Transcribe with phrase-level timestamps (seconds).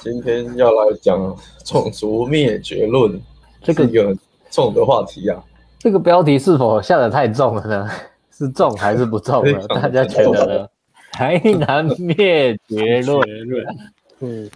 [0.00, 3.20] 今天要来讲种族灭绝论，
[3.62, 4.16] 这个一个
[4.50, 5.42] 重的话题啊。
[5.78, 7.90] 这个标题是否下的太重了呢？
[8.32, 9.60] 是重还是不重呢？
[9.68, 10.68] 大家觉得呢？
[11.12, 13.20] 台南灭绝论，
[14.20, 14.50] 嗯，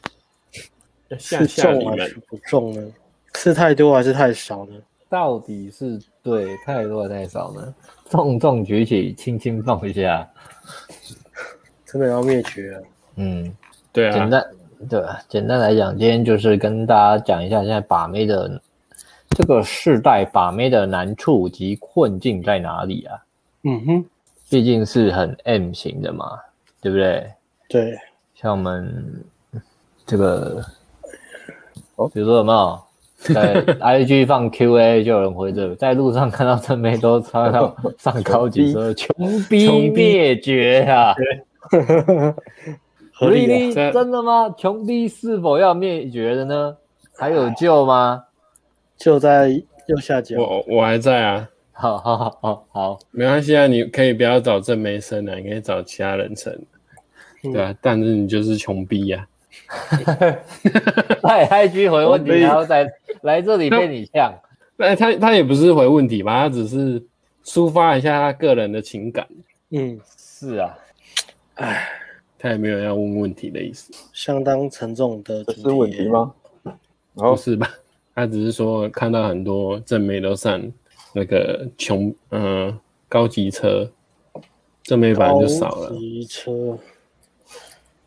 [1.18, 2.92] 是重还是不重呢？
[3.34, 4.72] 是太多还是太少呢？
[5.10, 7.74] 到底是对太多还是太少呢？
[8.08, 10.26] 重重举起，轻轻放下，
[11.84, 12.82] 真的要灭绝了。
[13.16, 13.54] 嗯，
[13.92, 14.12] 对啊。
[14.12, 14.42] 简单
[14.88, 18.60] 对，简单来讲，今天就是跟大家讲一下现在把妹的。
[19.36, 23.18] 这个世代把妹的难处及困境在哪里啊？
[23.64, 24.04] 嗯哼，
[24.48, 26.38] 毕竟是很 M 型的嘛，
[26.80, 27.26] 对不对？
[27.68, 27.98] 对，
[28.36, 29.24] 像我们
[30.06, 30.64] 这个，
[31.96, 32.80] 哦，比如说有没有
[33.34, 41.12] 在 IG 放 QA 就有人回这个，在路上看到真妹都穿到上高级车， 穷逼灭绝啊！
[43.14, 44.52] 合理真的吗？
[44.58, 46.76] 穷逼是否要灭绝的呢？
[47.16, 48.24] 还有救吗？
[48.96, 49.48] 就在
[49.86, 52.66] 右下角，我我还在啊，好好好好。
[52.72, 56.52] 好，没关系啊，你可以不要找郑梅生啊，你可以找其他人生，
[57.44, 59.26] 嗯、对啊，但是你就是穷逼呀、
[59.66, 59.76] 啊，
[61.22, 62.90] 他 IG 回问题， 然后再
[63.22, 64.32] 来这里被你呛，
[64.76, 67.00] 那他他也不是回问题吧，他只是
[67.44, 69.26] 抒发一下他个人的情感，
[69.70, 70.76] 嗯，是啊，
[71.56, 71.88] 哎，
[72.44, 76.30] 他也没有要问问题的意思，相当沉重的，这是问题吗？
[77.14, 77.70] 不是吧？
[78.14, 80.62] 他只是说看到很多正妹都上
[81.14, 83.90] 那个穷嗯、呃、高级车，
[84.82, 85.88] 正妹反正就少了。
[85.88, 86.78] 高级车，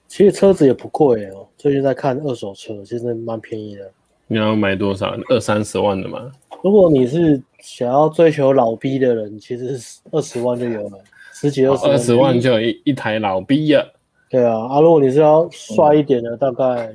[0.08, 1.48] 其实车子也不贵哦。
[1.58, 3.92] 最近在看二手车，其实蛮便宜的。
[4.28, 5.18] 你要买多少？
[5.30, 6.32] 二三十万的吗？
[6.62, 11.00] 如果你是想要追求老逼的人，其实二十万就有了，
[11.34, 11.92] 十几二十万。
[11.92, 13.84] 二十万就有一一台老逼呀。
[14.30, 16.94] 对啊，啊，如果你是要帅一点的，嗯、大概。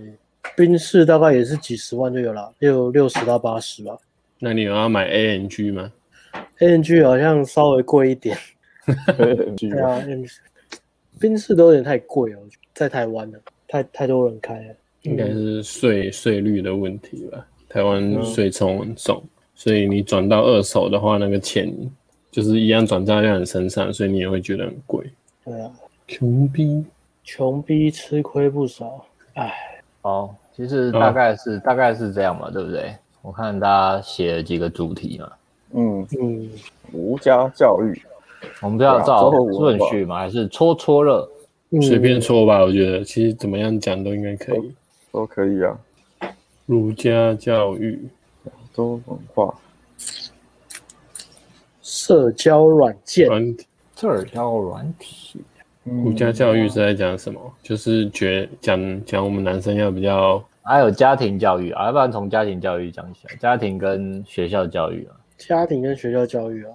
[0.56, 3.96] 宾士大概也是几十万就有了，六六十到八十吧。
[4.40, 5.90] 那你有要买 ANG 吗
[6.58, 8.36] ？ANG 好像稍微贵一点。
[9.56, 10.02] 对啊，
[11.18, 12.38] 宾士都有点太贵了，
[12.74, 13.38] 在台湾了，
[13.68, 14.74] 太太多人开了。
[15.02, 17.46] 应该是税税率的问题吧？
[17.68, 21.72] 台湾税重很重，嗯、所以你转到二手的话，那个钱
[22.30, 25.06] 就是一样转嫁在你身上，所以你也会觉得很贵。
[25.44, 25.70] 对啊，
[26.08, 26.84] 穷逼，
[27.24, 29.52] 穷逼吃亏不少，哎。
[30.00, 30.34] 好。
[30.54, 32.94] 其实大概是、哦、大概是这样嘛，对不对？
[33.22, 35.32] 我看大家写了几个主题嘛。
[35.70, 36.50] 嗯嗯，
[36.92, 38.02] 儒家教育，
[38.60, 41.26] 我们不要照顺序嘛，还是戳戳乐？
[41.80, 44.74] 随便戳吧，我觉得其实怎么样讲都应该可以，
[45.10, 45.74] 都可以啊。
[46.66, 48.06] 儒家教育，
[48.44, 49.54] 亚洲文化，
[51.80, 53.66] 社交软件，软体，
[53.96, 55.40] 社交软体。
[55.84, 57.40] 儒家教育是在讲什么？
[57.44, 66.70] 嗯、就是觉讲讲我们男生要比较，还有家庭教育啊，要不然从家庭教育讲起来，家庭跟学校教育啊，家庭跟学校教育啊，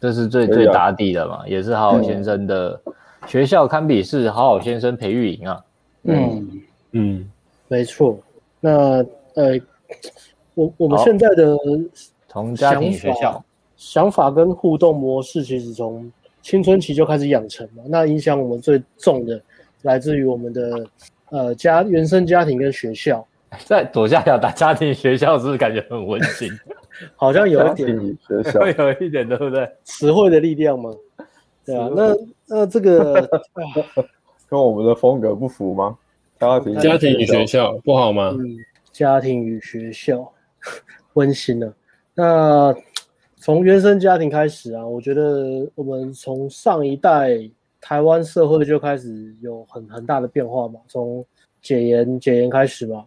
[0.00, 2.80] 这是最最打底的嘛，也是好好先生的
[3.26, 5.64] 学校堪比是好好先生培育营啊，
[6.04, 6.62] 嗯。
[6.92, 7.30] 嗯，
[7.68, 8.18] 没错，
[8.60, 9.60] 那呃，
[10.54, 11.58] 我我们现在的
[12.28, 13.44] 从家庭学校。
[13.76, 16.10] 想法跟互动模式，其实从。
[16.46, 19.42] 青春期就开始养成嘛，那影响我们最重的
[19.82, 20.86] 来自于我们的
[21.30, 23.26] 呃家原生家庭跟学校。
[23.64, 26.48] 在左下角打家庭学校是不是感觉很温馨？
[27.16, 29.68] 好像有一点学校会有一点对不对？
[29.82, 30.94] 词汇的力量吗？
[31.64, 32.14] 对啊，那
[32.46, 33.28] 那这个
[34.48, 35.98] 跟我们的风格不符吗？
[36.38, 38.32] 家庭家庭与学校不好吗？
[38.38, 38.56] 嗯，
[38.92, 40.32] 家庭与学校
[41.14, 41.74] 温馨了。
[42.14, 42.72] 那。
[43.38, 47.38] 从原生家庭开始啊，我觉得我们从上一代
[47.80, 51.24] 台湾社会就开始有很很大的变化嘛，从
[51.60, 53.04] 解严解严开始嘛。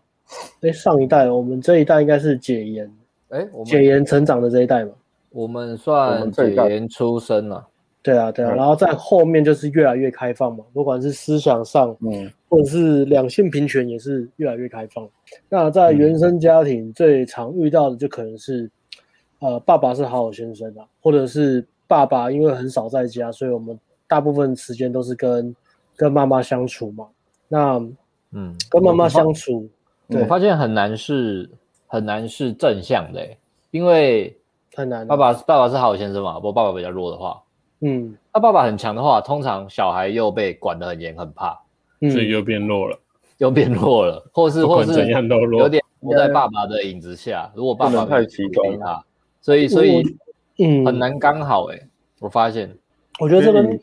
[0.61, 2.89] 哎，上一代我们这一代应该是解严，
[3.29, 4.91] 哎，解严成长的这一代嘛。
[5.31, 7.67] 我们算解严出生了。
[8.01, 15.09] 对啊，对啊，然后在后面就是越来越开放嘛，不管是思想上，嗯，或者是两性平权也是越来越开放。
[15.49, 18.69] 那在原生家庭最常遇到的就可能是。
[19.39, 25.55] 呃，爸爸是好好先生啊，或者是爸爸因为很少在家，所以我们大部分时间都是跟
[25.95, 27.07] 跟妈妈相处嘛。
[27.47, 27.77] 那
[28.31, 29.69] 嗯，跟妈妈相处，
[30.07, 31.49] 我发，对我发现很难是
[31.87, 33.25] 很难是正向的，
[33.71, 34.37] 因为
[34.75, 35.07] 很难。
[35.07, 37.41] 爸爸爸爸是好好先生嘛，不过爸爸比较弱的话，
[37.79, 41.57] 嗯，他爸爸很强的话，通常小孩又被管得很严，很怕，
[42.11, 42.99] 所以又变弱了，
[43.37, 47.49] 又变弱了，或是或是怎样都弱，有点活在爸爸的影子下。
[47.55, 49.03] 如果爸爸太极端他。
[49.49, 50.17] 所以，所以，
[50.57, 51.87] 嗯，很难刚好哎、欸，
[52.19, 52.77] 我发现，
[53.19, 53.79] 我觉得这跟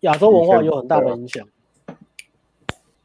[0.00, 1.46] 亚洲文化有很大的影响。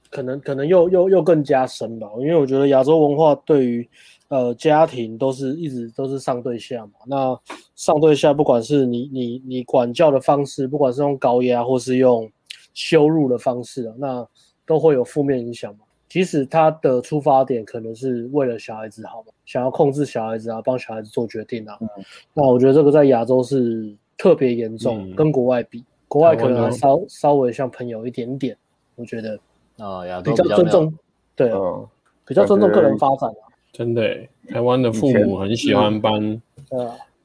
[0.09, 3.89] 可能可能又又又更加深吧，因为我觉得亚洲文化对于
[4.27, 6.91] 呃家庭都是一直都是上对下嘛。
[7.07, 7.39] 那
[7.75, 12.29] 上对下，不管是你你你管教的方式，不管是用高压或是用
[12.73, 14.27] 羞辱的方式啊，那
[14.67, 15.85] 都会有负面影响嘛。
[16.13, 21.89] 即使他的出发点可能是为了小孩子好嘛，想要控制小孩子啊，帮小孩子做决定啊，嗯、
[22.35, 28.55] 那我觉得这个在亚洲是特别严重，嗯、跟国外比，国外可能还稍稍微像朋友一点点，
[28.93, 29.39] 我觉得。
[29.79, 30.93] 啊，亚洲比较尊重，
[31.35, 31.51] 对，
[32.27, 33.49] 比较尊重个人发展啊。
[33.71, 34.15] 真的，
[34.49, 36.39] 台湾的父母很喜欢帮，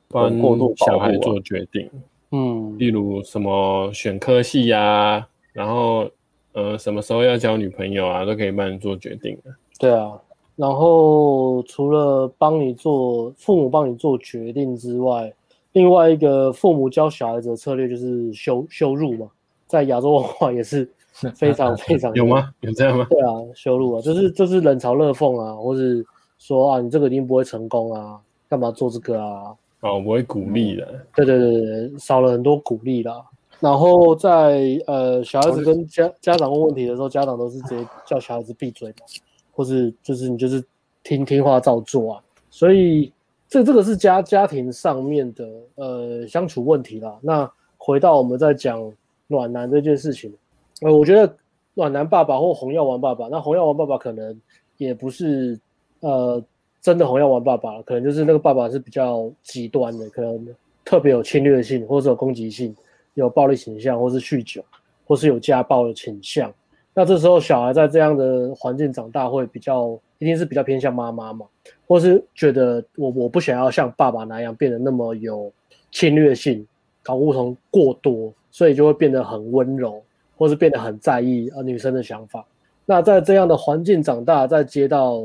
[0.09, 0.33] 帮
[0.79, 1.91] 小孩做决定。
[2.31, 6.11] 嗯，例如什么选科系呀，然后
[6.59, 9.55] 呃，什么时候要交女朋友啊，都可以帮你做决定的。
[9.79, 10.21] 对啊，
[10.57, 15.33] 然后除了帮你做父母帮你做决定之外，
[15.73, 19.29] 另外一个父母教小孩子的策略就是羞羞辱嘛，
[19.69, 20.91] 在亚洲文化也是。
[21.35, 22.49] 非常 非常有吗？
[22.61, 23.05] 有这样吗？
[23.11, 26.07] 对啊，羞辱啊，就是就是冷嘲热讽啊，或是
[26.39, 29.53] 说啊，你这个一定不会成功啊，干嘛做这个啊？
[29.81, 30.87] 哦，我不会鼓励的。
[31.17, 33.21] 对对对对，少了很多鼓励啦。
[33.61, 39.07] 然后在呃小孩子跟家家长问问题的时候，家长都是直接叫小孩子闭嘴嘛，
[39.53, 40.65] 或是就是你就是
[41.03, 42.23] 听听话照做啊。
[42.51, 43.13] 所以
[43.49, 47.19] 这这个是家家庭上面的呃相处问题啦。
[47.21, 48.93] 那回到我们在讲
[49.27, 50.33] 暖男这件事情。
[50.81, 51.35] 呃，我觉得
[51.75, 54.41] 暖男爸爸或红药丸爸爸，那红药丸爸爸可能
[54.77, 55.59] 也不是
[56.01, 56.41] 呃
[56.81, 60.49] 真的红药丸爸爸，可能就是那个爸爸是比较极端的，可能
[60.85, 62.73] 特别有侵略性，或者有攻击性，
[63.21, 64.65] 有暴力倾向，或是酗酒，
[65.07, 66.53] 或是有家暴的倾向。
[66.95, 71.47] 那这时候小孩在这样的环境长大，会比较一定是比较偏向妈妈嘛，
[71.87, 75.53] 或是觉得我我不想要像爸爸那样变得那么有
[75.91, 76.67] 侵略性，
[77.03, 80.03] 搞不同过多，所以就会变得很温柔。
[80.41, 82.47] 或是变得很在意呃女生的想法，
[82.87, 85.21] 那在这样的环境长大，再接到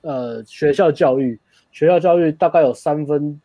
[0.00, 1.38] 呃学校教育，
[1.70, 3.40] 学校教育大概有三分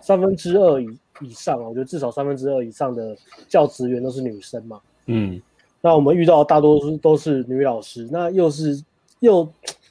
[0.00, 0.88] 三分之二以
[1.20, 3.16] 以上啊，我觉得至少三分之二以上的
[3.48, 4.80] 教职员都是女生嘛。
[5.06, 5.40] 嗯，
[5.80, 8.82] 那我们遇到的大多数都是女老师，那又是
[9.20, 9.48] 又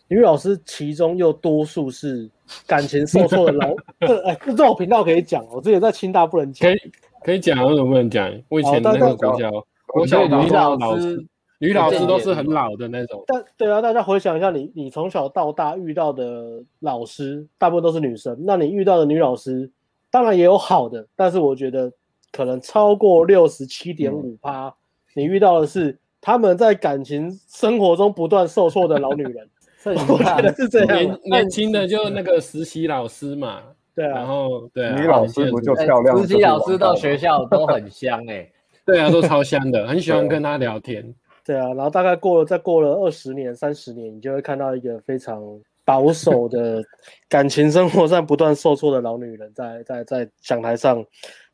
[0.08, 2.30] 女老师其中又多数是
[2.66, 3.76] 感情受挫的老，
[4.26, 6.92] 哎，这种频道可以讲，我之前在清大不能讲，可以
[7.24, 8.30] 可以讲，为什么不能讲？
[8.50, 9.50] 我以前那个国教。
[9.94, 11.26] 我觉得女老师，
[11.60, 13.22] 女老师都是很老的那种。
[13.28, 18.38] 但对啊，大家回想一下你，你你从小到大遇到的老师，大部分都是女生。
[18.46, 19.70] 那你遇到的女老师，
[20.12, 21.92] 当然也有好的，但是我觉得
[22.31, 24.72] 可能超过六十七点五趴，
[25.16, 29.50] 你遇到的是他们在感情生活中不断受挫的老女人。
[29.84, 30.96] 我觉得是这样。
[30.96, 33.63] 年年轻的就那个实习老师嘛，
[33.96, 36.22] 对啊，然后对啊，女老师不就漂亮？
[36.22, 38.48] 实习老师到学校都很香哎。
[38.86, 41.12] 对啊，都超香的，很喜欢跟他聊天。
[41.44, 45.42] 对啊，然后大概过了，再过了二十年、三十年，你就会看到一个非常
[45.83, 46.83] 保守的
[47.28, 51.06] 感情生活上不断受挫的老女人在，在在在讲台上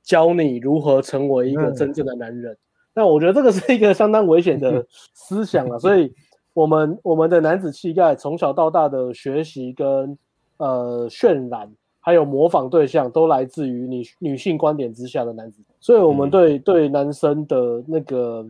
[0.04, 2.54] 教你如何成为一个真正的男人。
[2.54, 2.58] 嗯、
[2.96, 6.14] 那我觉得这个是一个相当危险的 思想啊，所以
[6.54, 10.18] 我们我们的男子气概从小到大的学习跟
[10.58, 11.72] 呃渲染。
[12.00, 18.46] 还有模仿对象都来自于女女性观点之下的男子，所以我们对对男生的那个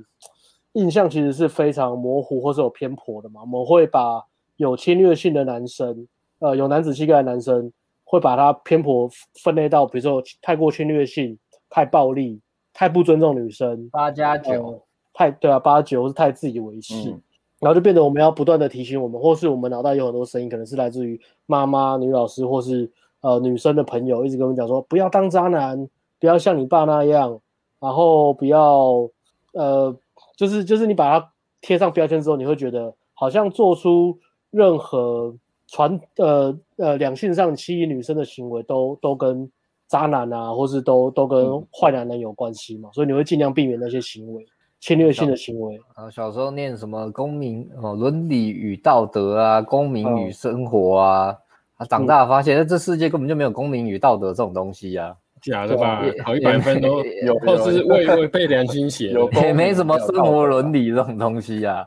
[0.74, 3.42] 印象其实是非常模糊或是有偏颇的嘛。
[3.42, 4.24] 我们会把
[4.58, 6.08] 有侵略性的男生，
[6.40, 7.72] 呃，有男子气概的男生，
[8.04, 9.10] 会把他偏颇
[9.42, 11.38] 分类到，比如说太过侵略性、
[11.70, 12.40] 太暴力、
[12.74, 13.90] 太不尊重女生。
[13.90, 14.84] 八加九，
[15.14, 17.22] 太对啊，八九是太自以为是，嗯、
[17.60, 22.92] 然后就变得我们要不断的提醒我们，或是我们脑袋有很多声音，可能是来自于妈妈、女老师或是。
[23.22, 27.42] 呃，女生的朋友一直跟我们讲说，不要当渣男，不要像你爸那样，
[27.80, 29.10] 然后不要，
[29.54, 29.94] 呃，
[30.38, 34.20] 就是就是你把它贴上标签之后，你会觉得好像做出
[34.51, 35.36] 任何
[35.68, 39.50] 传呃呃两性上欺女生的行为都都跟
[39.88, 44.46] 渣男啊，或是都都跟坏男人有关系嘛，嗯、所以你会尽量避免那些行为，
[44.80, 45.80] 侵略性的行为。
[45.96, 51.32] 啊，小时候念什么公民哦，伦理与道德啊，公民与生活啊。
[51.32, 51.38] 嗯
[51.80, 55.16] 他长大发现，那这世界根本就没有公民与道德这种东西呀，
[55.50, 56.04] 假的吧？
[56.24, 61.86] 考一百分都有，或是为为背良心写， 也没什么生活伦理这种东西啊，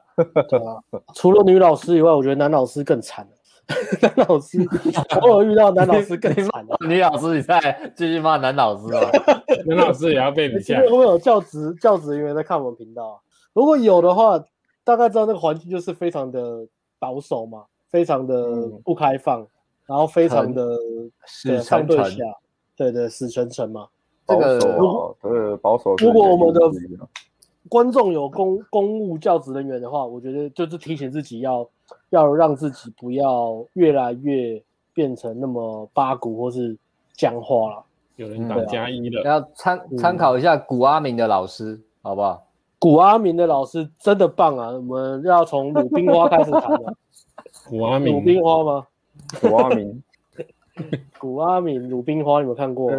[1.14, 3.26] 除了女老师以外，我觉得男老师更惨。
[4.02, 4.59] 男老师
[5.21, 6.67] 偶尔遇到男老师更惨。
[6.88, 9.09] 女老师你再继续骂男老师啊？
[9.64, 10.81] 男老师也要被你吓。
[10.81, 13.23] 会不会有教职教职人员在看我们频道？
[13.52, 14.43] 如果有的话，
[14.83, 16.67] 大概知道那个环境就是非常的
[16.99, 18.45] 保守嘛，非常的
[18.85, 19.47] 不开放。
[19.87, 20.79] 然后非常的
[21.26, 22.05] 死沉沉，
[22.81, 23.87] 对对，死沉沉嘛。
[24.27, 24.59] 这个
[25.21, 25.95] 呃保守。
[25.97, 26.61] 如果我们的
[27.69, 31.69] 观众有公公务教职人员的话，我觉得就是提醒自己要
[32.09, 34.63] 要让自己不要越来越
[34.95, 36.75] 变成那么八股或是
[37.13, 37.85] 僵化了。
[38.17, 42.47] 有人打加一了，要参参考一下古阿明的老师，好不好？
[42.79, 44.71] 古阿明的老师真的棒啊！
[44.71, 46.95] 我们要从鲁冰花开始谈了。
[47.69, 48.87] 古阿明，鲁冰花吗？
[49.39, 50.03] 古阿明，
[51.19, 52.91] 古阿米，鲁冰花，你有没有看过？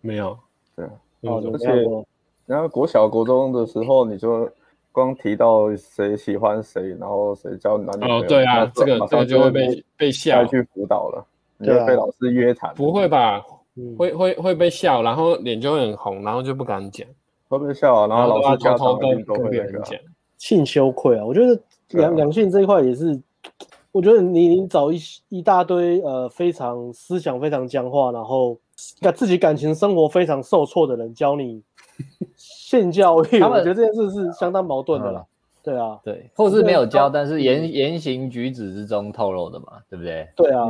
[0.00, 0.36] 没有。
[0.76, 0.84] 对，
[1.22, 2.06] 而且，
[2.46, 4.48] 然后国小国中的时候，你就
[4.92, 11.24] 光提到谁喜欢谁，然后谁交男女朋友，哦，对啊，这个这个就会被被笑去辅导了，
[11.58, 12.74] 你就被老师约谈。
[12.74, 13.42] 不会吧？
[13.96, 17.06] 会会会被笑，然后脸就会很红，然后就不敢讲。
[17.48, 19.98] 会被笑啊，然后老师偷偷跟跟别人讲，
[20.38, 21.24] 性羞愧啊！
[21.24, 23.20] 我觉得两两性这一块也是，
[23.92, 28.56] 我觉得你你找一一大堆呃非常思想非常僵化，然后
[29.00, 31.62] 感自己感情生活非常受挫的人教你
[32.36, 35.24] 性教育，我觉得这件事是相当矛盾的啦。
[35.62, 40.26] 对啊，对，或是没有教，但是言言行举止之中透露的嘛，对不对？
[40.34, 40.66] 对啊，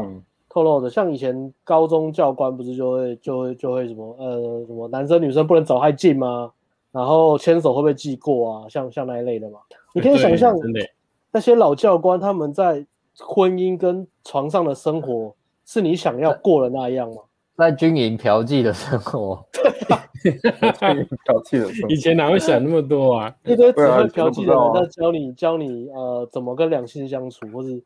[0.49, 6.51] 透露的，像以前高中教官不是就会就会就会什么呃什么男生女生不能走太近吗？
[6.91, 8.69] 然后牵手会不会记过啊？
[8.69, 9.61] 像像那一类的嘛，
[9.95, 10.57] 你可以想象
[11.31, 12.85] 那些老教官他们在
[13.19, 17.17] 婚姻跟床上的生活是你想要过的那样吗？
[17.57, 23.35] 在军营嫖妓的生活， 对，嫖妓的生活，以前哪会想那么多啊？
[23.45, 27.83] 一堆只会嫖妓的人在教你教你呃怎么跟两性相处，或是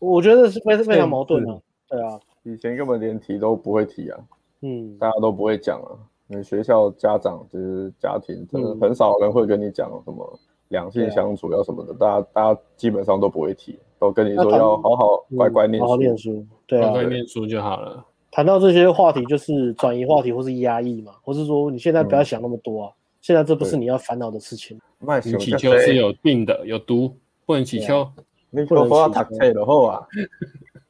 [0.00, 1.62] 我觉得是非非常矛盾的。
[1.88, 4.18] 对啊，以前根本连提都不会提啊，
[4.62, 5.94] 嗯，大家都不会讲啊。
[6.26, 10.40] 你学校家长就是家庭，真的很少人会跟你讲什么
[10.74, 18.04] 两性相处要什么的，大家大家基本上都不会提，都跟你说要好好乖乖念书，好好念书，对啊，乖乖念书就好了。
[18.32, 24.76] 谈到这些话题，就是转移话题或是压抑嘛，或是说你现在不要想那么多啊，现在这不是你要烦恼的事情。
[25.24, 27.16] 你乞秋是有病的，有毒，
[27.46, 28.06] 不能乞秋。
[28.50, 30.06] 你不能说他读册的后啊，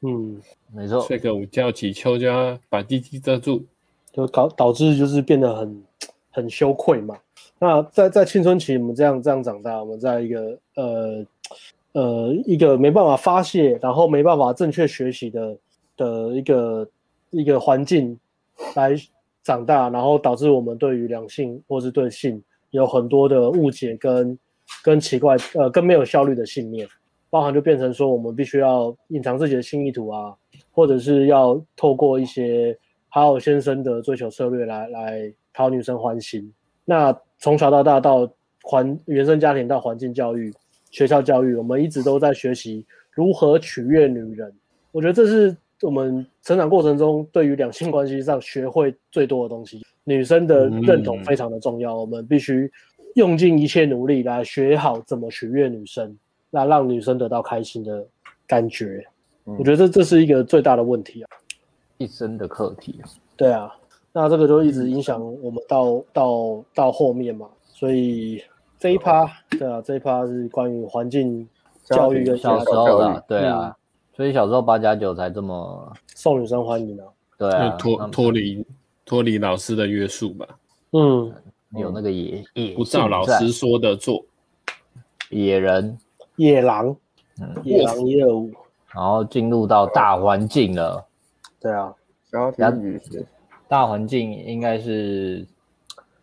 [0.00, 0.40] 嗯，
[0.72, 3.62] 没错，睡个午觉乞秋就要把鸡鸡遮住。
[4.12, 5.84] 就搞导致就是变得很
[6.30, 7.16] 很羞愧嘛。
[7.64, 11.26] 那在在青春期，我们这样这样长大，我们在一个呃
[11.92, 15.56] 呃一个没办法发泄，然后没办法正确学习的
[15.96, 16.86] 的一个
[17.30, 18.20] 一个环境
[18.74, 18.94] 来
[19.42, 24.38] 长大，然后导致我们对于两性或是对性有很多的误解跟
[24.82, 26.86] 跟奇怪呃跟没有效率的信念，
[27.30, 30.34] 包含就变成说我们必须要隐藏自己的性意图啊，
[30.70, 32.78] 或者是要透过一些。
[33.08, 36.52] 好好先生的追求策略来来讨女生欢心。
[36.84, 38.26] 那从小到大到
[38.62, 40.50] 环原生家庭到环境教育、
[40.90, 44.50] 学校教育，我们一直都在学习如何取悦女人。
[44.92, 49.84] 我觉得这是我们成长过程中对于两性关系上学会最多的东西。
[50.04, 52.72] 女生的认同非常的重要，我们必须
[53.14, 56.16] 用尽一切努力来学好怎么取悦女生，
[56.52, 58.06] 来让女生得到开心的
[58.46, 59.04] 感觉。
[59.44, 61.28] 我觉得这这是一个最大的问题啊。
[61.98, 63.04] 一生的课题啊，
[63.36, 63.70] 对啊，
[64.16, 68.40] 那这个就一直影响我们到、嗯、到到后面嘛，所以
[68.78, 71.46] 这一趴，对啊，这一趴是关于环境
[71.82, 73.74] 教育的小时候的，对啊，嗯、
[74.16, 77.04] 所以小时候八加九才这么受女生欢迎啊，
[77.36, 78.64] 对啊，脱脱离
[79.04, 80.46] 脱离老师的约束吧，
[80.92, 81.34] 嗯，
[81.72, 84.24] 有那个野野不照老师说的做，
[85.30, 85.98] 野人。
[86.36, 86.96] 野狼，
[87.40, 88.50] 嗯，野狼业务，
[88.92, 91.06] 然后进入到大环境了。
[91.60, 91.94] 对啊，
[92.56, 93.24] 家庭语言，
[93.68, 95.44] 大环境应该是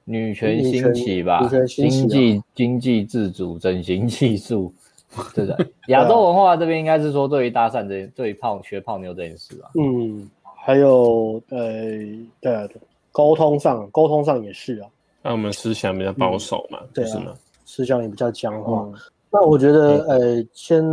[0.06, 1.48] 女权兴起吧？
[1.48, 4.74] 起啊、经济经济自主，整形技术，
[5.34, 5.58] 对的。
[5.88, 9.72] 亚洲文化这边应该是说，对于搭讪这，对于泡学泡妞这件事吧。
[9.80, 12.00] 嗯，还有呃，
[12.40, 12.68] 对啊，
[13.12, 14.90] 沟通上，沟通上也是啊。
[15.22, 17.34] 那我们思想比较保守嘛，对、嗯、啊，
[17.66, 18.82] 思想也比较僵化。
[18.92, 18.94] 嗯、
[19.32, 20.84] 那我觉得，呃，先。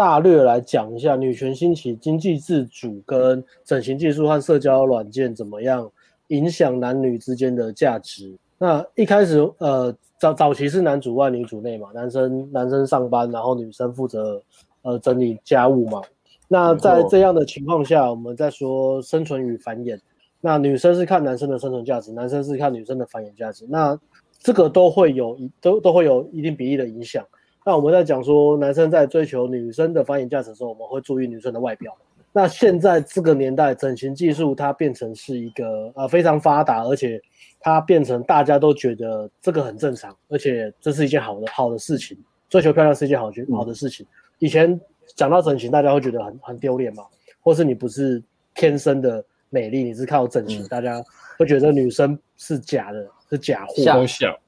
[0.00, 5.92] 大略来讲一下，女权兴起、经济自主跟整形技术和社交软件怎么样
[6.28, 8.34] 影响男女之间的价值。
[8.56, 14.42] 那一开始，呃，早早期是男主外女主内嘛，男生男生上班，然后女生负责
[14.80, 16.00] 呃整理家务嘛。
[16.48, 20.00] 那在这样的情况下，我们在说生存与繁衍。
[20.40, 23.66] 那女生是看男生的生存价值，男生是看女生的繁衍价值。
[23.68, 24.00] 那
[24.38, 27.22] 这个都会有一都都会有一定比例的影响。
[27.64, 31.94] 那我们在讲说，男生在追求女生的繁衍价值的时候，我们会注意女生的外表。
[32.32, 37.20] 那现在这个年代，整形技术它变成是一个呃非常发达，而且
[37.58, 42.16] 它变成大家都觉得这个很正常，而且这是一件好的好的事情。
[42.48, 44.06] 追求漂亮是一件好好的事情。
[44.38, 44.80] 以前
[45.14, 47.04] 讲到整形，大家会觉得很很丢脸嘛，
[47.40, 48.22] 或是你不是
[48.54, 51.02] 天生的美丽，你是靠整形，大家
[51.36, 53.74] 会觉得女生是假的，是假货。
[53.82, 54.40] 小小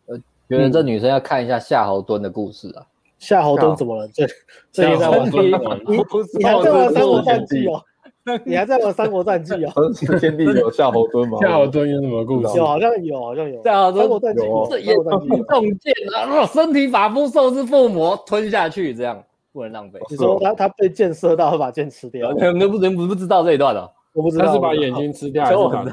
[0.48, 2.86] 觉得这女生要看一下夏侯惇的故事啊。
[3.22, 4.08] 夏侯惇怎么了？
[4.08, 4.26] 这
[4.72, 5.30] 这也在玩？
[5.30, 5.62] 你
[6.34, 7.80] 你还在玩 三国战记哦？
[8.44, 9.72] 你还在玩三国战记哦？
[10.18, 11.38] 天地有夏侯惇吗？
[11.40, 12.58] 夏侯惇有什么故事？
[12.58, 13.62] 有，好像有，好像有。
[13.62, 14.18] 夏侯惇有
[14.68, 16.44] 这也中箭啊！
[16.46, 20.00] 身体发肤受之父母，吞下去，这样不能浪费。
[20.10, 22.32] 你说他他被箭射到，会把箭吃掉？
[22.32, 23.88] 你们不能不不知道这一段的？
[24.14, 24.46] 我不知道。
[24.46, 25.84] 他是把眼睛吃掉，还是把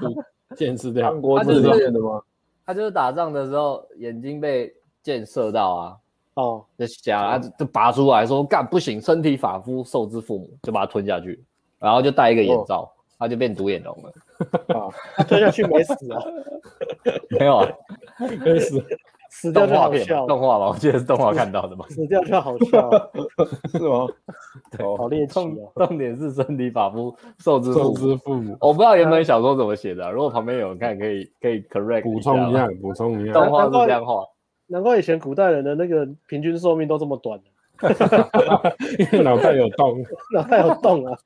[0.56, 1.14] 箭吃掉？
[1.38, 2.20] 他就是的吗？
[2.66, 5.96] 他就是打仗的时候眼睛被箭射到啊。
[6.40, 11.44] 哦，就假，啊就拔出来说干不行，身体发肤受之父母，就把它吞下去，
[11.80, 14.12] 然后就戴一个眼罩，他就变独眼龙了。
[14.80, 14.88] 啊，
[15.28, 16.24] 吞下去没死啊？
[17.38, 17.68] 没有啊，
[18.46, 18.82] 没死，
[19.30, 20.26] 死掉就好笑。
[20.26, 21.86] 动画吧，我记得是动画看到的嘛。
[21.92, 22.90] 死掉就好笑，
[23.74, 24.08] 是吗？
[24.72, 25.86] 对好猎奇啊！
[25.86, 28.56] 重点是身体发肤受之受之父母。
[28.62, 33.34] 我不知道原本小说怎么写的，如果旁边有人看，可以可以 correct 补充一下，补充一下。
[33.34, 34.24] 动画是这样画。
[34.70, 37.40] 难怪以前古代人的那个平均寿命都这么短，
[39.00, 40.02] 因为脑袋有洞，
[40.34, 41.18] 脑袋有洞啊。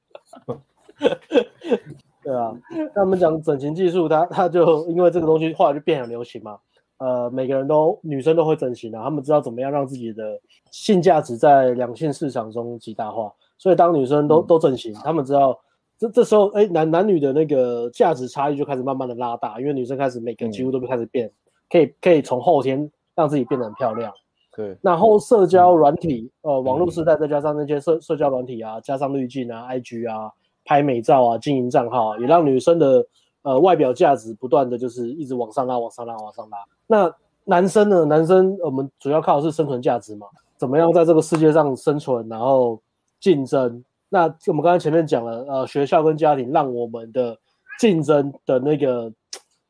[2.23, 2.55] 对啊，
[2.95, 6.57] 那我们讲整形技术，它它就因为这个东西后来就变很流行嘛。
[6.99, 10.39] 呃，每个人都女生都会整形啊，他们知道怎么样让自己的
[10.71, 13.29] 性价值在两性市场中极大化。
[13.57, 15.59] 所以当女生都都整形，他们知道
[15.97, 21.29] 这这时候哎男男女的那个价值差异就开始慢慢的拉大，因为女生开始每个几乎都开始变，
[21.69, 22.89] 可以可以从后天。
[23.15, 24.11] 让自己变得很漂亮。
[24.55, 30.31] 对，然后社交软体，呃，网络时代再加上那些社社交软体啊，加上滤镜啊、IG 啊、
[30.63, 33.03] 拍美照啊、经营账号啊，也让女生的
[33.41, 36.57] 呃外表价值不断的就是一直往上拉、往上拉、往上拉。
[36.85, 37.11] 那
[37.45, 38.05] 男生呢？
[38.05, 42.79] 男生我们主要靠的是生存价值嘛，怎么样在这个世界上生存，然后
[43.19, 43.83] 竞争？
[44.07, 47.35] 那我们刚才前面讲了，呃，学校跟家庭让我们的
[47.79, 49.11] 竞争的那个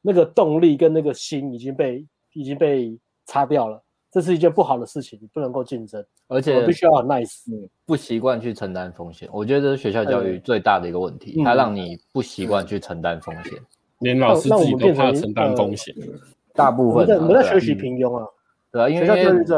[0.02, 3.00] 那个动力跟那个心已经被已经被。
[3.26, 7.44] 擦掉了，这是一件不好的事情，你不能够竞争，而且必须要很 nice，
[7.86, 9.28] 不习惯去承担风险。
[9.32, 13.54] 我觉得这是学校教育最大的一个问题，它让你不习惯去承担风险，
[14.00, 15.96] 连老师自己都怕承担风险。
[16.54, 18.28] 大部分我们在学习平庸啊，
[18.72, 19.58] 对啊，因为学校教育在，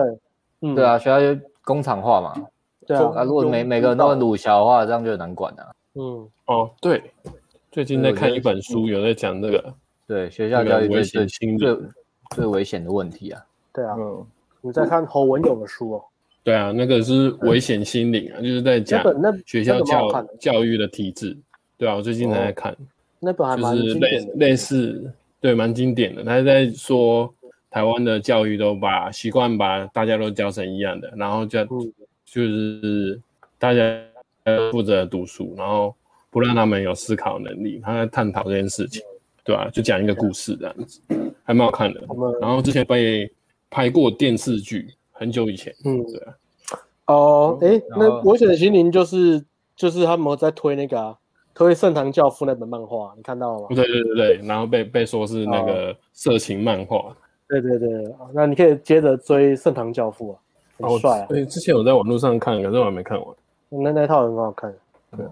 [0.73, 2.33] 对啊，学校就工厂化嘛，
[2.87, 5.71] 对啊，如果每每个人都很鲁小的话，这样就很难管啊。
[5.95, 7.03] 嗯，哦，对，
[7.71, 9.73] 最近在看一本书，有在讲这个，
[10.07, 11.25] 对学校教育最最
[11.57, 11.77] 最
[12.29, 13.45] 最危险的问题啊。
[13.75, 14.25] 对啊，嗯，
[14.61, 16.03] 你在看侯文勇的书哦。
[16.43, 19.03] 对啊，那个是危险心灵啊，就是在讲
[19.45, 21.35] 学校教教育的体制。
[21.75, 22.73] 对啊，我最近在看
[23.19, 25.11] 那本还蛮经典的，类似
[25.41, 26.23] 对，蛮经典的。
[26.23, 27.33] 他在说
[27.71, 31.65] 台湾的教育都把习惯把大家都教成一样的，然后就
[32.25, 33.19] 就是
[33.57, 33.99] 大家
[34.71, 35.95] 负责读书，然后
[36.29, 37.81] 不让他们有思考能力。
[37.83, 39.01] 他在探讨这件事情，
[39.43, 39.67] 对啊？
[39.73, 41.01] 就讲一个故事这样子，
[41.43, 42.01] 还蛮好看的。
[42.39, 43.27] 然后之前被。
[43.75, 45.75] 拍过电视剧，很久以前。
[45.83, 46.33] 嗯，对啊。
[47.07, 49.43] 哦，哎，那危险的心灵就是
[49.75, 51.17] 就是他们在推那个、啊、
[51.53, 53.67] 推《圣堂教父》那本漫画，你看到了吗？
[53.71, 57.13] 对对对对，然后被被说是那个色情漫画。
[57.49, 60.39] 对对对，那你可以接着追《圣堂教父》啊，
[60.89, 61.25] 很帅啊。
[61.27, 63.27] 对，之前我在网络上看，可是我还没看完。
[63.67, 64.73] 那那套很好看。
[65.17, 65.25] 对，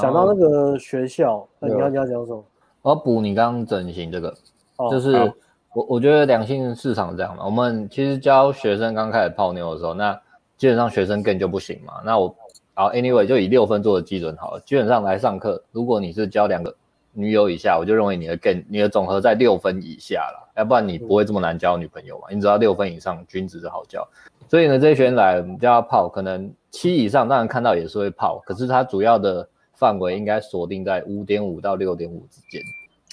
[0.00, 2.42] 讲到那个学校，那你要你要讲什么？
[2.80, 4.34] 我要补你刚刚整形这个，
[4.90, 5.30] 就是。
[5.74, 10.12] 我我觉得良性市场这样嘛，我们其实教学生刚开始泡妞的时候，那
[10.58, 11.94] 基本上学生更就不行嘛。
[12.04, 12.34] 那我，
[12.74, 14.60] 然后 anyway 就以六分做的基准好了。
[14.66, 16.74] 基本上来上课，如果你是教两个
[17.12, 22.26] 女友以下，我就认为你的更你的总和在六分以下了，要不然你不会这么难交女朋友嘛。
[22.30, 24.06] 你只要六分以上，君子就好交。
[24.50, 32.60] 所以呢，这些学生来我们叫他泡，可能七以上，当然看到也是会泡，可是他主要的范围应该锁定在五点五到六点五之间。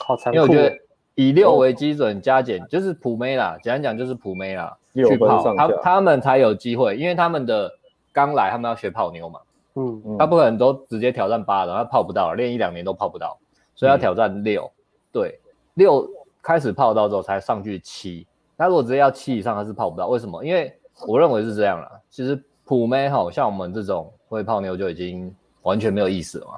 [0.05, 0.35] 好残酷。
[0.37, 0.77] 因为我觉得。
[1.19, 7.69] 以六为基准加减就是普妹啦，简单讲就是普妹啦，去泡他他们才有机会，因为他们的
[8.13, 9.41] 刚来，他们要学泡妞嘛，
[9.73, 13.37] 嗯，他不可能都直接挑战八的，他泡不到，练一两年都泡不到，
[13.75, 14.79] 所以要挑战六，嗯、
[15.11, 15.39] 对，
[15.73, 16.09] 六
[16.41, 18.25] 开始泡到之后才上去七，
[18.57, 20.41] 他如果直接要七以上，他是泡不到，为什么？
[20.41, 20.73] 因为
[21.05, 26.53] 我认为是这样啦，其实普妹哈，像我们这种会泡妞就已经完全没有意思了嘛，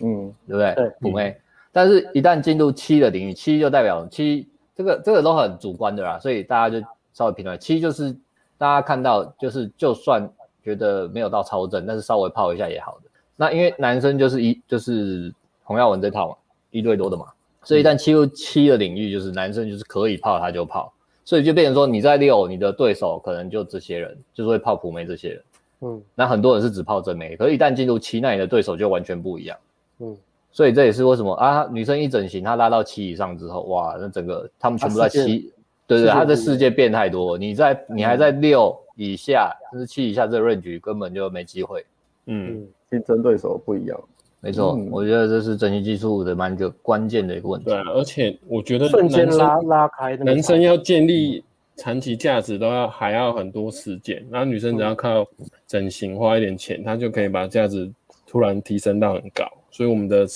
[0.00, 0.74] 嗯，对不对？
[0.74, 1.38] 对，普妹。
[1.76, 7.60] 但是，一旦进入七的领域，七就代表七，这个这个都很主观的啦，所以大家就稍微评断。
[7.60, 8.16] 七就是
[8.56, 10.26] 大家看到，就是就算
[10.64, 13.10] 觉得没有到超正，但是稍微泡一下也好的。
[13.36, 15.30] 那因为男生就是一就是
[15.64, 16.36] 洪耀文这套嘛，
[16.70, 17.26] 一对多的嘛，
[17.62, 20.90] 所以一旦进入七的领域，就是男生就是可以泡他就泡，
[21.26, 25.42] 所以就变成说你在六，你的对手可能就这些人，就是会泡普妹这些人。
[25.82, 29.58] 嗯，那很多人是只泡正妹，可是一旦进入七，那你的对手就完全不一样。
[29.98, 30.16] 嗯。
[30.56, 35.52] 所以这也是为什么啊，女生一整形，她拉到七以上之后，哇，那整个他们全部在七，
[35.86, 41.84] 对对，她的世界变太多，你在你还在六以下，甚至七以下这个 range 根本就没机会。
[42.24, 44.00] 嗯，竞争对手不一样。
[44.40, 47.66] 没错，嗯、我觉得这是整形技术的蛮个关键的一个问题。
[47.66, 51.44] 对、啊，而且我觉得瞬间拉拉开，男生要建立
[51.76, 55.26] 长期价值都要还要很多时间，然后女生只要靠
[55.66, 57.92] 整形花一点钱，她就可以把价值
[58.26, 59.44] 突然提升到很高，
[59.76, 60.26] 所以我们的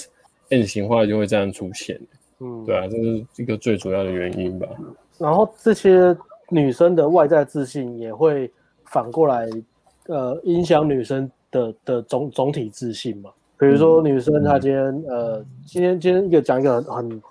[0.50, 1.98] M 型化就会这样出现。
[2.40, 4.68] 嗯，对啊，这是一个最主要的原因吧。
[5.16, 6.14] 然后这些
[6.50, 8.53] 女生的外在自信也会
[8.85, 9.48] 反过来，
[10.09, 13.31] 呃，影响女生的的总总体自信嘛。
[13.59, 17.22] 比如说女生，她今天、嗯、呃，今天今天一个讲一个很很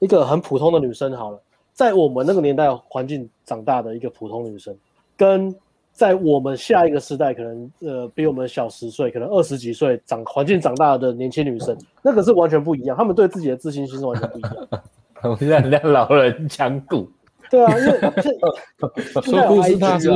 [0.00, 1.40] 一个很普通的女生好了，
[1.72, 4.76] 在我们那个年代环境长大的一个普通女生，
[5.16, 5.54] 跟
[5.98, 14.54] 在我们下一个时代可能呃比我们小十岁，可能二十几岁长环境长大的年轻女生， 那个是完全不一样，她们对自己的自信心是完全不一样。
[15.24, 17.10] 我们在让老人讲古。
[17.50, 18.30] 对啊，因为这
[19.22, 20.08] 说故事大师。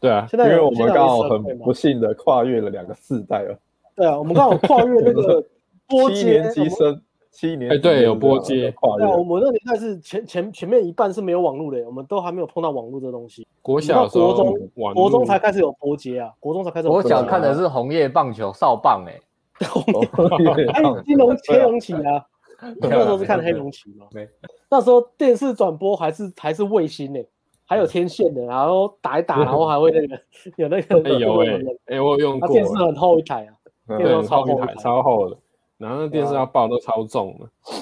[0.00, 3.56] 对啊，现在因为我们刚好很不幸的跨越了两个世代了。
[3.94, 5.40] 对啊，我们刚好跨越那个
[5.86, 7.00] 波阶，七年级生，
[7.32, 9.04] 七年，哎，对，有波阶跨越。
[9.04, 13.46] 对啊，我们那个年代是前前前面一半是没有网络的，我们都还没有碰到网络这东西。
[13.62, 14.54] 国小、国中、
[14.94, 16.88] 国中才开始有波阶啊，国中才开始。
[16.88, 19.18] 国小看的是红叶棒球少棒，哎，
[20.72, 22.24] 还有金龙黑龙旗啊，
[22.80, 24.06] 那时候是看黑龙旗吗？
[24.68, 27.20] 那时候电视转播还是还是卫星呢，
[27.64, 30.20] 还有天线的，然后打一打，然后还会那个
[30.56, 31.18] 有那个。
[31.18, 32.48] 有哎，哎，我有用过。
[32.48, 33.56] 电视很厚一台啊。
[33.98, 35.36] 电视超厚，超厚的，
[35.82, 37.74] 然后那电视要抱都超重的。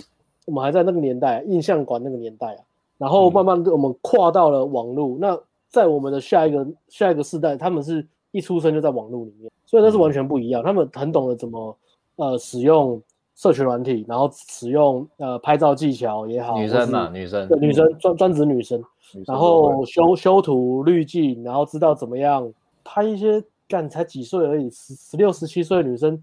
[0.47, 2.61] 我们还在那个年代，印象馆那个年代啊，
[2.97, 5.19] 然后慢慢我们跨到了网络。
[5.21, 10.63] 那在我们的下一个下一个世代，他们是一出生就在网络里面，所以那是完全不一样。
[10.63, 11.77] 他们很懂得怎么
[12.17, 13.01] 呃使用
[13.37, 18.83] 社群软体，然后使用呃拍照技巧也好，女生嘛，女生，对，女生专专职女生，
[19.27, 22.51] 然后修修图滤镜，然后知道怎么样
[22.83, 23.45] 拍一些。
[23.71, 26.21] 干才几岁而已，十十六、十七岁的女生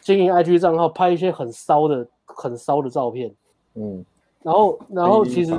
[0.00, 3.34] 经营 IG 账号，拍一些很骚的、很骚的照片。
[3.74, 4.04] 嗯，
[4.42, 5.54] 然后，然后其实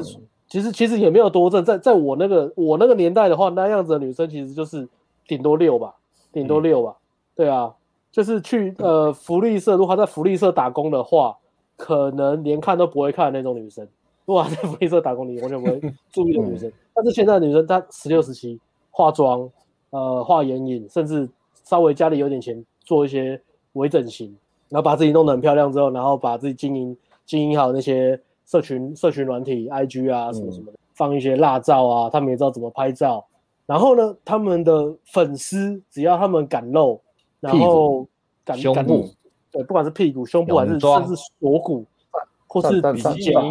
[0.47, 4.87] 其实其实也没有多正，在在我那个我那个年代的话，那样子的女生其实就是
[5.27, 5.95] 顶多六吧，
[6.31, 6.95] 顶多六吧。
[6.97, 7.01] 嗯、
[7.35, 7.73] 对啊，
[8.11, 11.37] 就是去呃福利社，如果她在福利社打工的话，
[11.77, 13.87] 可能连看都不会看的那种女生。
[14.25, 15.79] 如果她在福利社打工，你完全不会
[16.11, 16.69] 注意的女生。
[16.69, 18.59] 嗯、但是现在的女生，她十六、十七
[18.91, 19.49] 化妆。
[19.91, 21.29] 呃，画眼影，甚至
[21.63, 23.41] 稍微家里有点钱，做一些
[23.75, 24.35] 微整形，
[24.69, 33.25] 然后把自己弄得很漂亮之后，然后把自己经营经营好那些社群社群软体，IG 啊什么什么的，嗯、放一些辣照啊，他们也知道怎么拍照。
[33.65, 37.01] 然后呢，他们的粉丝只要他们敢露，
[37.39, 38.07] 然后
[38.43, 39.09] 敢胸部敢露，
[39.51, 41.85] 对，不管是屁股、胸部还是甚至锁骨，
[42.47, 43.41] 或是指甲，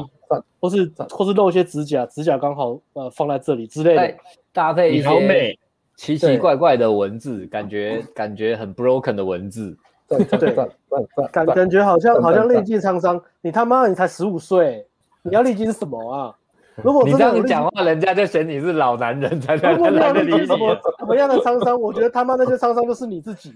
[0.60, 4.14] 或是或是露一些指甲，指甲刚好呃放在这里之类的，
[4.52, 5.58] 搭配一些。
[5.96, 9.78] 奇奇怪怪的文字，感觉感觉很 broken 的文字，
[10.18, 13.20] 对对对，感感觉好像好像历经沧桑。
[13.40, 14.87] 你他妈你才十五岁，
[15.22, 16.35] 你要历经什么啊？
[16.83, 20.46] 如果你这样讲话，人家就嫌你是老男人才才来的理解。
[20.46, 21.81] 什么什么样的沧桑？
[21.81, 23.55] 我觉得他妈那些沧桑都是你自己。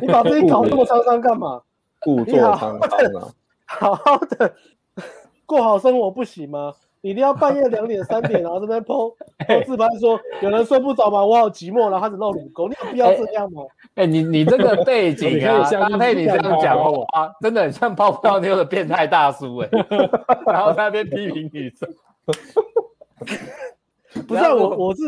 [0.00, 1.60] 你把自己搞这么沧桑干嘛？
[2.00, 2.78] 故作沧桑
[3.20, 3.28] 啊！
[3.66, 4.52] 好好的
[5.46, 6.72] 过好生活不行吗？
[7.02, 9.12] 你一定要半夜两点三点，然后这边 po
[9.66, 11.26] 自拍说有人睡不着吗？
[11.26, 13.62] 我好寂寞，然后开始露乳沟，你有必要这样吗？
[13.96, 17.04] 哎、欸欸，你你这个背景啊， 搭配你这样讲话，
[17.40, 20.10] 真的很像泡泡妞的变态大叔哎、欸，
[20.52, 21.88] 然后在那边批评女生。
[24.28, 25.02] 不是、啊、我，我是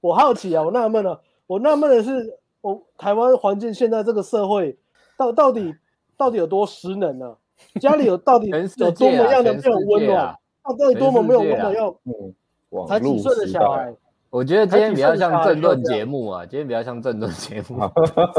[0.00, 4.78] 我好奇啊，我纳闷了，我纳闷的是，我台湾环境现在这个社会
[5.18, 5.74] 到到底
[6.16, 7.36] 到底有多失能呢、啊？
[7.80, 10.34] 家里有到底有多么样的没有温暖？
[10.72, 11.74] 到底多么没有温暖？
[11.74, 13.94] 要嗯，才几岁的小孩？
[14.30, 17.78] 我觉得今天比较像政论节目啊，今天比较像政论节目。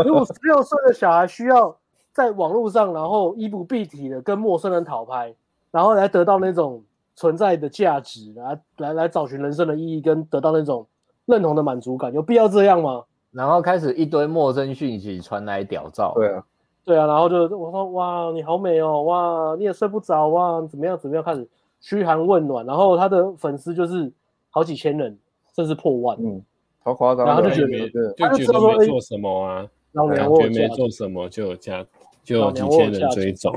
[0.03, 1.73] 十五、十六岁的小孩需要
[2.11, 5.33] 在网络上，然后衣不蔽体的跟陌生人讨拍，
[5.71, 6.83] 然后来得到那种
[7.15, 10.85] 存在的价值，来来来找寻人生的意义，跟得到那种
[11.25, 13.03] 认同的满足感，有必要这样吗？
[13.31, 16.43] 然后开始一堆陌生讯息传来屌照，对啊，
[16.83, 21.47] 对啊，然后就我说哇，你好美哦，哇，你也睡不着哇，怎么样怎么样开始。
[21.85, 24.11] 嘘寒问暖，然后他的粉丝就是
[24.49, 25.15] 好几千人，
[25.55, 26.41] 甚至破万，嗯，
[26.81, 27.23] 好夸张。
[27.27, 29.67] 然后就觉得，就觉得没做什么啊，
[30.15, 31.85] 感觉没做什么就有加，
[32.23, 33.53] 就有几千人追踪。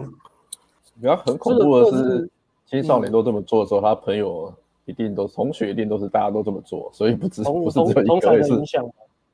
[1.01, 2.31] 比较很恐怖的是，
[2.67, 4.53] 青少年都这么做的时候，他朋友
[4.85, 8.61] 一定都同学一定都是大家都这么做，所以不止不是这一个，是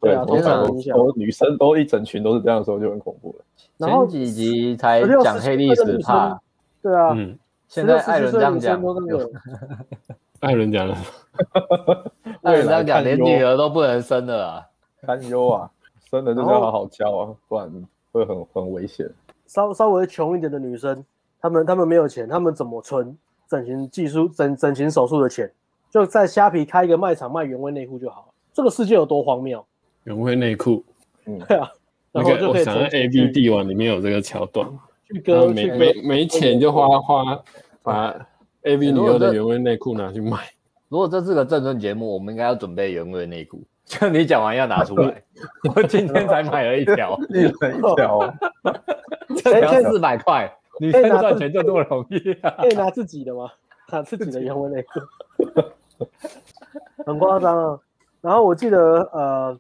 [0.00, 3.88] 对啊，通常都女生都一整群都是这样的时候就很恐怖了。
[3.88, 6.40] 前几集才讲黑历史怕，
[6.80, 7.16] 对啊。
[7.74, 8.80] 现在 艾伦这样讲，
[10.38, 10.96] 艾伦讲了，
[12.42, 14.62] 艾伦这样讲，连女儿都不能生了啊，
[15.04, 15.68] 担忧啊，
[16.08, 17.68] 生了就是要好好教啊，不然
[18.12, 19.10] 会很很危险。
[19.48, 21.04] 稍稍微穷一点的女生，
[21.40, 25.50] 她们她们没有钱，她们怎么存整形技术、整整形手术的钱？
[25.90, 28.26] 就在虾皮开一个卖场卖原味内裤就好了。
[28.52, 29.64] 这个世界有多荒谬？
[30.04, 30.84] 原味内裤，
[31.26, 31.68] 嗯，对啊。
[32.12, 34.68] 那个我想在 A B 帝王里面有这个桥段，
[35.54, 37.42] 没没没钱就花花
[37.82, 38.14] 把
[38.62, 40.38] A B 女优的原味内裤拿去卖。
[40.88, 43.62] 如果这是个正论节目，我们应该要准备原味内裤。
[43.84, 45.22] 就你讲完要拿出来，
[45.76, 48.34] 我今天才买了一条，一人一条，
[49.36, 52.54] 这条四百块，女生赚钱就这么容易啊？
[52.58, 53.50] 可以拿自己的吗？
[53.92, 55.00] 拿自己的原味内裤，
[57.04, 57.78] 很夸张啊。
[58.22, 59.58] 然后我记得呃。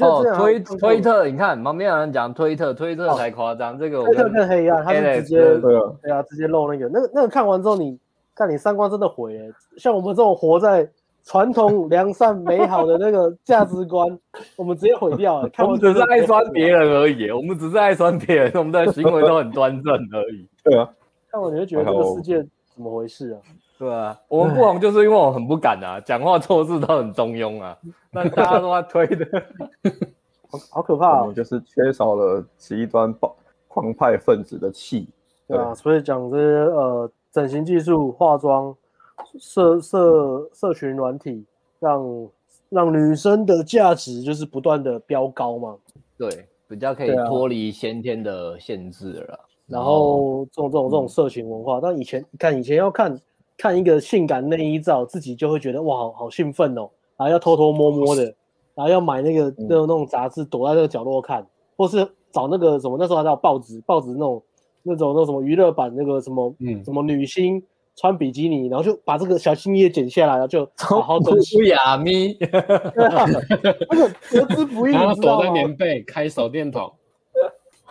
[0.00, 7.98] 哦，推推特，你看旁边有人讲推特，推特才夸张，这个推特更黑暗，他是直接对啊，直接露那个，那个那个看完之后，你
[8.34, 9.54] 看你三观真的毁了。
[9.76, 10.88] 像我们这种活在
[11.24, 14.06] 传统 良善美好的那个价值观，
[14.56, 15.50] 我们直接毁掉了。
[15.58, 20.48] 我们只是爱酸别人而已，我们只是爱酸别人，我们的行为都很端正而已。
[20.64, 20.90] 对啊，
[21.30, 22.38] 看完你会觉得这个世界
[22.74, 23.38] 怎么回事啊？
[23.76, 27.76] 对啊，我们不红就是因为我很不敢啊，讲话做事都很中庸啊。
[28.12, 29.26] 但大家都在推的，
[30.48, 33.34] 好好可怕哦，就是缺少了极端暴
[33.66, 35.08] 狂派分子的气。
[35.48, 38.74] 对啊，所以讲这些呃，整形技术、化妆、
[39.38, 41.44] 社社社群软体，
[41.80, 42.28] 让
[42.70, 45.76] 让女生的价值就是不断的飙高嘛。
[46.16, 49.40] 对，比较可以脱离先天的限制了。
[49.66, 53.18] 然后这种这种这种社群文化，但以前看以前要看
[53.56, 58.24] 看一个性感内衣照，自己就会觉得哇，好好兴奋哦，然后要偷偷摸摸的，
[58.74, 64.42] 然后要买那个那种那种杂志，躲在那个角落看，或是找那个什么那时候还叫报纸，报纸那种
[64.82, 67.62] 那种那种什么娱乐版那个什么什么女星
[67.96, 71.56] 穿比基尼，然后就把这个小心叶剪下来，然后就好好珍惜。
[71.68, 72.36] 亚咪，
[72.96, 76.92] 那个得之不易，然后躲在棉被开手电筒。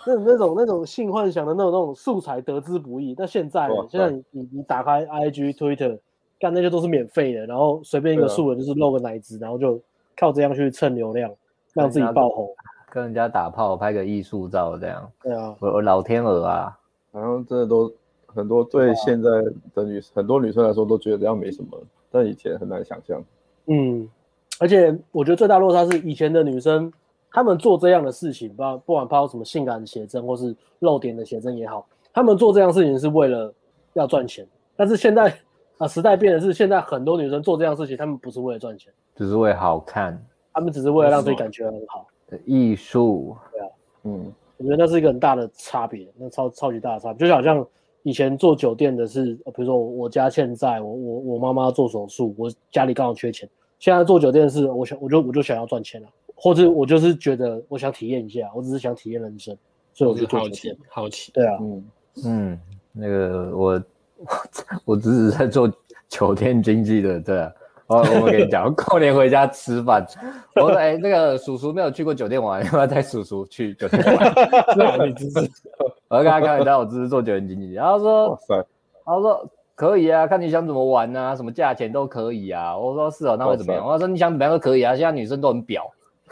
[0.08, 5.98] 那那种那种性幻想的那种那种素材得之不易，但现在现在你你你打开 IG Twitter，
[6.40, 9.80] 干那些都是免费的，然后随便一个素人就是露个奶子，然后就
[10.18, 11.32] 靠这样去蹭流量，
[11.74, 12.50] 让自己爆红，
[12.92, 15.12] 跟人家打炮拍个艺术照这样。
[15.22, 16.78] 对啊，我我老天鹅啊，
[17.12, 17.92] 然后真的都
[18.28, 19.30] 很多对现在
[19.74, 21.80] 的女很多女生来说都觉得这样没什么，
[22.12, 23.24] 但以前很难想象。
[23.68, 24.10] 嗯，
[24.60, 26.92] 而且我觉得最大落差是以前的女生。
[27.34, 33.52] 他们做这样的事情，不不管抛什么性感的写真或是露点的写真也好，他们做这样的事情是为了
[33.94, 34.48] 要赚钱。
[34.76, 35.36] 但是现在
[35.80, 42.08] 啊，时代变的是，现在很多女生做这样的事情，他们不是为了赚钱，只是为了好看，他们只是为了让自己感觉很好。
[42.46, 43.68] 艺术，对啊，
[44.04, 47.66] 嗯，我觉得那是一个很大的差别，那超超级大的差别，就好像
[48.04, 53.50] 以前做酒店的是，比如说我家欠债，我我我妈妈做手术，我家里刚好缺钱。
[53.80, 56.08] 现在做酒店是，我想我就我就想要赚钱了。
[56.36, 59.56] 或者我就是觉得我想体验一下，我只是想体验人生，
[59.94, 60.76] 所以我就做酒店。
[60.90, 61.86] 好奇，对啊，嗯
[62.26, 62.60] 嗯，
[62.92, 63.84] 那个我
[64.18, 64.28] 我
[64.86, 65.72] 我只是在做
[66.10, 67.52] 酒店经济的，对啊。
[67.86, 70.04] 我我跟你讲， 过年回家吃饭，
[70.56, 74.34] 我说哎，那个叔叔没有去过酒店玩， 要不要带叔叔去酒店玩？
[74.74, 75.52] 是啊，你只是，
[76.08, 78.40] 我跟他开玩笑，我只是做酒店经济，然后说，
[79.06, 82.76] 他说可以啊，看你想怎么玩啊，什么价钱都可以啊。
[82.76, 83.86] 我说是哦，那会怎么样？
[83.86, 85.82] 我说你想怎么样都可以啊，现在女生都很婊。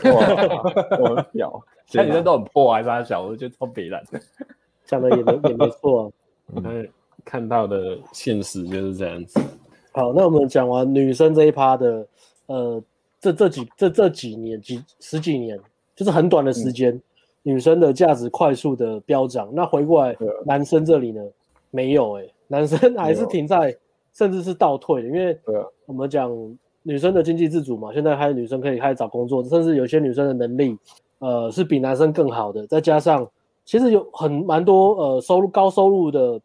[0.06, 4.20] 哇，我很屌， 现在女生都很破，还是他小，我觉得超北烂的，
[4.86, 6.12] 讲的也没也没错。
[6.56, 6.88] 嗯，
[7.24, 9.40] 看到的现实就是这样子。
[9.92, 12.08] 好，那我们讲完女生这一趴的，
[12.48, 12.84] 呃，
[13.20, 15.60] 这这几这这几年几十几年，
[15.96, 17.02] 就是很短的时间，嗯、
[17.44, 19.50] 女生的价值快速的飙涨。
[19.54, 21.22] 那回过来，男生这里呢，
[21.70, 23.76] 没有哎、欸，男生还是停在，
[24.14, 25.40] 甚至是倒退的，因为
[25.86, 26.32] 我们讲。
[26.84, 30.78] 女生的经济自主嘛，现在还有女生可以开始找工作，甚至有些女生的能力，
[31.20, 32.66] 呃，是比男生更好的。
[32.66, 33.30] 再加上，
[33.66, 36.42] 其实有很蛮多呃收入高收入的，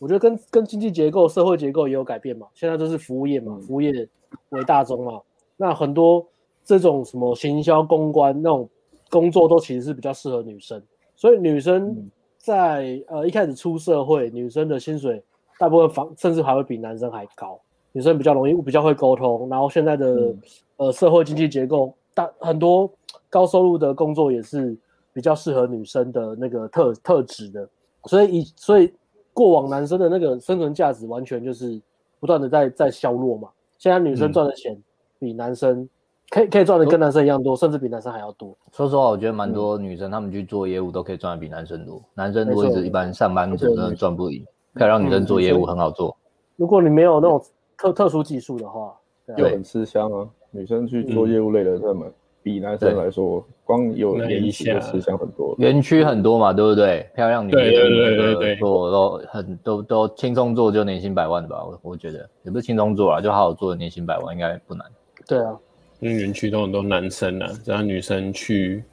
[0.00, 2.46] 我觉得跟跟经济结构、社会结构也有改变嘛。
[2.54, 4.08] 现在都是服务业嘛，服务业
[4.50, 5.20] 为大宗嘛。
[5.56, 6.26] 那很多
[6.64, 8.68] 这种什么行销、公关那种
[9.08, 10.82] 工作，都其实是比较适合女生。
[11.14, 15.22] 所以女生在呃一开始出社会，女生的薪水
[15.60, 17.60] 大部分房甚至还会比男生还高。
[17.94, 20.38] 女生比较容易，比较会沟通，然后现在的、嗯、
[20.78, 22.92] 呃社会经济结构，大很多
[23.30, 24.76] 高收入的工作也是
[25.12, 27.68] 比较适合女生的那个特特质的，
[28.06, 28.92] 所以以所以
[29.32, 31.80] 过往男生的那个生存价值完全就是
[32.18, 33.48] 不断的在在消弱嘛。
[33.78, 34.76] 现在女生赚的钱
[35.20, 35.88] 比男生、嗯、
[36.30, 38.56] 可以可以赚的跟男生一样多，甚至比男生还要多。
[38.72, 44.44] 说实话，我觉得蛮多女生她们去做业务都可以赚的比男生多，男生如果一直一般上班族真的赚不赢。
[44.74, 46.16] 可以让女生做业务很好做。
[46.56, 47.40] 如果你没有那种
[47.78, 48.94] 特特殊技术的话，
[49.36, 50.28] 又很吃香啊。
[50.50, 52.06] 女生去做业务类的，这么
[52.42, 55.54] 比男生来说，光有年薪就吃香很多。
[55.58, 57.08] 园区很多嘛，对不对？
[57.14, 61.64] 漂亮女生对对对对对，做都很都都轻松做就年薪百万的吧？
[61.64, 64.86] 我我觉得也不是轻松做啊，就好好做年薪百万应该不难。
[65.26, 65.56] 对啊，
[66.00, 68.84] 因为园区都很多男生啊，只要女生去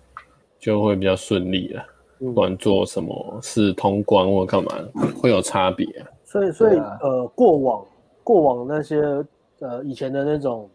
[0.59, 1.83] 就会比较顺利了。
[2.17, 4.71] 不管做什么是通关或干嘛，
[5.19, 5.87] 会有差别。
[6.23, 7.83] 所以，所以呃，过往
[8.31, 9.01] 过往那些
[9.59, 10.69] 呃以前的那种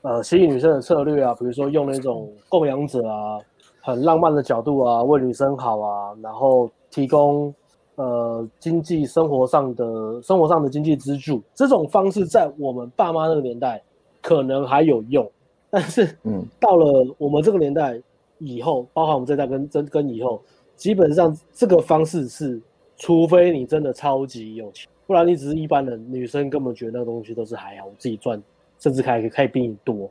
[0.00, 3.38] 呃吸引女生的策略啊，比如说用那种供养者啊，
[3.82, 7.54] 很浪漫的角度啊，为女生好啊，然后提供
[7.96, 9.84] 呃经济生活上的
[10.22, 13.82] 生活上的经济支柱，这种方式在我们爸妈那个年代
[14.22, 15.30] 可能还有用，
[15.68, 18.00] 但是嗯，到了我们这个年代
[18.38, 20.40] 以后，包含我们这代跟跟跟以后。
[20.76, 22.62] 基本上这个方式是，
[22.96, 28.40] 除非你真的超级有钱，不然你只是一般人，女生根本觉得那个东西都是还好，我自己赚，
[28.78, 30.10] 甚至还可以可以比你多。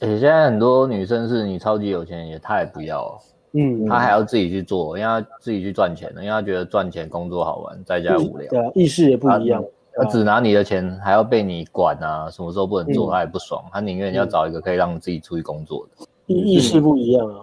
[0.00, 3.20] 而且现在很多女生是你超级有钱也她也不要，
[3.54, 8.48] 嗯，她还要自己去做，因为她自己去赚钱的，因为她觉得赚钱工作好玩，在家无聊。
[8.48, 9.64] 对啊，意识也不一样。
[9.96, 13.60] 她只拿你的钱，还要被你管啊，什么时候不能做，她也不爽。
[13.72, 16.06] 她宁愿要找一个可以让自己出去工作的。
[16.26, 17.42] 意意识不一样啊，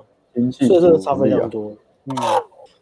[0.51, 1.73] 所以这个差非常多。
[2.05, 2.15] 嗯，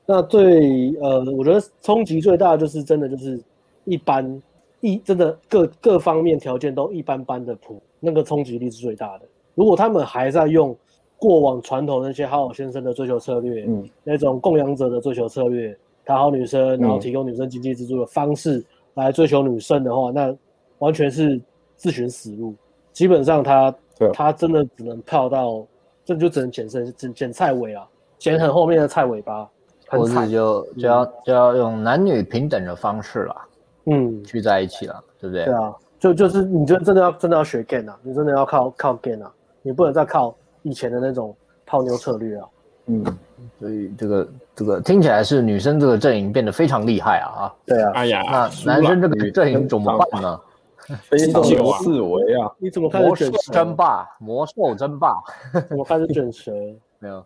[0.06, 3.42] 那最呃，我觉得冲击最大的就是真的就是
[3.86, 4.42] 一般
[4.82, 9.26] 一真的各各方面条件都一般般的普，那个冲击力是最大的。
[9.56, 10.76] 如果他们还在用
[11.18, 18.64] 过往传统那些好好先生的追求策略，嗯，那种供养者的追求策略，讨好女生，然后提供女生经济支柱的方式
[18.96, 20.36] 来追求女生的话，那
[20.80, 21.40] 完全是
[21.78, 22.54] 自寻死路。
[22.92, 23.76] 基本上他
[24.14, 25.66] 他真的只能跳到，
[26.04, 27.88] 这就只能捡剩捡捡菜尾啊。
[28.18, 29.50] 捡很后面的菜尾巴，
[29.90, 33.46] 或者就就要就要用男女平等的方式啦，
[33.86, 35.46] 嗯，聚在一起了，对不对？
[35.46, 42.48] 对啊，就就是你就真的要真的要学 game 啊，你真的要靠靠 game 啊，你不能再靠以前的那种泡妞策略啊。
[42.88, 43.04] 嗯，
[43.60, 47.56] 所以这个这个听起来是女生这个阵营变得非常厉害啊啊！
[47.66, 48.22] 对啊，哎呀，
[48.64, 50.40] 那男生这个阵营怎么办呢？
[51.10, 52.52] 非常有四维啊！
[52.60, 54.08] 你怎么开始卷蛇争霸？
[54.20, 55.16] 魔兽争霸？
[55.68, 56.52] 怎么开始卷蛇？
[57.00, 57.26] 没有。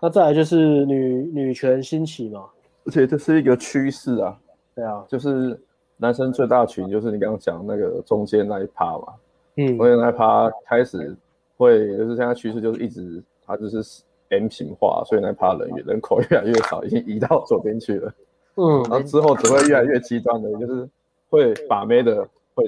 [0.00, 2.44] 那再来就是女女权兴起嘛，
[2.86, 4.34] 而且这是一个趋势啊。
[4.74, 5.60] 对啊，就是
[6.00, 9.14] 男生最大群就是你刚刚讲那个中间那一趴嘛，
[9.56, 11.14] 嗯，中间那一趴开始
[11.56, 18.12] 会就是现在趋势就是一直它就是 M 型化，所以那一趴人人口越来越少，已经移到左边去了。
[18.56, 20.88] 嗯，然后之后只会越来越极端的，就是
[21.28, 22.64] 会把妹的会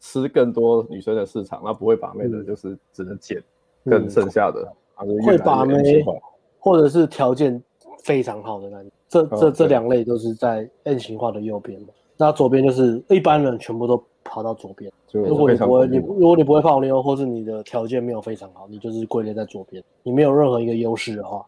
[0.00, 3.42] 吃更多女生的市场，那不会把妹的就是只能捡
[3.84, 6.12] 更剩下的，啊，就越越 M 型化。
[6.60, 7.60] 或者是条件
[8.04, 11.88] 非常好的男，这这这两类都是在 M 型化的右边嘛。
[12.24, 14.90] 那左边就是一般人全部都跑到左边。
[15.10, 19.82] 如果你不会，你如果你不会泡妞，或是你的条件没有非常好，你就是归类在左边。
[20.02, 21.44] 你没有任何一个优势的话，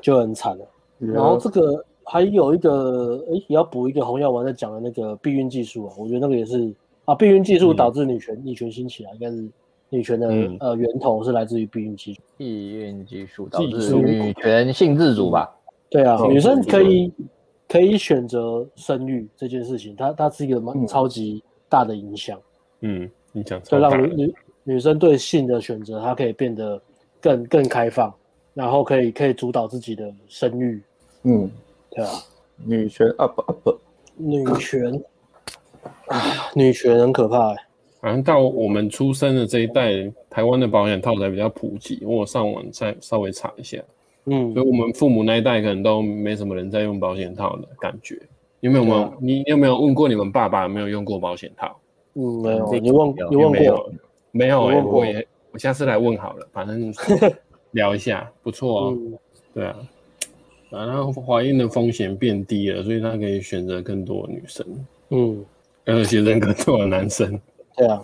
[0.00, 0.64] 就很惨了。
[0.98, 6.72] 然后这个还有一个，哎，也要补一个红药丸在讲的那个避孕技术啊，我觉得那个也是
[7.04, 9.48] 啊，避孕技术导致女权女权兴起啊，应该是。
[9.94, 15.54] 女权的、嗯、呃源头是来自于避孕技术，避孕技术导致女权性自主吧？
[15.90, 17.12] 对啊，女生可以
[17.72, 22.38] 可以选择生育这件事情，它它是一个蛮超级大的影响。
[22.80, 26.78] 嗯，影响对让女女女生对性的选择，她可以变得
[27.18, 28.12] 更更开放，
[28.52, 30.82] 然后可以可以主导自己的生育。
[31.22, 31.50] 嗯，
[31.88, 32.10] 对啊，
[32.62, 33.78] 女权 up up，
[34.16, 35.02] 女权，
[36.08, 36.20] 啊，
[36.54, 37.66] 女权很可怕哎、欸。
[38.02, 42.04] 好像到我们出生的这一代，台湾的保险套才比较普及。
[42.04, 43.82] 我上网再稍微查一下，
[44.26, 48.20] 嗯，所以我们父母那一代可能都没什么人在用保险套的感觉。
[48.60, 48.94] 有没有？
[48.94, 51.76] 啊、你有没有问过你们爸爸有没有用过保险套？
[52.14, 52.72] 嗯，没有。
[52.74, 53.14] 你问？
[53.30, 53.50] 你问过？
[53.50, 53.92] 没有。
[54.34, 56.90] 没有哎、欸，我也我下次来问好了，反正
[57.72, 58.96] 聊一下，不错哦。
[58.96, 59.18] 嗯、
[59.52, 59.76] 对啊，
[60.70, 64.66] 然后怀孕的风险变低了，所以他可以选择更多女生。
[65.10, 65.44] 嗯，
[65.84, 67.38] 而且认可更多的男生。
[67.76, 68.02] 对啊，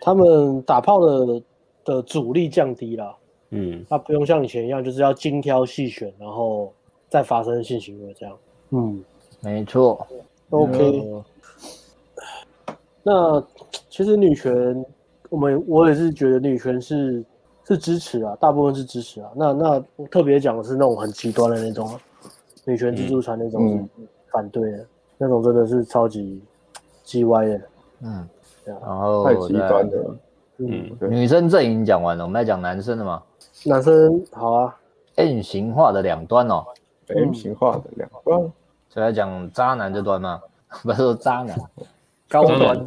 [0.00, 1.42] 他们打炮的
[1.84, 3.14] 的阻力降低了，
[3.54, 6.72] 嗯，他不用像以前一样，就是要精挑细选，然后
[7.08, 8.36] 再发生性行为这样。
[8.70, 9.04] 嗯，
[9.40, 10.06] 没错。
[10.50, 11.22] OK。
[13.02, 13.44] 那
[13.90, 14.84] 其实女权，
[15.28, 17.22] 我们我也是觉得女权是
[17.64, 19.30] 是支持啊，大部分是支持啊。
[19.36, 21.98] 那那我特别讲的是那种很极端的那种
[22.64, 24.86] 女权自助餐那种是反对的，嗯、
[25.18, 26.40] 那种真的是超级
[27.04, 27.60] 鸡歪的。
[28.02, 28.28] 嗯。
[28.64, 30.16] 然后太极端的，
[30.58, 33.20] 嗯，女生阵营讲完了，我们来讲男生的嘛。
[33.64, 34.76] 男生好啊
[35.16, 36.64] ，M 型化的两端哦
[37.08, 38.52] ，M 型化的两端，
[38.88, 40.40] 就来讲渣男这端吗。
[40.82, 41.54] 不是说渣男，
[42.30, 42.86] 高端，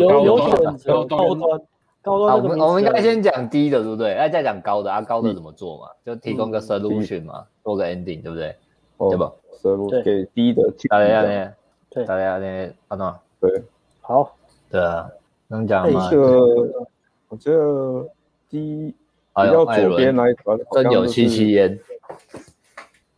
[0.00, 1.60] 有有选择高端，
[2.02, 2.36] 高端。
[2.36, 4.14] 我们我们应该先讲低的，对不对？
[4.14, 5.88] 哎，再讲高的啊，高的怎么做嘛？
[6.04, 8.56] 就提供个 solution 嘛，做个 ending，对不对？
[8.98, 9.32] 对吧
[9.62, 11.52] ？solution 给低的，大家呢？
[11.88, 12.72] 对，大家呢？
[12.88, 13.62] 阿诺，对，
[14.00, 14.34] 好，
[14.68, 15.08] 对啊，
[15.46, 16.08] 能讲吗？
[16.10, 16.88] 这个，
[17.28, 18.08] 我觉得
[18.50, 18.92] 低
[19.34, 21.78] 比较左边那一团真有戚戚焉。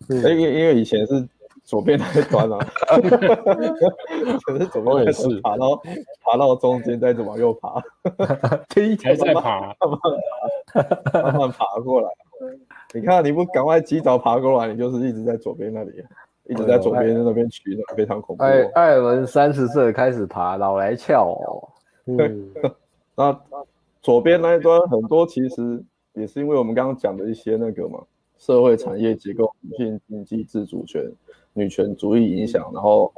[0.09, 1.29] 哎，因因为以前是。
[1.65, 2.59] 左边那一端啊，
[4.45, 5.75] 可是左边也是爬到
[6.23, 7.83] 爬到中间，再往右爬，
[8.71, 9.99] 第一还在爬，慢慢
[11.13, 12.09] 爬，慢慢爬过来。
[12.95, 16.05] 你看，你不赶快及早爬过来，你就是一直在左边那里，
[16.45, 18.45] 一直在左边那边取暖，非常恐怖。
[18.45, 21.69] 艾艾伦三十岁开始爬，老来俏哦。
[22.07, 22.49] 嗯，
[23.17, 23.37] 那
[24.01, 25.83] 左边那一端很多其实
[26.17, 28.03] 也是因为我们刚刚讲的一些那个嘛，
[28.37, 31.09] 社会产业结构、女性经济自主权。
[31.59, 33.11] 女权主义影响，然后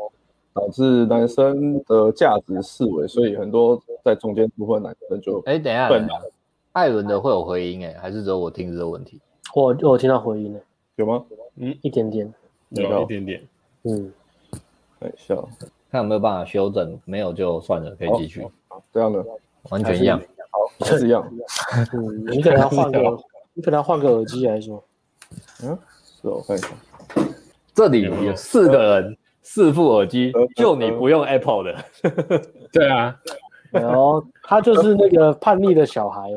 [0.52, 5.88] 导致男生的价值思维，所以很多在中间部分男生就哎，等一下，
[6.70, 9.20] 艾伦的会有回音哎，还是只有我听这个问题？
[9.56, 10.60] 我我听到回音了，
[10.94, 11.24] 有吗？
[11.56, 12.32] 嗯，一点点，
[12.68, 13.42] 有一点点，
[13.82, 14.12] 嗯，
[15.00, 15.44] 很像，
[15.90, 18.46] 看有没有办法修正，没有就算了，可以继续。
[18.92, 19.26] 这样的
[19.70, 21.28] 完全一样，好，是一样。
[21.92, 22.98] 嗯，你可能要换个，
[23.54, 24.82] 你可能要换个耳机来说。
[25.62, 25.78] 嗯，
[26.20, 26.68] 是我看一下。
[27.74, 31.84] 这里有四个人，四副耳机，就你不用 Apple 的。
[32.72, 33.16] 对啊，
[33.70, 36.28] 然后他就是那个叛逆的小孩，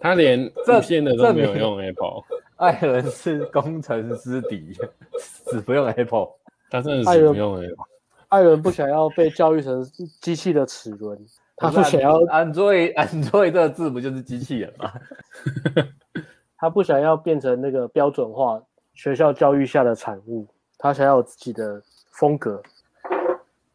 [0.00, 2.22] 他连无线的都没有用 Apple。
[2.56, 4.72] 艾伦是工程师底，
[5.18, 6.28] 死不用 Apple。
[6.70, 7.84] 他真的是不用 Apple。
[8.28, 9.84] 艾伦不想要被教育成
[10.22, 11.18] 机器的齿轮，
[11.56, 12.20] 他不想要。
[12.26, 14.92] Android，Android 这个字不就是机器人吗？
[16.58, 18.62] 他不想要变成那个标准化。
[18.94, 20.46] 学校教育下的产物，
[20.78, 21.82] 他想要有自己的
[22.12, 22.62] 风格。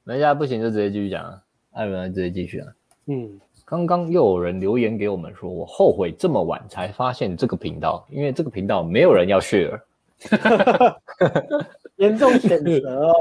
[0.03, 1.39] 人家不行就直接继续讲啊，
[1.73, 2.67] 艾伦直接继续啊。
[3.05, 9.79] 嗯，刚刚又有人留言给我们说，我后悔这么晚才发现这个频道，因为这个频道没有人要 share。
[11.97, 13.13] 严重谴责哦，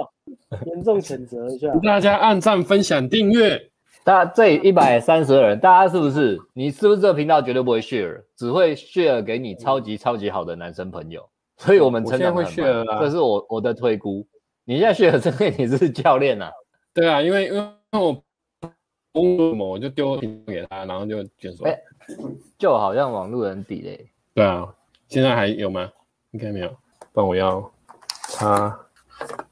[0.65, 3.70] 严重谴责一下，大家按赞、分享、订阅。
[4.03, 6.39] 大家这一百三十二人，大家是不是？
[6.55, 11.29] 你是不是这个频道绝对不会 share，只会 share 给你超级超级好的男生朋友？
[11.59, 14.27] 所以我们成长会学了，这是我我的推估。
[14.65, 16.51] 你现在 share，这个你是教练啊？
[16.95, 18.23] 对啊，因为因为我
[19.13, 21.67] 工作嘛，我就丢给他，然后就卷锁。
[21.67, 21.79] 哎，
[22.59, 24.11] 就好像网络人底嘞。
[24.35, 24.67] 对啊，
[25.09, 25.91] 现在还有吗？
[26.31, 26.75] 应该没有。
[27.13, 27.71] 帮我要
[28.35, 28.81] 他。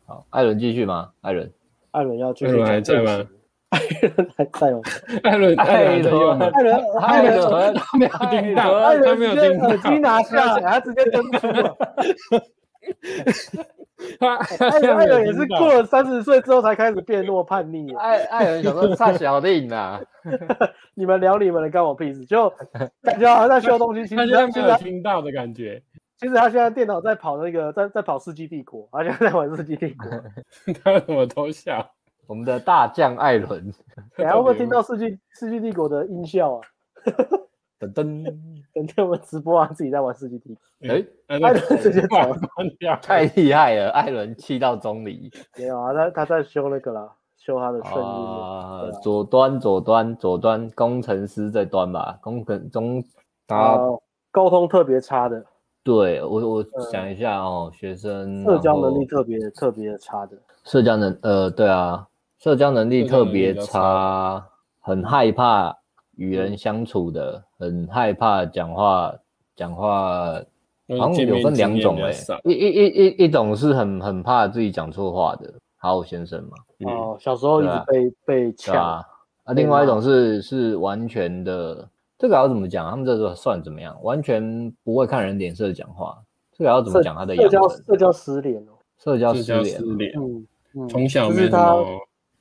[0.06, 1.12] 好，艾伦继续吗？
[1.20, 1.52] 艾伦，
[1.90, 2.46] 艾伦要继续。
[2.46, 3.28] 艾伦还在吗？
[3.70, 4.80] 艾伦还在哦。
[5.22, 9.68] 艾伦，艾伦，艾伦，艾伦，他没有听到，他没有听到。
[9.68, 11.76] 耳机拿下来，他直接登出了。
[14.20, 14.36] 艾
[14.70, 17.92] 艾伦也是过了三十岁之后才开始变弱叛逆。
[17.96, 20.00] 艾艾伦想说差小弟呢，
[20.94, 22.24] 你们聊你们的，关我屁事。
[22.24, 22.48] 就
[23.02, 25.82] 感觉好像在修东西，其实他 没有听到的感觉。
[26.16, 30.10] 其实他现在电脑在跑那个，在在跑《世纪帝国》，他现在在玩《世纪帝国》。
[30.82, 31.90] 他怎么偷笑？
[32.28, 33.72] 我们的大将艾伦，
[34.18, 36.60] 你还会不会听到 世纪《世纪世纪帝国》的音效啊？
[37.80, 38.24] 噔噔，
[38.74, 40.88] 等天我们直播啊，自己在玩《世纪帝国》。
[40.92, 42.28] 哎，艾伦直接跑，
[43.00, 43.88] 太厉害了！
[43.92, 45.30] 艾伦气到中离。
[45.56, 48.02] 没有啊，他他在修那个啦，修他的声音。
[48.02, 53.02] 啊，左端左端左端，工程师这端吧，工程中
[53.46, 53.78] 他
[54.30, 55.42] 沟通特别差的。
[55.82, 60.36] 对我我想一下哦，学生社交能力特别特别差的。
[60.64, 62.06] 社交能呃，对啊。
[62.38, 64.46] 社交能力特别差，
[64.80, 65.76] 很害怕
[66.16, 69.12] 与人相处的，很害怕讲话，
[69.56, 70.40] 讲话
[70.98, 76.50] 好像有分两种哎、欸，一一一一一种是很很怕自己讲错话的，好先生嘛。
[76.88, 79.04] 哦，小时候一直被被抢啊。
[79.42, 82.88] 啊，另外一种是是完全的，这个要怎么讲？
[82.88, 83.96] 他们这个算怎么样？
[84.04, 86.16] 完全不会看人脸色讲话，
[86.56, 87.16] 这个要怎么讲？
[87.16, 91.50] 他的社交社交失联哦，社交失联，嗯嗯，从小没有。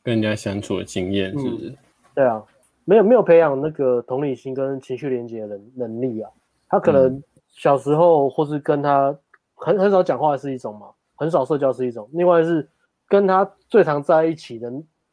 [0.08, 1.68] 跟人家相处的经验是不是？
[1.68, 1.76] 嗯，
[2.16, 2.42] 对啊，
[2.86, 6.32] 没有没有培养那个同理心跟情绪连接的能能力啊。
[6.70, 9.14] 他可能小时候或是跟他
[9.54, 12.08] 很很少讲话是一种嘛，很少社交是一种。
[12.14, 12.66] 另外是
[13.10, 14.72] 跟他最常在一起的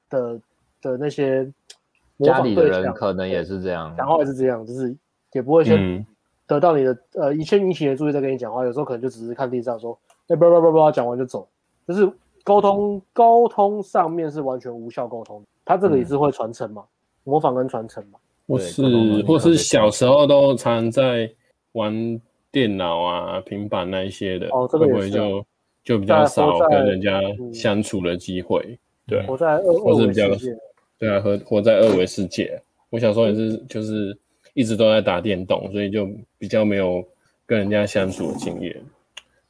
[0.08, 0.40] 的
[0.80, 1.44] 的那些
[2.22, 4.96] 家里的人，可能也是这样，讲话也是这样，就是
[5.32, 6.06] 也不会先
[6.46, 8.64] 得到你的、嗯、呃，先引起你的注意再跟你讲话。
[8.64, 11.48] 有时候可能就只是看地上说，哎，不不不不，讲完就走，
[11.88, 12.08] 就是。
[12.44, 16.88] 沟通沟通上面是完全无效沟通，他这个也是会传承嘛，嗯、
[17.24, 18.18] 模仿跟传承嘛。
[18.46, 21.28] 或是或是小时候都常在
[21.72, 22.20] 玩
[22.52, 25.46] 电脑啊、平板那一些的，哦，这个也是、啊、会不会就
[25.82, 27.20] 就比较少跟人家
[27.52, 28.78] 相处的机会？
[29.06, 30.58] 对，活在二二维世界。
[30.98, 32.60] 对啊，和活在二维世界。
[32.90, 34.16] 我小时候也是，就是
[34.52, 36.06] 一直都在打电动，所以就
[36.38, 37.04] 比较没有
[37.44, 38.80] 跟人家相处的经验，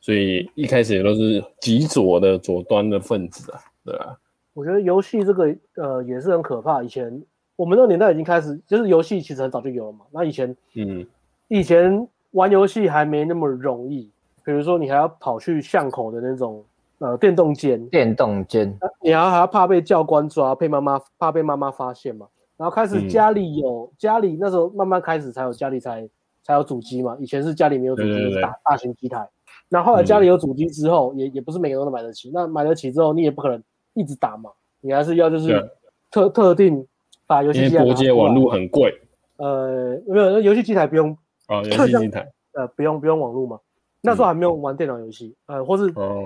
[0.05, 4.15] 所以一开始也都是极左的左端的分子啊，对啊。
[4.53, 6.83] 我觉得游戏这个呃也是很可怕。
[6.83, 7.23] 以前
[7.57, 10.05] 我们那个年代已经开始，就是游戏其实很早就有了嘛。
[10.11, 11.07] 那以前，嗯，
[11.49, 14.11] 以前玩游戏还没那么容易，
[14.45, 16.63] 比如说你还要跑去巷口的那种
[16.99, 22.27] 呃电动间，电动间，你还还要怕被教官抓，被妈妈怕被妈妈发现嘛。
[22.59, 26.07] 然后开始家里有、嗯、家里那时候慢慢开始才有家里才
[26.43, 27.17] 才有主机嘛。
[27.19, 29.27] 以前是家里没有主机，是大大型机台。
[29.69, 32.31] 然后后来家里有主机之后，嗯、也也不是每个人都买得起。
[32.33, 33.63] 那买得起之后，你也不可能。
[33.97, 34.51] 一直打嘛，
[34.81, 35.71] 你还是要就是
[36.11, 36.85] 特特定
[37.29, 37.85] 把游戏机台。
[37.85, 38.93] 拨接网络很贵。
[39.37, 43.57] 呃，没有，那游戏机台不用啊，游戏机台呃不用不用网络嘛。
[44.01, 45.85] 那时候还没有玩电脑游戏，呃，或是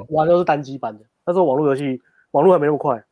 [0.08, 1.04] 玩都是单机版的。
[1.26, 3.04] 那时候网络游戏网络还没那么快。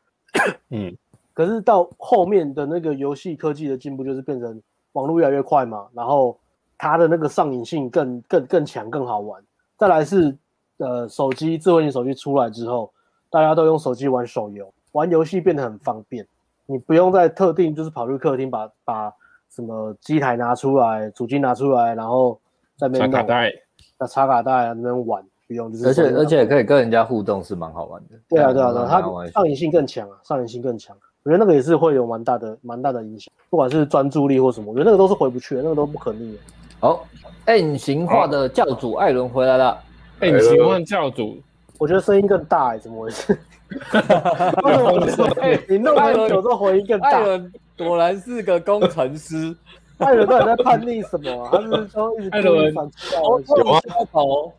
[0.71, 0.97] 嗯。
[1.35, 4.59] 可是到后面的那个游戏科技的进步，就是变成
[4.93, 6.41] 网络越来越快嘛，然后
[6.79, 9.43] 它的那个上瘾性更更更强，更好玩。
[9.77, 10.37] 再来是
[10.79, 12.91] 呃手机智慧型手机出来之后。
[13.29, 16.27] 大家都用手机玩手游，玩游戏变得很方便，
[16.65, 19.13] 你不用再特定就是跑去客厅把把
[19.51, 22.41] 什么机台拿出来，主机拿出来，然后
[22.79, 23.53] 在那边插卡带，
[23.99, 25.87] 那插卡带啊那边玩，不用就是。
[25.89, 28.17] 而且而且可以跟人家互动，是蛮好玩的。
[28.29, 29.03] 对啊对啊对啊，它
[29.33, 30.97] 上瘾性更强啊，上瘾性更强。
[31.25, 36.39] 我觉得那个也是会有蛮大的蛮大的影响，不管是专注力或什么，我觉得那个都是回不去的，那个都不可逆的。
[36.87, 37.05] 好
[37.47, 39.77] ，N 型化的教主艾伦回来了
[40.21, 41.37] N 型化教主。
[41.79, 43.37] 我觉得声音更大哎、欸，怎么回事？
[45.69, 47.09] 你弄艾伦有时候回音更大。
[47.09, 49.53] 艾伦果然是个工程师。
[49.99, 51.51] 艾伦到底在叛逆什么啊？
[51.51, 53.81] 他是说一直突然反跳，有吗？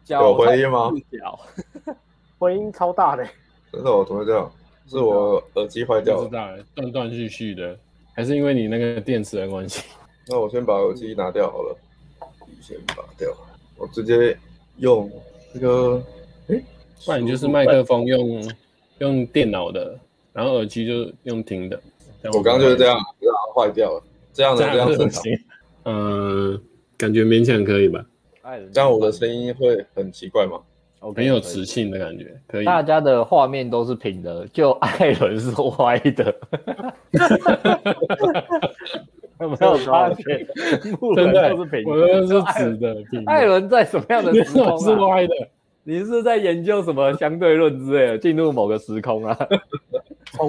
[0.09, 0.91] 有回音吗？
[2.39, 3.31] 回音超大的、欸。
[3.71, 4.51] 真的，我怎么会这样？
[4.89, 6.29] 是我耳机坏掉了，
[6.75, 7.73] 断断续续的，
[8.13, 9.85] 还是因为你那个电池的关系？
[10.27, 11.73] 那我先把耳机拿掉好了，
[12.67, 13.29] 先拔掉，
[13.77, 14.37] 我直接
[14.77, 15.09] 用
[15.53, 16.03] 这个，
[16.49, 16.61] 哎。
[17.05, 18.51] 不然你就是麦克风用
[18.97, 19.97] 用电脑的，
[20.33, 21.79] 然后耳机就用听的。
[22.33, 24.03] 我刚刚就是这样，然后坏掉了。
[24.33, 25.23] 这样的这样正常。
[25.85, 26.59] 嗯，
[26.97, 28.03] 感觉勉强可以吧？
[28.73, 30.59] 这样我的声音会很奇怪吗？
[31.15, 32.65] 很有磁性的感觉，可以。
[32.65, 36.35] 大家的画面都是平的，就艾伦是歪的。
[39.39, 40.47] 有 没有发现？
[41.15, 42.95] 真的都是平的，我都是直的。
[43.25, 45.33] 艾伦在什么样的时空是歪的？
[45.83, 48.17] 你是在研究什么相对论之类的？
[48.17, 49.37] 进入某个时空啊？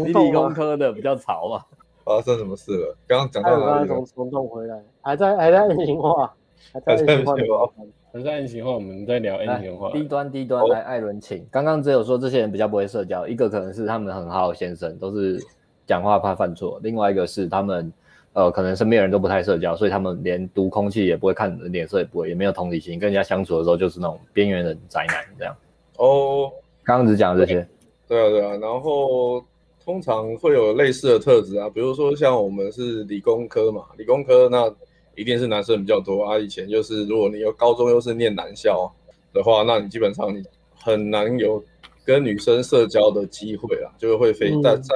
[0.05, 1.65] 你理工科的比较潮嘛？
[2.05, 2.97] 发生什么事了？
[3.07, 3.89] 刚刚讲到哪里？
[3.89, 6.35] 从虫洞回来，还在还在 N 型化，
[6.73, 7.71] 还在 N 型化，
[8.13, 8.73] 还在 N 型化。
[8.73, 9.93] 我们在聊 N 型化。
[9.93, 11.47] 低端低端，来艾伦请。
[11.51, 15.39] 刚刚只有说这些人比较不会社交，一个可能是他们很好先生，都是
[15.87, 17.93] 讲话怕犯错；另外一个是他们。
[18.35, 25.57] 呃，可能身边人都不太社交，所以他们连读空气也不会看人脸色，也不会，也没有同理心，跟人家相处的时候就是那种边缘人宅男这样。
[25.97, 26.53] 哦，
[26.85, 27.67] 刚刚只讲了这些。
[28.07, 29.45] 对啊，对啊，然后
[29.85, 34.73] 通常会有类似的特质啊，比如说像我们是理工科嘛，理工科那
[35.17, 36.39] 一定是男生比较多啊。
[36.39, 38.93] 以前就是如果你有高中又是念男校
[39.33, 40.43] 的话，那你基本上你
[40.75, 41.63] 很难有。
[42.09, 44.95] 跟女生社交的机会啦，就是会非在在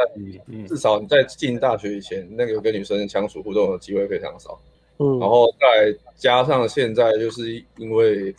[0.66, 4.58] 至少你在进大学以前，那个跟女生相处互动的机会非常少。
[4.96, 8.34] 嗯，然后再加上现在就是因为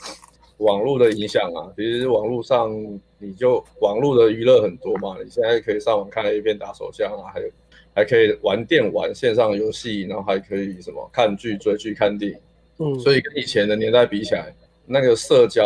[0.58, 2.74] 网络的影响啊，其实网络上
[3.20, 7.48] 你就网络的娱乐很多嘛，你现在可以上网看 A 片、打手枪啊，还有
[7.94, 12.38] 还可以玩电玩、线上游戏，然后还可以什么看剧、追剧、看电影。
[12.80, 14.52] 嗯，所以跟以前的年代比起来，
[14.88, 15.64] 那个社交。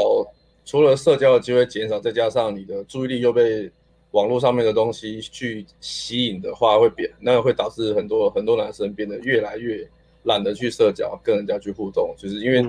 [0.68, 3.72] 除了社交的机会减少，再加上你的注意力又被
[4.12, 9.88] 网络上面的东西去吸引的话，会变，那会导致很多很多男生变得越来越
[10.24, 12.62] 懒得去社交，跟人家去互动，就是因为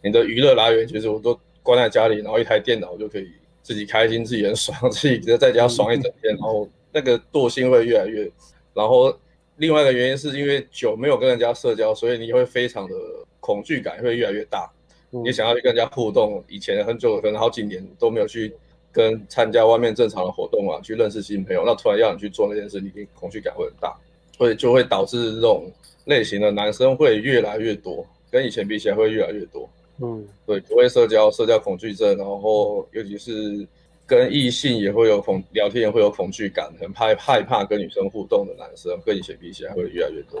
[0.00, 3.28] 你的娱乐来源其实我都关在家里，然后一台电脑就可以
[3.64, 8.30] 自己开心，自己很爽， 自己在家爽一整天，然后那个惰性会越来越。
[8.74, 9.12] 然后
[9.56, 12.94] 另外一个原因是因为久没有跟人家社交，所以你会非常的
[13.40, 14.70] 恐惧感会越来越大。
[15.10, 18.54] 你想要去跟人家互动，以前很久可能好几年都没有去
[18.92, 23.92] 跟参加外面正常的活动啊，去认识新朋友，那突然要你去做那件事，你恐惧感会很大，
[24.38, 25.68] 所以就会导致这种
[26.04, 29.68] 类型的男生会越来越多，跟以前比起来会越来越多。
[29.98, 33.66] 嗯，对，不会社交，社交恐惧症，然后尤其是
[34.06, 40.38] 跟异性也会有恐聊天也会有恐惧感，很怕害怕跟女生互动的男生，跟以前比起来会越来越多。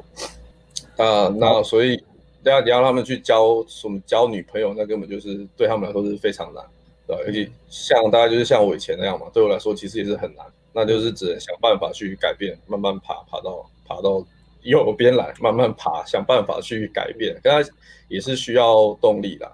[0.96, 2.00] 啊，那所以。
[2.42, 6.64] 大家你要他们去交什么交女朋友，那根本就是对他们来说是非常难，
[7.06, 7.22] 对吧？
[7.26, 10.44] 尤其像大家就是像我以前那样嘛，对我来说其实也是很难。
[10.72, 14.24] 那就是只能想办法去改变，慢慢爬，爬到爬到
[14.62, 17.36] 右边来，慢慢爬，想办法去改变。
[17.42, 17.68] 刚才
[18.06, 19.50] 也是需要动力的，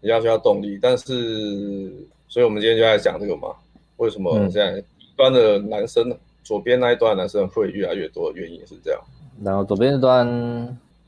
[0.00, 0.76] 也要需要动力。
[0.82, 1.94] 但是，
[2.26, 3.54] 所以我们今天就在讲这个嘛，
[3.98, 9.00] 为什么现在一端的男生，嗯、左边那一端的男生会越来越多的原因是这样。
[9.44, 10.26] 然后左边这端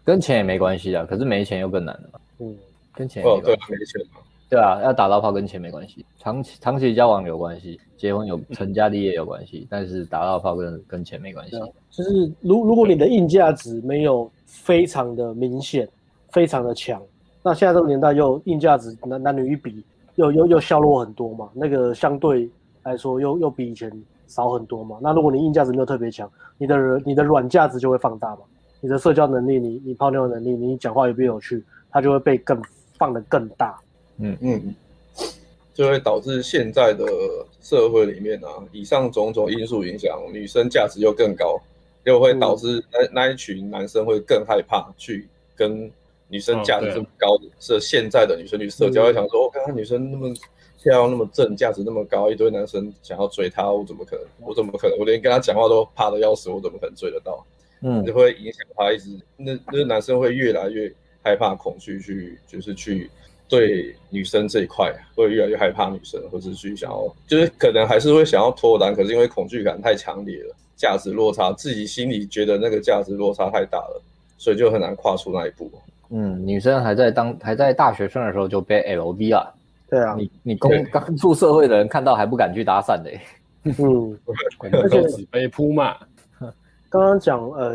[0.05, 2.21] 跟钱也没关系啊，可是没钱又更难了。
[2.39, 2.57] 嗯，
[2.95, 4.21] 跟钱哦，对，没钱嘛。
[4.51, 11.59] 对啊，要打到炮跟钱没关系，长期长期交往有关系，结婚有成家立业有关系，但是打到炮跟跟钱没关系。
[11.91, 15.89] 就是如如果你的硬价值没有非常的明显，
[16.29, 17.01] 非常的强，
[17.43, 19.83] 那现在这个年代又硬价值男男女一比
[20.17, 22.47] 又又又削弱很多嘛，那个相对
[22.83, 23.91] 来说又又比以前
[24.27, 24.99] 少很多嘛。
[25.01, 28.43] 那如果你硬价值没有特别强，你的人你的软价值就会放大嘛，
[28.85, 32.61] 你的社交能力，你你泡妞能力，你讲话有没有趣，它就会被更
[32.99, 33.79] 放得更大。
[34.19, 34.75] 嗯嗯，
[35.73, 37.07] 就会导致现在的
[37.61, 41.61] 社会里面啊，以上种种因素影响，女生价值又更高，
[42.03, 45.89] 又会导致那那一群男生会更害怕去跟
[46.27, 50.29] 女生价值这么高的是现在的女生去社交，会想说，我看看女生那么
[50.83, 54.27] 漂亮，那么正，价值那么高，一堆男生想要追她，我怎么可能？
[54.41, 54.99] 我怎么可能？
[54.99, 57.47] 我连跟她讲话都怕的要死，我怎么可能追得到？
[57.83, 63.11] 嗯，就会影响他一直，那那男生会越来越害怕、恐惧去，就是去。
[63.49, 74.03] 对女生这一块会越来越害怕女生，或者去想要，就是可能还是会想要脱单，可是因为恐惧感太强烈了，价值落差，自己心里觉得那个价值落差太大了，
[74.39, 75.71] 所以就很难跨出那一步。
[76.09, 79.53] 嗯，女生还在当还在大学生的时候就被 LV 啊，
[79.91, 83.11] 对啊，你你刚刚出社会的人看到还不敢去搭讪的，
[83.85, 84.19] 嗯，
[84.71, 85.95] 而且被扑嘛。
[86.93, 87.73] 刚刚讲呃，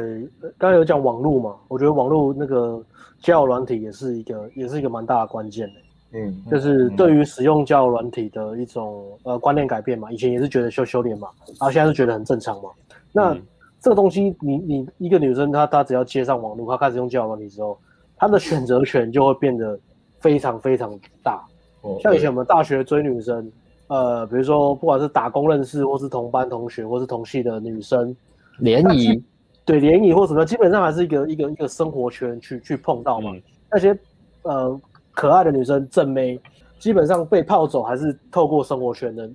[0.58, 2.82] 刚刚有讲网络嘛，我觉得网络那个。
[3.20, 6.20] 交友软体也是一个，也是一个蛮大的关键的。
[6.20, 10.12] 嗯，就是对于使用交友软体的一种呃观念改变嘛。
[10.12, 12.70] 以前也是觉得羞羞脸嘛，然后现在是觉得很正常嘛。
[13.12, 13.42] 那、嗯、
[13.82, 17.76] 这个东西你，你你一个女生她她只要接上网络，她开始用交友软体之后，
[18.16, 19.78] 她的选择权就会变得
[20.20, 20.94] 非常非常
[21.24, 21.44] 大。
[21.82, 23.52] 哦、像以前我们大学追女生，
[23.88, 28.16] 呃，比如说不管是打工认识，或是同班同学，或是同系的女生
[28.60, 29.24] 联谊。
[29.66, 33.32] 对联谊或什么，基本上还是一个一个一个生活圈去去碰到嘛。
[33.34, 34.00] 嗯、那些
[34.44, 34.80] 呃
[35.12, 36.40] 可爱的女生正妹，
[36.80, 39.30] 基本上被泡走还是透过生活圈的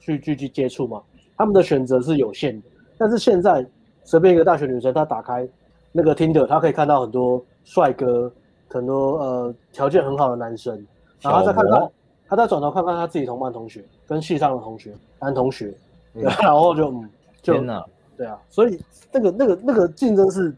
[0.00, 1.00] 去去去接触嘛。
[1.36, 2.66] 他们的选择是有限的。
[2.98, 3.64] 但是现在
[4.02, 5.48] 随便一个大学女生，她打开
[5.92, 8.32] 那个 Tinder，她可以看到很多帅哥，
[8.66, 10.84] 很多呃条件很好的男生，
[11.20, 11.88] 然后再看看，
[12.26, 15.72] 她再转头看看她自己同班同学跟系上的同学男同学，
[16.14, 17.10] 嗯、然后就嗯
[17.40, 17.52] 就。
[17.52, 17.84] 天哪
[18.16, 18.80] 对啊，所以
[19.12, 20.54] 那个那个那个竞争是，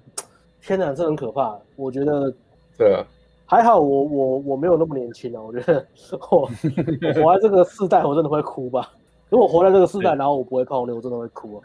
[0.62, 1.58] 天哪，这很可怕。
[1.74, 2.32] 我觉得，
[2.76, 3.04] 对啊，
[3.46, 5.42] 还好我我我没有那么年轻啊。
[5.42, 5.84] 我觉得
[6.30, 6.48] 我
[7.18, 8.92] 我活在这个世代，我真的会哭吧。
[9.28, 11.62] 如果活在这个世代，然后我不会泡妞，我真的会哭啊。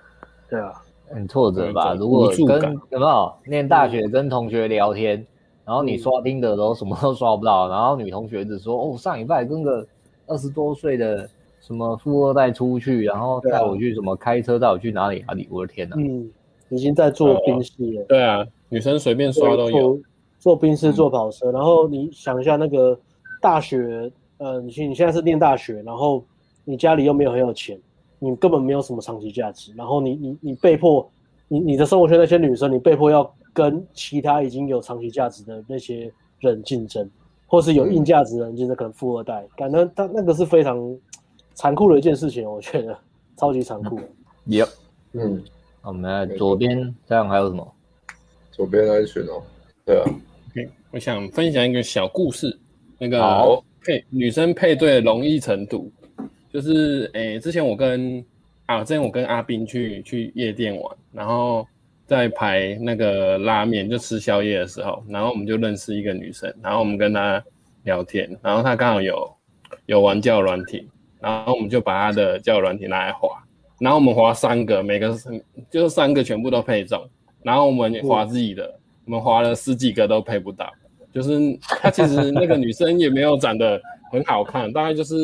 [0.49, 0.73] 对啊，
[1.09, 1.93] 很挫折吧？
[1.93, 5.25] 如果跟有没有念大学跟同学聊天，
[5.65, 9.85] 然后你刷听的时候什么都刷不到，然后女同学只说哦，上礼拜跟个
[10.25, 11.29] 二十多岁的。
[11.66, 15.47] 什么富二代出去，然后带我去什么开车带我去哪里哪里？
[15.49, 15.95] 我的天哪！
[15.97, 16.30] 嗯，
[16.68, 18.03] 已经在做冰室了。
[18.03, 19.97] 对啊，女生随便刷都有。
[20.39, 22.99] 做冰室，做跑车，然后你想一下那个
[23.41, 26.22] 大学，呃，你你现在是念大学，然后
[26.66, 27.80] 你家里又没有很有钱，
[28.20, 31.09] 你根本没有什么长期价值，然后你你你被迫，
[31.47, 36.11] 你你的生活圈那些女生，你被迫要跟其他已经有长期价值的那些
[36.41, 37.09] 人竞争，
[37.47, 40.93] 或是有硬价值的人竞争，可能富二代，感觉他那个是非常。
[41.53, 42.97] 残酷的一件事情，我觉得
[43.37, 43.99] 超级残酷。
[44.45, 44.67] 有，
[45.13, 45.43] 嗯，
[45.81, 47.75] 我们来左边，这样还有什么？
[48.51, 49.41] 左边来选哦。
[49.85, 50.03] 对啊。
[50.51, 52.57] OK，我想分享一个小故事。
[52.99, 53.19] 那个
[53.83, 55.91] 配女生配对的容易程度，
[56.51, 58.23] 就是诶，之前我跟
[58.65, 61.67] 啊，之前我跟阿斌去去夜店玩，然后
[62.05, 67.43] 在排那个拉面，就吃宵夜的时候，然后我们就认识一个女生，然后我们跟她
[67.83, 69.35] 聊天，然后她刚好有
[69.87, 70.87] 有玩叫软体。
[71.24, 73.30] 然后我们就把他的交友软体拿来滑，
[73.80, 77.01] 然后我们滑三个，每个是就是三个全部都配中，
[77.41, 80.69] 然后我们滑自己的，我们滑了十几个都配不到，
[81.13, 85.15] 就是他其实那个女生也没有长得很好看，大概就是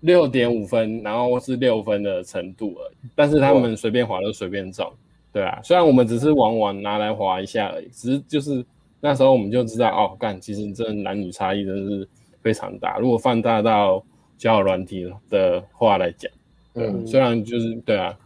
[0.00, 4.90] 六点五分，然后是六分的程度而已，但是他们随便滑都随便中，
[5.34, 8.64] 对啊，虽然我们只是玩玩拿来滑一下而已，只是就是
[9.00, 12.08] 那时候我们就知道哦，干，其实这男女差异真的是
[12.40, 14.02] 非常大，如果放大到。
[14.36, 16.30] 交友软体的话来讲，
[16.74, 18.16] 嗯，虽然就是对啊，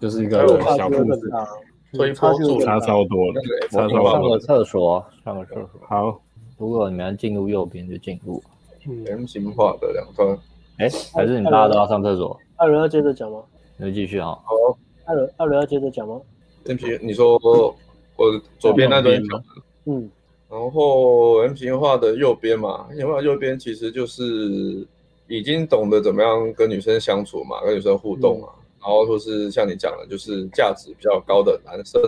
[0.00, 0.46] 就是一个
[0.76, 1.20] 小故事，
[1.92, 3.40] 推差距差超多的，
[3.70, 3.88] 上
[4.22, 5.68] 个厕所，上个厕所。
[5.88, 6.20] 好，
[6.56, 8.42] 如果你们要进入右边就进入。
[9.06, 10.38] M 型化的两端，
[10.78, 12.38] 哎，还是你大家都要上厕所？
[12.56, 13.42] 还有人要接着讲吗？
[13.76, 14.28] 那继续啊。
[14.28, 14.54] 好，
[15.04, 16.18] 二轮二轮要接着讲吗
[16.64, 17.38] ？M 型，你说
[18.16, 19.42] 我左边那边吗？
[19.84, 20.10] 嗯，
[20.48, 24.86] 然后 M 型化的右边嘛，M 型化右边其实就是
[25.28, 32.00] 已经懂得怎么样跟女生相处嘛，跟女生互动嘛，嗯、然后或是像你讲的，就是价值比较高的男生，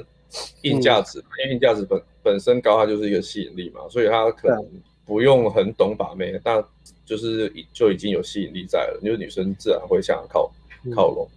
[0.63, 4.65] 硬价值，因为硬价值本本身高，它就是一个吸引力嘛，所以他可能
[5.05, 6.65] 不用很懂把妹，但
[7.05, 10.51] 就是就已经有吸引力在了，就是女生自然会想靠
[10.95, 11.29] 靠拢。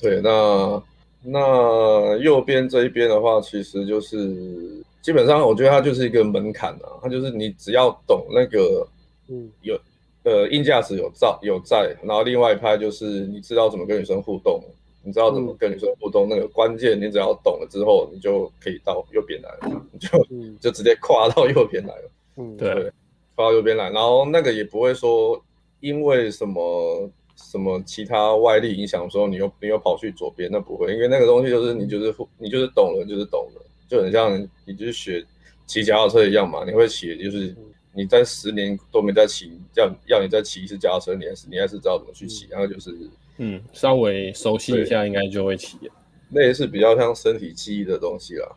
[0.00, 0.82] 对，那
[1.22, 8.88] 那右边这一边的话，其实就是基本上我觉得它就是一个门槛啊，它就是你只要懂那个，
[9.28, 9.78] 嗯，有
[10.24, 14.62] 呃硬价值有在有在，然后另外一派就是你知道怎么跟女生互动，
[15.02, 20.08] 你知道怎么跟女生互动，那个关键你只要懂了之后，你就可以到右边来了，你就
[20.60, 22.92] 就直接跨到右边来了，嗯，对，
[23.34, 25.42] 跨到右边来，然后那个也不会说
[25.80, 27.10] 因为什么。
[27.42, 35.24] 什么其他外力影响的时候，你又你又跑去左边，那不会，因为那个东西就是你就是你就是懂了，就是懂了，就很像你就是学
[35.66, 36.64] 骑脚踏车一样嘛。
[36.66, 37.56] 你会骑，就是
[38.00, 42.96] 你在十年都没在骑，要要你再骑一次脚踏车，你还是你还是知道怎么去骑，然后就是
[43.36, 45.76] 嗯，稍微熟悉一下，应该就会骑。
[46.30, 48.48] 那也是比较像身体记忆的东西啦。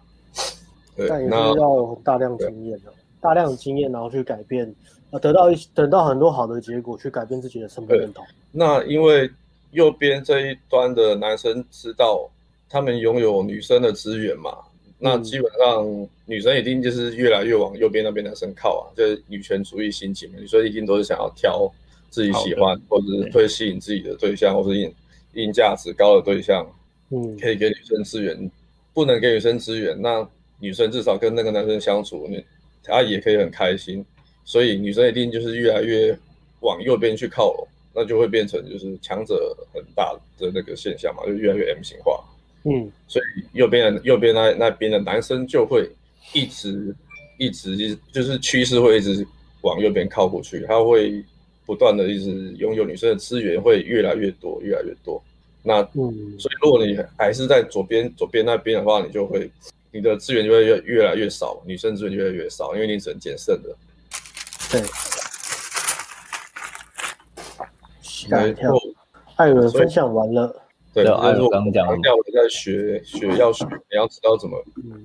[0.96, 4.74] 对，那也是要大量经验的，大量经验然后去改变。
[5.22, 8.26] 得到一等到很多好的结果，去改变自己的身份认同。
[8.52, 9.30] 那因为
[9.70, 12.28] 右边这一端的男生知道
[12.68, 14.73] 他们拥有女生的资源嘛，嗯、
[15.06, 21.70] 那基本上女生一定就是越来越往右边那边男生靠啊，就是女权主义心情嘛，女生一定都是想要挑
[22.10, 24.94] 自己喜欢或者是会吸引自己的对象，或是硬
[25.34, 26.66] 硬价值高的对象，
[27.10, 28.50] 嗯，可以给女生资源，
[28.94, 30.26] 不能给女生资源，那
[30.58, 32.42] 女生至少跟那个男生相处，你
[32.82, 34.06] 她也可以很开心。
[34.46, 36.18] 所以女生一定就是越来越
[36.62, 42.24] 往右边去靠拢，那就会变成就是强者很大的那个现象嘛，就越来越 M 型化。
[42.64, 45.90] 嗯，所以右边的右边那那边的男生就会
[46.34, 46.96] 一直
[47.38, 49.26] 一直就是就是趋势会一直
[49.62, 51.24] 往右边靠过去，他会
[51.66, 55.22] 不断的一直拥有女生的资源会越来越多越来越多。
[55.62, 59.50] 那嗯，所以如果你还是在左边左边那边的话，你就会
[59.92, 63.76] 你的资源就会越越来越少，女生资源越来越少，因为你只能捡剩的。
[64.72, 64.82] 对，
[68.02, 68.72] 吓一跳。
[69.36, 70.63] 艾伦分享完了，
[70.94, 74.62] 对，艾伦刚刚讲，要我在学学要学，你要知道怎么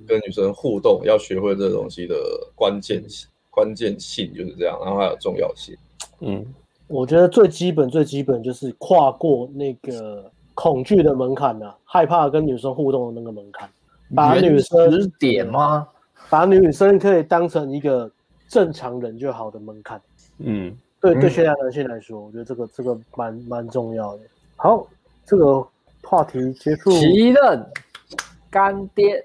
[0.06, 2.14] 跟女生互动，要学会这东西的
[2.54, 5.76] 关键性，关键性就是这样，然后还有重要性。
[6.20, 6.44] 嗯，
[6.86, 13.68] 我觉得最基本最基本就是跨过那个恐惧的门槛了，害怕跟女生互动的那个门槛，
[14.14, 15.88] 把女生点吗？
[16.28, 18.10] 把女生可以当成一个。
[18.50, 20.00] 正常人就好的门槛，
[20.38, 24.22] 嗯，对对，现在男性来说，我觉得这个这个蛮蛮重要的。
[24.56, 24.86] 好，
[25.26, 25.62] 这个
[26.08, 26.90] 话题结束。
[26.90, 27.66] 奇任
[28.50, 29.22] 干爹，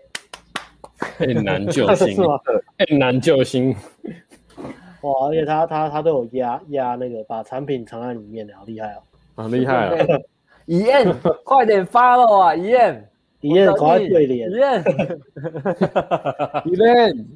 [0.98, 2.18] 很难救星，
[2.78, 3.74] 很难救星。
[5.00, 9.02] 哇，而且他他他都有压压那个，把产品藏在里面的，好厉害哦，
[9.36, 10.08] 好厉害啊！
[10.66, 11.08] 一燕，
[11.46, 12.54] 快点发了啊！
[12.54, 13.10] 一燕，
[13.40, 14.84] 一燕，快对联，一燕，
[16.66, 17.28] 一燕。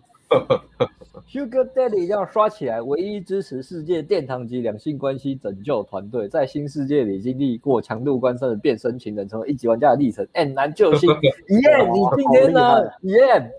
[1.29, 2.81] Sugar Daddy 要刷起来！
[2.81, 10.25] 唯一支持世界殿堂级两性关系拯救团队，在新世界里经历过强度关山的变身情人，成为一级玩家的历程。
[10.33, 11.09] 很难救星，
[11.49, 12.81] 一燕，你今天呢？
[13.01, 13.51] 一燕，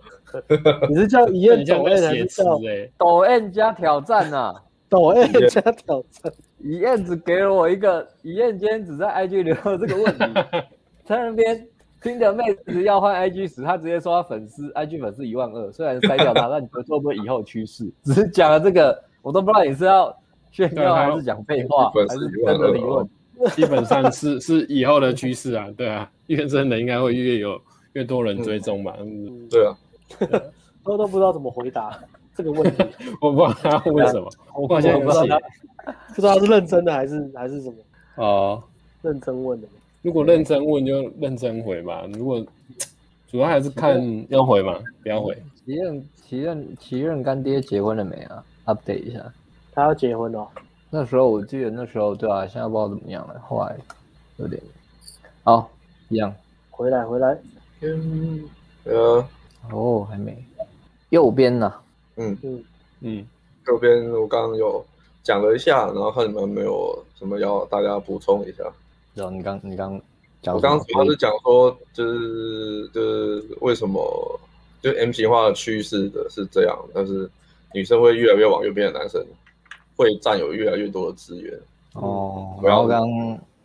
[0.89, 2.59] 你是叫一燕抖 M 还是叫
[2.97, 4.65] 抖 M 加挑战啊？
[4.89, 10.25] 抖 M 加挑战，一燕只给了我一个，一燕今天只在 IG 留了这个问题，
[11.05, 11.69] 在那边。
[12.03, 17.91] 听的妹子要换 IG 时，他直接说他粉丝 IG 粉丝一万二，虽然筛掉他， 但你觉得会不会以后趋势？
[18.05, 20.15] 只是讲了这个，我都不知道你是要
[20.51, 23.09] 炫耀还是讲废话，还是真的提问？
[23.55, 27.61] 基本上是 是以后的趋势啊，对啊，越真的应该会越有
[27.93, 29.75] 越多人追踪嘛，嗯，对啊，
[30.85, 31.99] 都都不知道怎么回答
[32.35, 32.85] 这个问题，
[33.21, 35.39] 我不知道他问什么，我发现不知道他。
[36.09, 37.77] 不知道他是认真的还是还是什么。
[38.17, 38.63] 哦，
[39.01, 39.67] 认真问的。
[40.03, 42.45] 如果认真问就认真回吧，如果
[43.31, 45.37] 主要还是看要回嘛，不要回。
[45.65, 49.33] 奇任奇任奇任干爹结婚了没啊？update 一下，
[49.73, 50.47] 他要结婚哦。
[50.89, 53.39] 那时候我记得那时候对啊，现在不知道怎么样了。
[53.41, 53.77] 后来
[54.37, 54.63] 有点
[55.45, 55.71] 好
[56.09, 56.35] 一样，
[56.71, 57.37] 回来回来，
[57.83, 58.49] 嗯
[58.85, 59.23] 呃
[59.71, 60.43] 哦还没
[61.11, 61.75] 右边呢，
[62.17, 62.65] 嗯嗯
[63.01, 63.27] 嗯，
[63.67, 64.83] 右边我刚刚有
[65.23, 68.65] 讲了一下，然后看你们没有什么要大家补充一下。
[69.31, 70.01] 你刚你刚
[70.41, 74.41] 讲，我刚刚主要是讲说，就是就是为什么
[74.81, 77.29] 就 M 型化的趋势的是这样，但是
[77.75, 79.21] 女生会越来越往右边的男生
[79.97, 81.59] 会占有越来越多的资源。
[81.95, 83.09] 哦，然后刚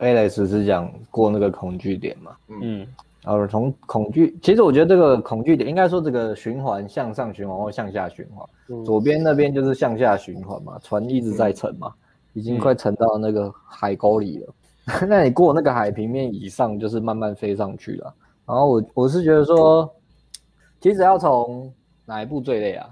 [0.00, 2.36] Alex 是讲过那个恐惧点嘛？
[2.48, 2.86] 嗯，
[3.22, 11.94] 然后，从恐惧，其实我觉得这个恐惧点，应该说这个循环向上循环或向下循环，嗯、左边那边就是向下循环嘛，船一直在沉嘛，
[12.34, 14.52] 嗯、已经快沉到那个海沟里了。
[14.86, 18.14] 嗯、 那你过那个海平面以上，就是慢慢飞上去了。
[18.46, 19.90] 然后我我是觉得说，
[20.80, 21.72] 其实要从
[22.04, 22.88] 哪一步最累啊？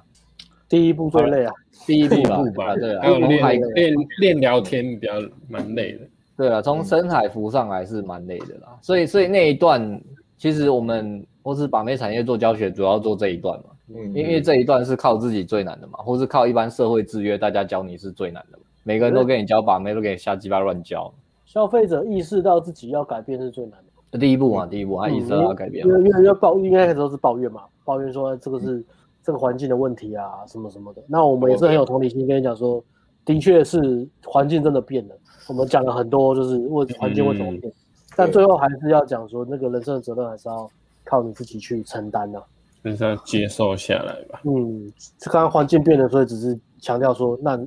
[0.68, 1.53] 第一步最累啊，
[1.86, 2.22] 第一步
[2.53, 5.12] 吧，对啊，还有练练练聊天比较
[5.49, 6.01] 蛮累的。
[6.36, 10.01] 对啊，从深海浮上来是蛮累的啦，所以所以那一段。
[10.38, 21.14] 其实我们或是把妹产业做教学，主要做这一段嘛，嗯，因为这一段是靠自己最难的嘛，或是靠一般社会制约，大家教你是最难的嘛，每个人都给你教把妹，都给你瞎鸡巴乱教。
[21.53, 23.78] 消费者意识到自己要改变是最难
[24.11, 28.82] 的，第一步嘛，第一步啊意识到要改变，因为因为要抱，应该开始都是抱怨嘛，抱怨说这个是
[29.22, 31.03] 这个环境的问题啊，什么什么的。
[31.07, 32.82] 那我们也是很有同理心，跟你讲说，
[33.26, 35.14] 的确是环境真的变了，
[35.46, 37.70] 我们讲了很多，就是为环境为什么变。
[38.16, 40.66] 但最后还是要讲说，那个人生的责任还是要
[41.05, 42.42] 靠你自己去承担的，
[42.82, 44.40] 就是要接受下来吧。
[44.44, 44.90] 嗯，
[45.24, 47.61] 刚刚环境变了，所以只是强调说，那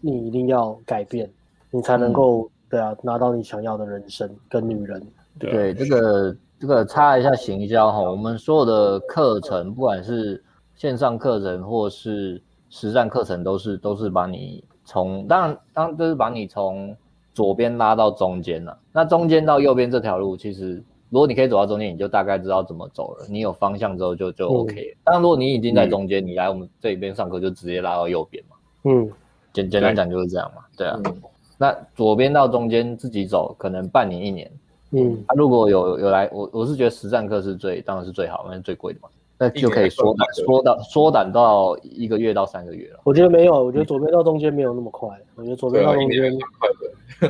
[0.00, 1.28] 你一定要改变，
[1.72, 5.06] 你才能够、嗯、对啊，拿到你想要的人生跟女人。
[5.38, 10.42] 对，对，这个这个插一下行销哈，我们所有的课程，不管是
[10.74, 16.96] 线上课程或是实战课程，都是都是把你从当然当然都是把你从。
[17.34, 23.24] 左边拉到中间了，那中间到右边这条路，其实如果你可以走到中间，你就大概知道怎么走了。
[23.26, 24.96] 你有方向之后就就 OK 了。
[25.02, 28.56] 当然，如果你已经在中间，你来我们这边上课就直接拉到右边嘛。
[28.84, 29.10] 嗯，
[29.50, 30.62] 简简单讲就是这样嘛。
[30.76, 31.00] 对啊，
[31.62, 34.50] 那左边到中间自己走，可能半年一年。
[34.90, 39.08] 嗯，他如果有有来，我我是觉得实战课是最当然是最好，因为最贵的嘛。
[39.38, 42.98] 那就可以缩短，缩到缩短到一个月到三个月了。
[43.04, 45.08] 我觉得没有，我觉得左边到中间没有那么快。
[45.36, 46.68] 我觉得左边到中间快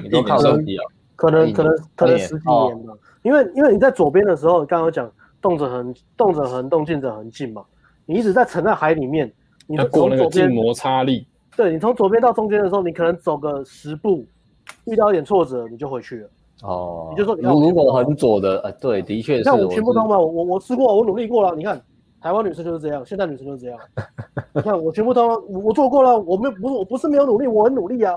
[0.01, 0.85] 的，你都靠身体啊。
[1.15, 5.13] 可能可能可能十几年吧，因为因为你在左边的时候，刚刚讲
[5.43, 7.63] 动者恒动者恒动静者恒静嘛，
[8.07, 9.31] 你一直在沉在海里面，
[9.67, 11.27] 你过那个静摩擦力。
[11.57, 14.25] 对，你从左边到中间的时候，你可能走个十步，
[14.87, 16.31] 遇到一点挫折，你就回去了。
[16.63, 19.43] 哦，你就说如如果很左的，呃，对，的确是。
[19.45, 20.19] 那我全部通吗？
[20.19, 21.81] 我我我试过，我努力过了，你看。
[22.23, 23.77] 台湾女生就是这样，现在女生就是这样。
[24.55, 28.17] 你看我全部都我，我做过了，我没有不是我不是没有努力，我很努力啊。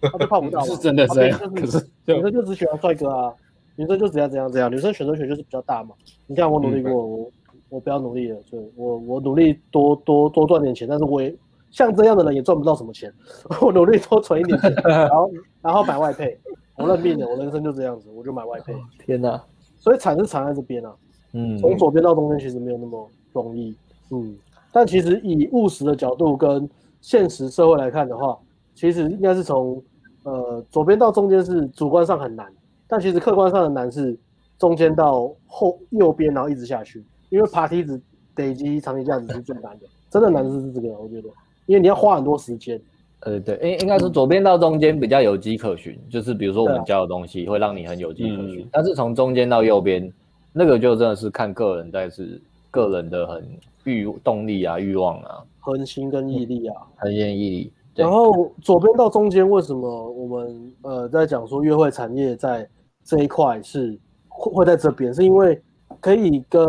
[0.00, 0.62] 他就泡不到。
[0.66, 3.32] 是真的这样，可是女生就只喜欢帅哥啊，
[3.76, 5.94] 女生就只要怎样怎样，女生选择权就是比较大嘛。
[6.26, 7.30] 你看我努力过，我
[7.68, 11.32] 我不要努力了，就我我努力多多多赚点钱，但是我也
[11.70, 13.12] 像这样的人也赚不到什么钱。
[13.60, 15.30] 我努力多存一点钱， 然后
[15.62, 16.38] 然后买外配，
[16.76, 18.74] 我认命了，我人生就这样子，我就买外配。
[19.04, 19.42] 天哪！
[19.78, 20.94] 所以惨是惨在这边啊。
[21.32, 23.08] 嗯，从左边到中间其实没有那么。
[23.32, 23.76] 容易，
[24.12, 24.34] 嗯，
[24.72, 26.66] 但其实以务实的角度跟
[27.02, 28.38] 现实社会来看的话，
[28.74, 29.82] 其实应该是从
[30.22, 32.50] 呃左边到中间是主观上很难，
[32.88, 34.18] 但其实客观上的难是
[34.58, 38.00] 中间到后右边，然后一直下去，因为爬梯子
[38.36, 41.28] 累积长期价值是最难的，真的难是这个，我觉得，
[41.66, 42.80] 因为你要花很多时间。
[43.20, 50.12] 呃，对，应应该是左边到中间比较有迹可循，就是比如说我们教的东西会让你很有迹可循，但是从中间到右边，
[50.52, 52.40] 那个就真的是看个人，但是。
[52.68, 53.42] 个人的很
[53.84, 57.72] 欲动力啊，欲望啊，恒心跟毅力啊，恒心毅力。
[57.94, 62.68] 然后左边到中间，为什么我们呃在讲说约会产业在
[63.02, 63.98] 这一块是
[64.28, 65.14] 会会在这边？
[65.14, 65.58] 是因为
[66.00, 66.62] 可以跟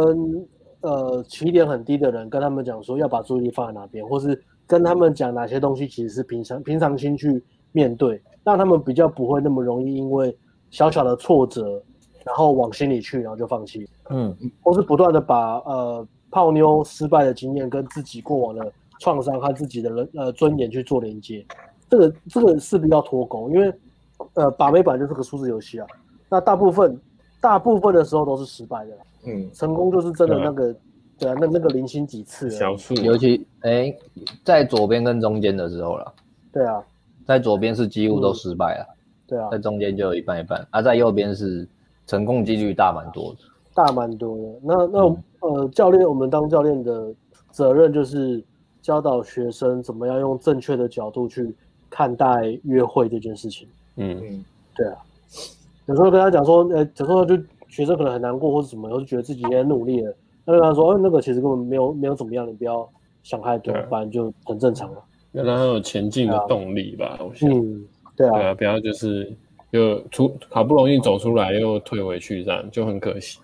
[0.80, 10.38] 呃起点很低的人跟他们讲说要把注意力放在哪边，或是跟他们讲哪些东西其实是平常平常心去面对，让他们比较不会那么容易因为
[10.70, 11.82] 小小的挫折。
[12.26, 13.88] 然后往心里去，然后就放弃。
[14.10, 21.46] 嗯，或是不断的把呃泡妞失败的经验跟自己过往的创伤和自己的人呃尊严去做连接。
[21.90, 23.74] 这个这个势必要脱钩，因为
[24.34, 25.88] 呃把妹本来就是个数字游戏啊。
[26.28, 27.00] 那大部分
[27.40, 28.98] 大部分的时候都是失败的。
[29.28, 30.76] 嗯，成功就是真的那个
[31.20, 32.50] 对啊，那那个零星几次。
[32.50, 33.96] 小数，尤其哎
[34.44, 36.14] 在左边跟中间的时候了。
[36.52, 36.84] 对啊，
[37.26, 38.96] 在左边是几乎都失败了。
[39.28, 41.68] 对啊，在中间就有一半一半，而在右边是。
[42.10, 43.40] 成功几率大蛮多的，
[43.74, 44.44] 大蛮多的。
[44.64, 47.14] 那那、嗯、呃，教练，我们当教练的
[47.52, 48.42] 责任就是
[48.82, 51.54] 教导学生怎么样用正确的角度去
[51.90, 53.68] 看待约会这件事情。
[53.98, 54.96] 嗯嗯，对啊。
[55.88, 57.36] 有时候跟他讲说，呃，有时候就
[57.68, 60.16] 学生可能很难过或者什么，或者觉得自己也很努力了，
[60.48, 62.90] 那跟他说，哦，那个其实根本没有没有怎么样，你不要
[63.22, 65.04] 想太多，反正就很正常了。
[65.34, 67.48] 要让他有前进的动力吧，我想。
[67.52, 67.86] 嗯，
[68.16, 69.32] 对啊，对啊，不要就是。
[69.72, 73.38] 又出好不容易走出来又退回去，这样就很可惜。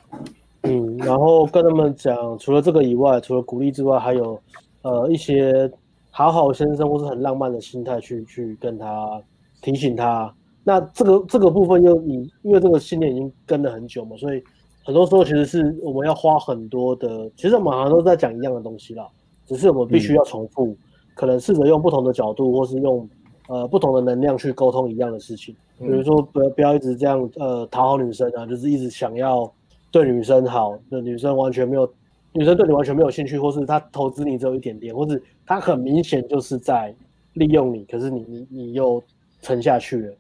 [0.62, 4.40] 嗯，然后跟他们讲，除了这个以外，除了鼓励之外，还有
[4.84, 5.70] 呃一些
[6.12, 9.22] 好好先生或是很浪漫的心态去去跟他
[9.62, 10.34] 提醒他。
[10.64, 14.42] 那这个这个部分又你因为这个信念已经跟了很久嘛，所以
[14.84, 19.08] 很多时候其实是我们要花很多的，其实我们好像都在讲一样的东西啦，
[19.46, 20.78] 只是我们必须要重复，嗯、
[21.16, 23.08] 可能试着用不同的角度，或是用
[23.48, 25.56] 呃不同的能量去沟通一样的事情。
[25.80, 29.52] 比如说不要不要一直这样呃讨好女生啊，就是一直想要
[29.92, 31.90] 对女生好，那女生完全没有，
[32.32, 36.94] 女生对你完全没有兴趣，或是她投资你只有一点点，或是她很明显就是在
[37.34, 39.02] 利用你，可是你你你又
[39.42, 40.14] 沉下去了。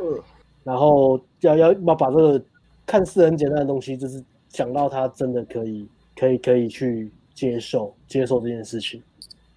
[0.00, 0.20] 嗯，
[0.62, 2.42] 然后要要要把这个
[2.88, 5.86] 看似很简单的东西，就是讲到他真的可以
[6.16, 9.02] 可以可以去接受接受这件事情。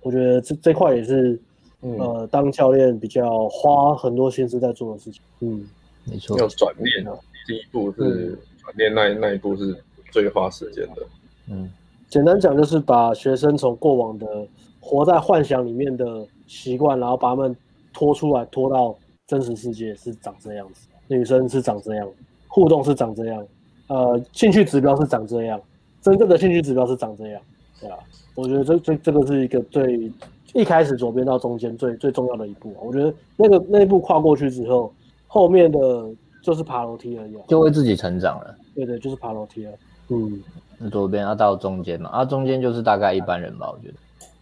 [0.01, 1.39] 我觉得这这块也是，
[1.81, 5.21] 嗯、呃，当教练比较花很多心思在做的事情。
[5.39, 5.65] 嗯，
[6.03, 6.37] 没错。
[6.37, 7.17] 要转变啊，
[7.47, 9.75] 第一步是转念，那那一步是
[10.11, 11.07] 最花时间的。
[11.47, 11.71] 嗯，
[12.09, 14.45] 简单讲就是把学生从过往的
[14.81, 17.55] 活在幻想里面的习惯，然后把他们
[17.93, 18.95] 拖出来，拖到。
[19.27, 22.05] 真实世界是长这样子，女生是长这样，
[22.53, 23.47] 互动是长这样，
[23.87, 25.59] 呃，兴趣指标是长这样，
[26.01, 27.41] 真正的兴趣指标是长这样，
[27.79, 27.97] 对啊，
[28.35, 30.11] 我觉得这这这个是一个最
[30.53, 32.75] 一开始左边到中间最最重要的一步。
[32.81, 34.93] 我觉得那个那一步跨过去之后，
[35.27, 36.05] 后面的
[36.43, 38.53] 就是爬楼梯而已，就会自己成长了。
[38.75, 39.71] 对对，就是爬楼梯了。
[40.09, 40.43] 嗯，
[40.77, 43.93] 那左边要到中间嘛，啊，中间就是大概一般人吧，我觉得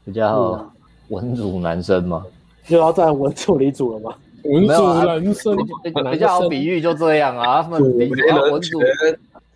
[0.04, 0.68] 比较
[1.10, 2.26] 文组男生嘛，
[2.66, 4.16] 就要在文组里组了吗？
[4.44, 5.58] 文主人生
[6.12, 7.62] 比较好比喻，就这样啊。
[7.62, 8.80] 他们文主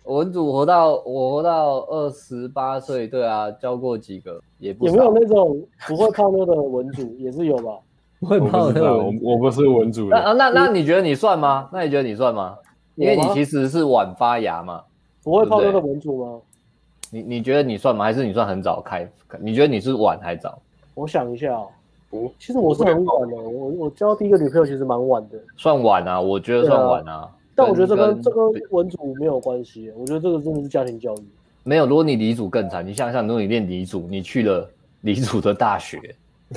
[0.04, 4.86] 文主活到我活到二十八岁，对啊，教过几个也不。
[4.86, 7.72] 有没有那种不会泡妞的文主也是有吧？
[8.20, 10.08] 不会泡妞，我我不是文主。
[10.10, 11.68] 那那那你觉得你算吗？
[11.72, 12.56] 那你觉得你算吗？
[12.96, 14.82] 因为你其实是晚发芽嘛。
[15.22, 16.40] 不会泡妞的文主吗？
[17.10, 18.04] 你你觉得你算吗？
[18.04, 19.10] 还是你算很早开？
[19.40, 20.60] 你觉得你是晚还早？
[20.94, 21.58] 我想一下。
[22.38, 27.30] 其实我是很晚的，我我交第一个女朋友其实蛮晚的，算晚啊，我觉得算晚啊。
[27.54, 31.24] 但我觉得这跟这跟文组没有关系，我觉得这个真的是家庭教育。
[31.62, 34.68] 没有，如果你理组更惨，你想想，如果你练理组，你去了
[35.02, 35.98] 理组的大学，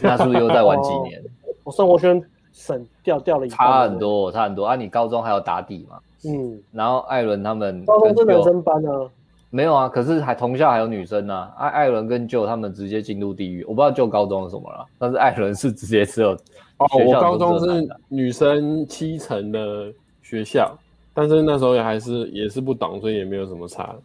[0.01, 1.23] 那是不是又再晚几年？
[1.63, 4.75] 我生活圈省掉掉了一差很多，差很多啊！
[4.75, 5.99] 你高中还有打底嘛？
[6.25, 9.07] 嗯，然后艾伦他们高中是男生班啊。
[9.49, 11.53] 没有啊，可是还同校还有女生呢、啊。
[11.57, 16.31] 艾艾伦跟 Joe 他们直接进入地狱，我不知道 Joe 高中是什么了，但是艾伦是直接只有
[16.77, 19.91] 哦，我高中是女生七成的
[20.21, 20.77] 学校，
[21.13, 23.95] 但是那时候也还是也是不懂，所以也没有什么差。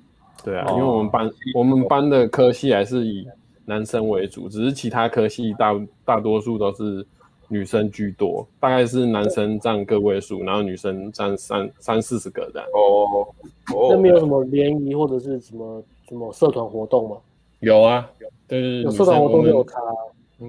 [0.44, 3.26] 对啊，哦、因为我们班我们班的科系还是以
[3.64, 5.74] 男生为主，只是其他科系大
[6.04, 7.06] 大多数都是。
[7.52, 12.66] 女生居多，大概是男生占个位数，然后女生占三三四十个这样。
[12.72, 13.28] 哦，
[13.90, 17.18] 那没有什么联谊或者是什么什么社团活动吗？
[17.60, 18.10] 有啊，
[18.48, 19.78] 对对对，有社团活动有差。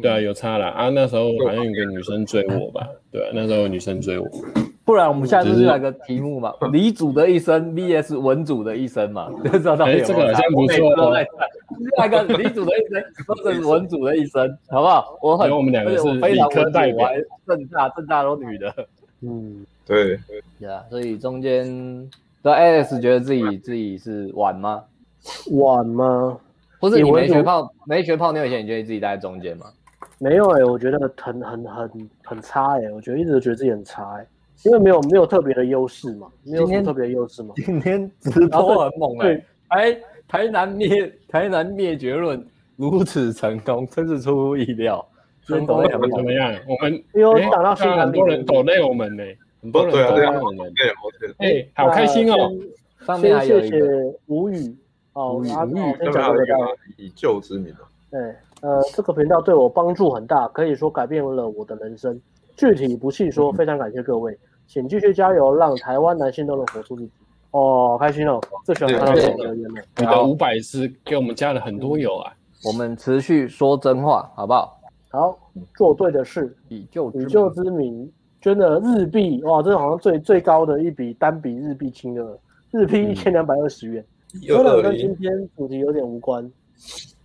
[0.01, 0.69] 对啊，有差啦。
[0.69, 0.87] 啊。
[0.87, 2.87] 那时候好像有个女生追我吧？
[3.11, 4.25] 对啊，那时候有女生追我。
[4.85, 10.07] 不然我们下次就来个题目嘛，理组的一生 VS 文组的一生嘛， 就知道到底有没有。
[10.07, 11.13] 这个好像不错哦。
[11.97, 15.17] 来个理组的一生或者是文组的一生，好不好？
[15.21, 17.09] 我很，我们两个是理科代表，
[17.47, 18.73] 正大正大都女的。
[19.21, 20.19] 嗯，对。
[20.59, 22.09] 对啊，所以中间，
[22.41, 24.83] 那 Alex 觉得自己自己是晚吗？
[25.51, 26.37] 晚吗？
[26.81, 29.67] 不是你没学泡没学泡妞以前，你觉得自己待在中间吗？
[30.19, 34.27] 没有哎、欸，我觉得很很很很差哎、欸，我觉得一直都觉得自己很差哎、欸。
[34.65, 37.53] 因为没有没有特别的优势嘛，没有什么特别的优势嘛。
[37.57, 42.45] 今天直播很猛哎，台台南灭台南灭绝论
[42.77, 45.05] 如此成功，真是出乎意料。
[45.45, 46.55] 真的怎么样？
[46.65, 49.23] 我们有打到新很多人抖内我们呢，
[49.61, 50.73] 很多人抖内我们。
[51.39, 52.49] 哎，好开心哦！
[53.05, 53.85] 上面还有一个谢谢
[54.27, 54.73] 吴宇
[55.11, 56.55] 哦，吴宇，先讲这个
[56.95, 57.73] 以旧之名
[58.09, 58.21] 对，
[58.61, 62.17] 呃，这个频道对我帮助很大，可以说改变了我的人生。
[62.55, 64.37] 具体不细说，非常感谢各位。
[64.67, 67.11] 请继续加油，让台湾男性都能活出自己。
[67.51, 69.81] 哦，开心哦，最喜欢看到这种留言了。
[69.97, 72.33] 你的五百是给我们加了很多油啊！
[72.65, 74.79] 我们持续说真话，好不好？
[75.09, 75.37] 好，
[75.75, 78.11] 做对的事，以救以救之名，
[78.41, 82.35] 捐了日币哇，这是好像最最高的一笔单笔日币金额，
[82.71, 84.03] 日币一千两百二十元。
[84.41, 86.43] 虽然跟今天主题有点无关，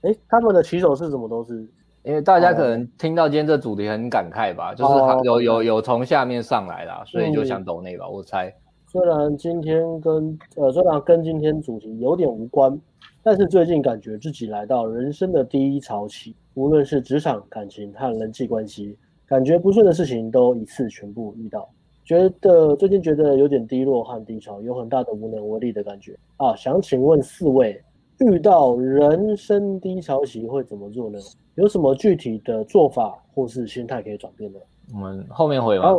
[0.02, 1.26] 哎，他们的起手是什么？
[1.26, 1.66] 都是。
[2.04, 8.54] 因为大家可能听到今天这主题很感慨吧，就是有有有从下面上来啦，所以就想抖内吧，我猜。
[8.86, 12.80] 虽然今天跟呃虽然跟今天主题有点无关，
[13.22, 18.96] 但是最近感觉自己来到人生的第一潮期，无论是职场、感情和人际关系，
[19.26, 21.68] 感觉不顺的事情都一次全部遇到，
[22.02, 26.56] 觉得最近觉得有点低落和低潮，有很大的无能为力的感觉啊。
[26.56, 27.78] 想请问四位，
[28.18, 31.18] 遇到人生低潮期会怎么做呢？
[31.54, 34.58] 有什么具体的做法或是心态可以转变的？
[34.92, 35.92] 我们后面回嘛，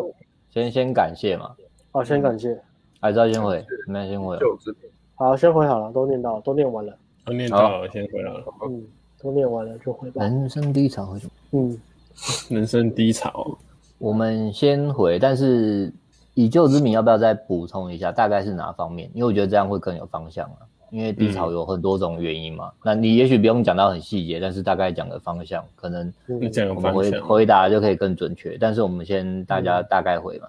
[0.49, 1.55] 先先感谢嘛。
[1.91, 2.59] 好，先感谢。
[2.99, 4.37] 还是要先回，那先回。
[5.15, 6.93] 好，先回好了，都念到，都念完了，
[7.25, 8.43] 都念到了，先回了。
[8.67, 8.85] 嗯，
[9.21, 10.23] 都念完了就回吧。
[10.23, 11.19] 人生低潮么？
[11.51, 11.79] 嗯，
[12.49, 13.57] 人生低潮，
[13.97, 15.93] 我们先回，但是
[16.33, 18.11] 以旧之名要不要再补充一下？
[18.11, 19.09] 大概是哪方面？
[19.13, 20.67] 因为我觉得这样会更有方向啊。
[20.91, 26.11] 因为低潮有很多种原因嘛，嗯、那你也许不用讲到很细节，但是大概讲个方向，可能
[26.75, 28.57] 我们回回答就可以更准确。
[28.59, 30.47] 但是我们先大家大概回嘛。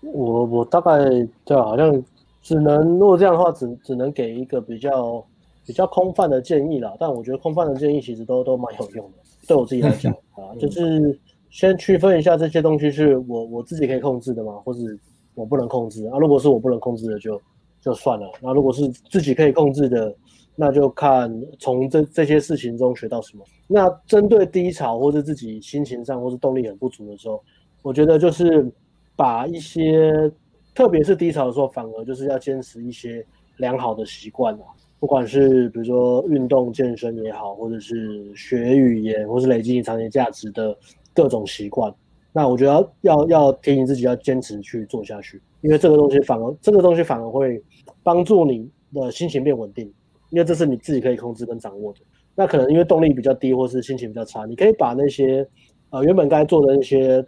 [0.00, 0.98] 我我大概
[1.44, 2.02] 对，好像
[2.42, 5.24] 只能如果这样的话，只只能给一个比较
[5.66, 6.94] 比较空泛的建议啦。
[6.98, 11.18] 但我觉得空泛的建议其实都都蛮有用的，对我自己来讲啊，就是
[11.50, 14.98] 先区分一下这些东西是我我自己可以控制的吗，或是
[15.34, 16.18] 我不能控制啊？
[16.18, 17.36] 如果是我不能控制的就。
[17.36, 17.42] 就
[17.82, 18.32] 就算了。
[18.40, 20.14] 那如果是自己可以控制的，
[20.56, 23.44] 那就看从这这些事情中学到什么。
[23.66, 27.42] 那针对低潮或者自己心情上或是动力很不足的时候，
[27.82, 28.70] 我觉得就是
[29.16, 30.30] 把一些，
[30.74, 33.24] 特别是低潮的时候，反而就是要坚持一些
[33.56, 34.64] 良好的习惯啊，
[35.00, 40.76] 不管是比如说运动健身也好，或者是学语言，或是累积你长期价值的
[41.14, 41.92] 各种习惯。
[42.34, 47.62] 那我觉得要要要提醒自己要坚持去做下去，因为这个东西反而这个东西反而会
[48.02, 49.86] 帮助你的心情变稳定，
[50.30, 52.00] 因为这是你自己可以控制跟掌握的。
[52.34, 55.46] 那可能因为动力比较低，或是心情比较差，你可以把那些
[55.90, 57.24] 呃原本该做的那些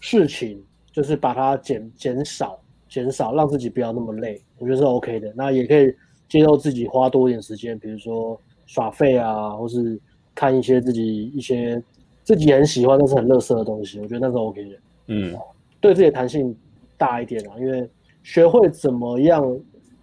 [0.00, 0.62] 事情，
[0.92, 2.58] 就是把它减减少
[2.88, 5.32] 减少，让自己不要那么累，我觉得是 OK 的。
[5.36, 5.94] 那也可以
[6.28, 10.00] 接受自己花多一点时间，比如说耍废啊，或是
[10.34, 11.82] 看一些自己一些。
[12.24, 14.76] 自己很喜欢但是很乐色的东西，我觉得那是 OK 的。
[15.06, 15.34] 嗯，
[15.80, 16.54] 对自己的弹性
[16.98, 17.88] 大一点啊，因为
[18.22, 19.58] 学会怎么样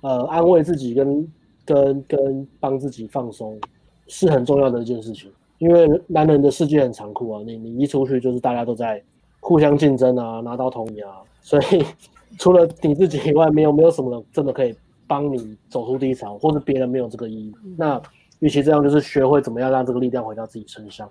[0.05, 1.33] 呃安慰自己跟
[1.65, 3.59] 跟跟帮自己放松
[4.07, 5.31] 是很重要的一件事情。
[5.57, 9.01] 因为男人的世界很残酷啊，你你一出去就是大家都在
[9.39, 11.83] 互相竞争啊，拿刀捅你啊，所以
[12.37, 14.75] 除了你自己以外，没有没有什么人真的可以
[15.07, 17.53] 帮你走出低潮，或者别人没有这个意义。
[17.77, 17.99] 那
[18.39, 21.09] 与其这样，就是学会怎么样让这个力量回到自己身上。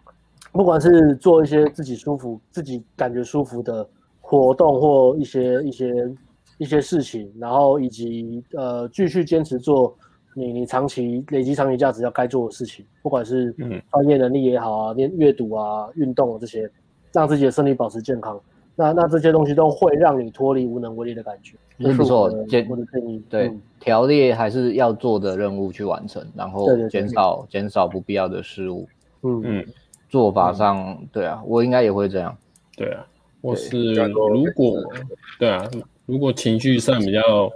[0.53, 3.85] 不管是做一些自己舒服、自己感觉舒服的
[4.21, 5.93] 活动，或一些一些
[6.65, 9.95] 一些事情，然后以及呃继续坚持做
[10.35, 13.55] 你你长期累积长期价值要该做的事情，不管是
[13.93, 16.69] 专业能力也好啊，念阅读啊、运动啊这些，
[17.12, 18.41] 让自己的身体保持健康，
[18.75, 21.55] 那那这些东西都会让你脱离无能为力的感觉。
[21.77, 22.67] 没错，减
[23.29, 28.89] 对条列还是要做的任务去完成，然后减少减少不必要的失误。
[29.23, 29.67] 嗯嗯。
[30.11, 32.37] 做法上，嗯、对啊，我应该也会这样。
[32.77, 33.05] 对啊，
[33.41, 34.81] 我是如果
[35.41, 35.69] 对啊，
[36.07, 37.51] 如果情绪上比较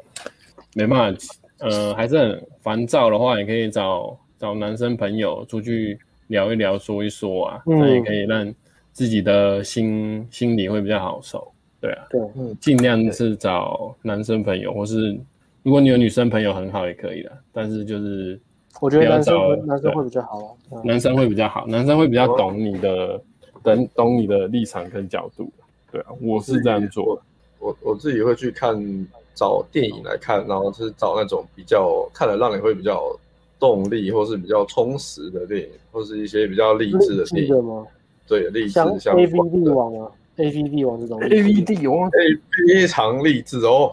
[0.74, 1.20] 没办法，
[1.58, 8.54] 呃，还是很烦躁的话，也可以找找男生朋友出去聊一聊，说一说啊，那、嗯、也可以让
[8.92, 11.52] 自己的心心里会比较好受。
[11.80, 12.20] 对啊，对，
[12.60, 15.18] 尽量是找男生朋友，或是
[15.62, 18.40] 如果你有女生朋友很好也可以的，但是就是。
[18.80, 23.20] 我觉得男生男生会比较好啊，男生会比较好，男生会比较懂你的，
[23.60, 25.50] 懂懂你的立场跟角度。
[25.90, 27.22] 对啊，我是这样做的。
[27.58, 28.76] 我我自己会去看
[29.34, 33.16] 找电影来看，然后是找那种比较看了让你会比较
[33.58, 37.86] 动力，或是比较充实的电影，或是一些比较励志的电影吗？
[38.26, 42.18] 对，励志像，A V 帝王啊，A V 帝王这种 A V 帝王，哎，
[42.68, 43.92] 非常励志哦。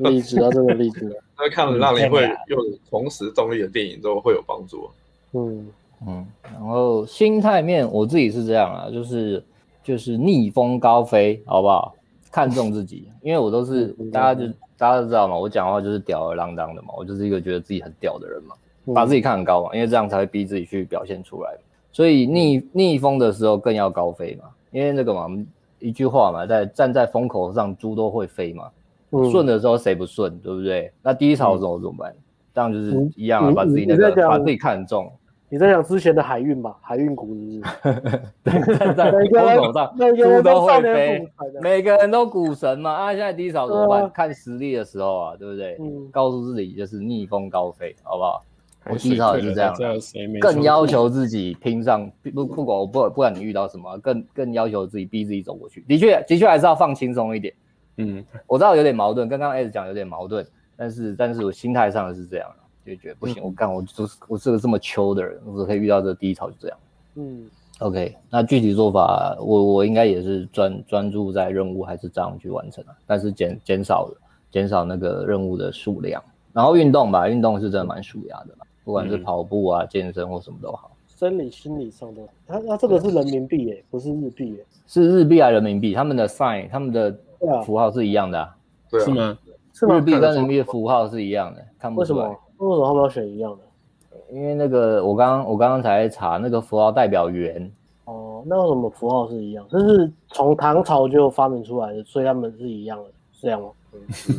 [0.00, 1.16] 励志啊，真的励志啊！
[1.38, 2.58] 那看了让你会又
[2.90, 4.86] 重拾动力的电影之后会有帮助。
[5.32, 5.66] 嗯
[6.06, 9.42] 嗯，然后心态面，我自己是这样啊，就是
[9.82, 11.94] 就是逆风高飞，好不好？
[12.32, 14.46] 看重自己，因为我都是大家就
[14.76, 18.54] 大家都知道嘛，我讲话就是吊儿郎当的嘛，我就是一个觉得自己很屌的人嘛，
[18.94, 21.54] 把自己看很高嘛，因为这样才会逼自己去表现出来。
[21.92, 25.28] 所以逆逆风的时候更要高飞嘛，因为那个嘛，
[25.78, 28.64] 一句话嘛，在站在风口上，猪都会飞嘛。
[29.30, 30.90] 顺的时候谁不顺，对不对？
[31.02, 32.14] 那低潮的时候怎么办？
[32.54, 35.12] 这样就是一样啊，把自己那个把自己看重。
[35.52, 37.60] 你在讲之前的海运吧， 海运股是
[38.42, 38.72] 不是？
[38.78, 39.20] 站在风
[39.58, 41.28] 口上，猪都会飞，
[41.60, 42.90] 每个人都股神嘛。
[42.90, 44.10] 啊，现在低潮怎么办？
[44.10, 45.76] 看实力的时候啊，对不对？
[46.10, 48.42] 告诉自己就是逆风高飞，好不好？
[48.88, 49.74] 我低潮也是这样，
[50.40, 55.82] 更要求自己拼上，不不管我不不管你遇到什么，更更要求自己逼自己走过去。
[55.86, 57.52] 的确的确还是要放轻松一点。
[57.98, 60.46] 嗯，我知道有点矛盾，刚刚 S 讲有点矛盾，
[60.78, 62.48] 但是但是我心态上是这样，
[62.84, 66.78] 就觉得不行，嗯、我干我就是我是个这么秋的人，我只可以遇到这个低潮就这样。
[67.14, 67.48] 嗯
[67.78, 74.10] ，OK，那具体做法我我应该也是专专注在任务还是这样去完成啊，但是减减少
[74.50, 76.22] 减少那个任务的数量，
[76.52, 80.90] 然后运动吧，运动是真的蛮舒压的，不管是跑步啊、嗯、健身或什么都好。
[81.06, 85.94] 生理心理上的，他他这个是人民币耶，不是日币耶，是日币还是人民币？
[85.94, 87.16] 他们的 sign，他们的。
[87.66, 88.56] 符号是一样的啊，
[88.88, 89.36] 对，是吗？
[89.72, 92.38] 日币跟人民币的符号是一样的，看不出来。
[92.68, 92.86] 为什么？
[92.86, 93.58] 他们要选一样的？
[94.32, 97.70] 因为那个我刚我刚刚才查，那个符号代表元。
[98.04, 99.64] 哦，那为什么符号是一样？
[99.70, 103.68] 这是从唐朝就发明出来的，所以他们是一样的，是这样吗？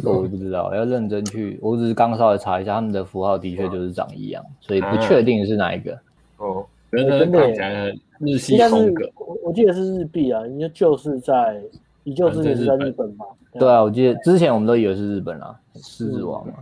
[0.03, 1.59] 我不知道，要认真去。
[1.61, 5.97] 我只是刚稍微查一下，他们的符号的确就是长一样，所以不确定是哪一个。
[6.37, 9.07] 哦，真的日系风格。
[9.15, 11.61] 我我记得是日币啊，应该就是在，
[12.03, 13.25] 你就是也是在日本吧？
[13.59, 16.53] 对啊，我记得之前我们都以为是日本啊，狮子王嘛，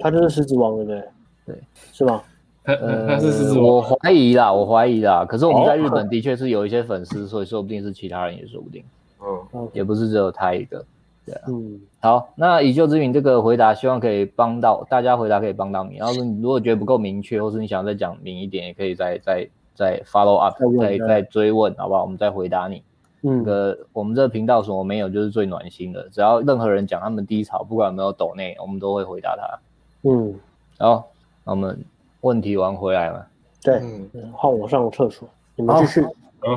[0.00, 1.04] 他就是狮子王，对不对？
[1.46, 1.56] 对，
[1.92, 2.22] 是吗？
[2.64, 5.24] 他是狮子王，我怀疑啦，我怀疑啦。
[5.24, 8.84] 可是我们在日本的确是有一些粉丝，所以说不定是其他人也说不定。
[9.54, 10.84] 嗯，也不是只有他一个。
[11.24, 15.96] 对啊，嗯，好，那以旧之名这个回答，希望可以帮到大家，回答可以帮到你。
[15.96, 22.02] 然后你如果觉得不够明确，或是你想再讲明一点，也可以再再再 follow up，再再追问，好不好？
[22.02, 22.82] 我们再回答你。
[23.22, 26.08] 嗯，这个我们这个频道什么没有，就是最暖心的。
[26.10, 29.58] 只要任何人讲他们低潮，不管有没有抖内，我们都会回答他。
[30.02, 30.34] 嗯，
[30.78, 31.10] 好，
[31.44, 31.84] 那我们
[32.20, 33.26] 问题完回来嘛。
[33.62, 33.80] 对，
[34.14, 36.02] 嗯，换我上厕所，你们继续。
[36.02, 36.56] 好，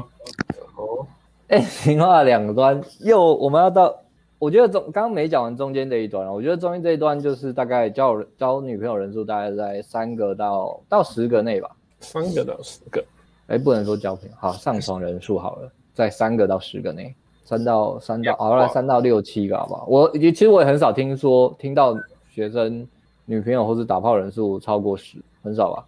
[0.75, 1.07] 好。
[1.47, 3.95] 哎，情话两端又我们要到。
[4.37, 11.69] 我觉得中刚刚没讲完中间这一段，我觉得中间这一段就是大概交交女朋友人数大概在三个到到十个内吧，
[11.99, 13.05] 三个到十个，
[13.45, 17.13] 哎，不能说交朋友，好，上床人数好了，在三个到十个内，
[17.45, 19.85] 三到三到好了，三到六七个好不好？
[19.87, 21.95] 我其实我也很少听说听到
[22.31, 22.87] 学生
[23.31, 25.85] 女朋友或是打炮人数超过十，很少吧。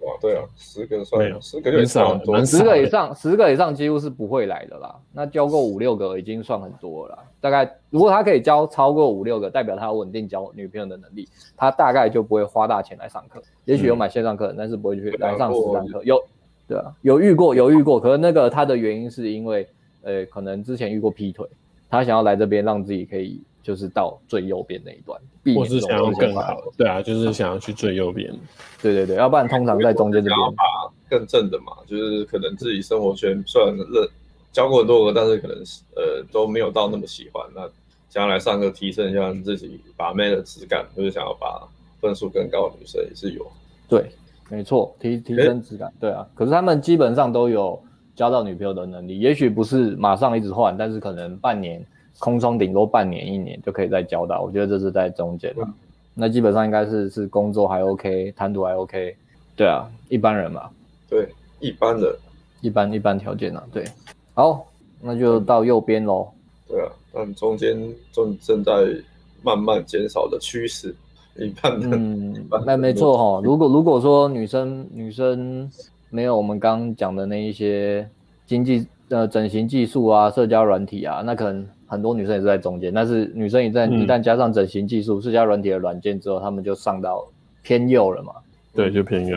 [0.00, 4.94] 哇，对啊，十个算有，十个就少很多，十个以上，十个以上几乎是不会来的啦。
[5.10, 7.22] 那交过五六个已经算很多了啦。
[7.40, 13.40] 大概如果他可以交超过五六个，代表他有稳定交女朋友的能力，他大概就不会花大钱来上课。
[13.64, 16.02] 也许有买线上课，但是不会去来上实战课。
[16.04, 16.22] 有，
[16.68, 17.98] 对啊，有遇过，有遇过。
[17.98, 19.66] 可能那个他的原因是因为，
[20.02, 21.46] 呃，可能之前遇过劈腿，
[21.88, 23.40] 他想要来这边让自己可以。
[23.62, 25.20] 就是到最右边那一段，
[25.56, 28.28] 我是想要更好，对啊，就是想要去最右边，
[28.82, 30.38] 对对对，要不然通常在中间这边，
[31.08, 33.86] 更正的嘛，就是可能自己生活圈虽然认
[34.50, 35.56] 交过很多个，但是可能
[35.94, 37.62] 呃都没有到那么喜欢，那
[38.10, 41.62] 想要来上课提升一下自己把妹的质感，就是想要把
[42.00, 43.46] 分数更高的女生也是有，
[43.88, 44.10] 对，
[44.50, 47.80] 没错，提提升质感，欸、对啊，可是他们基本上都有
[48.16, 51.86] 交到女朋友的能力，也许不是马上一直换，但是可能半年。
[52.18, 55.62] 空窗顶多半年一年就可以再交到，我觉得这是在中间的。
[55.64, 55.74] 嗯、
[56.14, 59.16] 那基本上应该是是工作还 OK，谈吐还 OK，
[59.56, 60.70] 对啊，一般人嘛。
[61.10, 61.28] 对，
[61.58, 62.14] 一般人，
[62.60, 63.84] 一般一般条件啊，对。
[64.34, 64.64] 好，
[65.00, 66.28] 那就到右边喽。
[66.68, 67.76] 对啊，但中间
[68.12, 68.72] 正正在
[69.42, 70.94] 慢慢减少的趋势，
[71.36, 71.88] 一般的。
[71.96, 73.40] 嗯，那没错哈。
[73.42, 75.68] 如果如果说女生女生
[76.08, 78.08] 没有我们刚刚讲的那一些
[78.46, 81.66] 经济呃整形技术啊、社交软体啊，那可能。
[81.92, 87.22] 很多女生也是在中间，但是女生一旦一旦加上整形技术、社交软体的软件之后，她们就上到
[87.60, 88.32] 偏右了嘛？
[88.72, 89.36] 对，就偏右。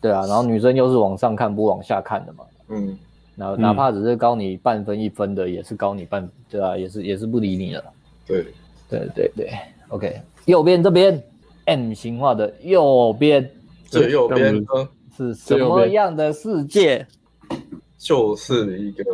[0.00, 2.44] 对啊，然后女生又是往上看不往下看的嘛？
[2.70, 2.98] 嗯，
[3.36, 7.84] 然后哪怕只是高你半分一分的，也是高你半，对啊，也是也是不理你了。
[8.26, 8.46] 对，
[8.90, 9.50] 对对对
[9.90, 11.22] ，OK，右边这边
[11.66, 13.48] M 型化的右边，
[13.84, 14.60] 最右边
[15.16, 17.06] 是什么样的世界？
[17.96, 19.04] 就是一个，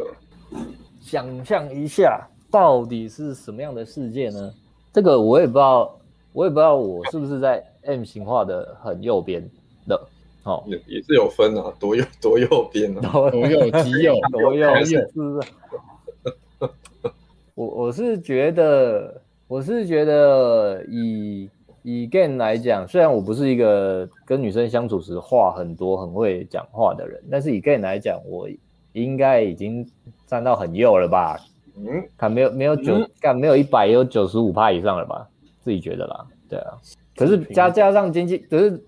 [1.03, 2.27] 想象一下。
[2.51, 4.53] 到底是什么样的世界呢？
[4.93, 5.99] 这个我也不知道，
[6.33, 9.49] 我也不知道我是不是在 M 型化的很右边
[9.87, 10.01] 的。
[10.45, 13.01] 哦，也也是有分啊，多右多右边啊，
[13.31, 15.49] 多右极右， 多右是不是？
[17.55, 21.51] 我我是觉得，我是觉得以
[21.83, 28.49] 以 Gain 来讲，虽然我不是一个跟女生相处时话很多、很会讲话的人，但是以 Gain 来讲，我
[28.93, 29.87] 应该已经
[30.25, 31.37] 站到很右了吧。
[31.87, 35.29] 嗯，看没有没有九，看、嗯、没有一百也有九十五趴以上了吧？
[35.63, 36.73] 自己觉得啦，对啊。
[37.17, 38.81] 可是加加上经济，可是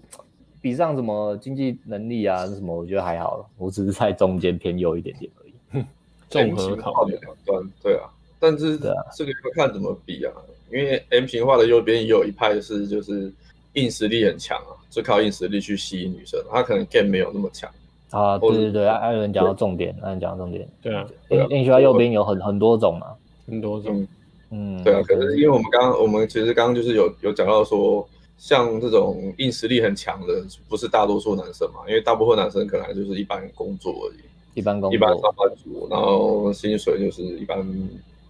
[0.60, 3.48] 比上什么经济能力啊什么，我觉得还好。
[3.58, 5.84] 我只是在中间偏右一点点而已。
[6.28, 8.08] 综合考虑两端，对啊。
[8.38, 10.32] 但是这个要看怎么比啊，
[10.70, 13.32] 因为 M 型化的右边也有一派是就是
[13.72, 17.70] 硬实力很强啊，就靠硬实力去吸引女生，他可能 game 没有那么强。
[18.10, 21.06] 啊，对对对，艾伦讲到重点，艾伦讲到重点，对啊，
[21.50, 23.06] 硬学校右边有很很多种嘛，
[23.46, 24.06] 很多种，
[24.50, 28.06] 嗯，对啊，可是因为我们刚刚我们其实刚刚就是有有讲到说，
[28.36, 37.64] 像这种硬实力很强的，不是大多数男生嘛，因为大部分男生可能就是一般工作而已，一般工作，一般上班族，然后薪水就是一般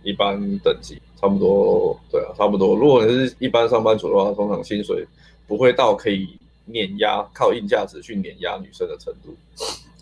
[0.03, 2.77] 一般等级，差不多，对啊，差不多。
[2.77, 5.07] 如果你是一般上班族的话，通常薪水
[5.47, 6.29] 不会到可以。
[6.71, 9.35] 碾压靠硬价值去碾压女生的程度，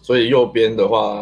[0.02, 1.16] 所以右边的话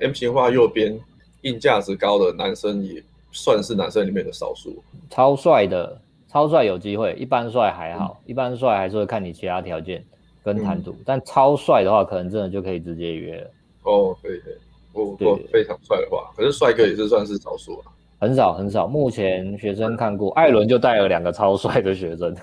[0.00, 0.98] ，M 型化右边
[1.42, 3.02] 硬价值高的男生也
[3.32, 4.82] 算是男生里面的少数。
[5.10, 10.04] 超帅的，超帅有机会，一般帅还好，一般帅还是会看你其他条件
[10.42, 13.50] 跟谈吐，但超帅的话，可能真的就可以直接约了。
[13.84, 14.54] 哦，可以可以，
[14.92, 18.86] 如果非常帅的话，可是帅哥也是算是少数啊，很少很少。
[18.86, 22.34] 目前学生看过，艾伦就带了两个超帅的学生。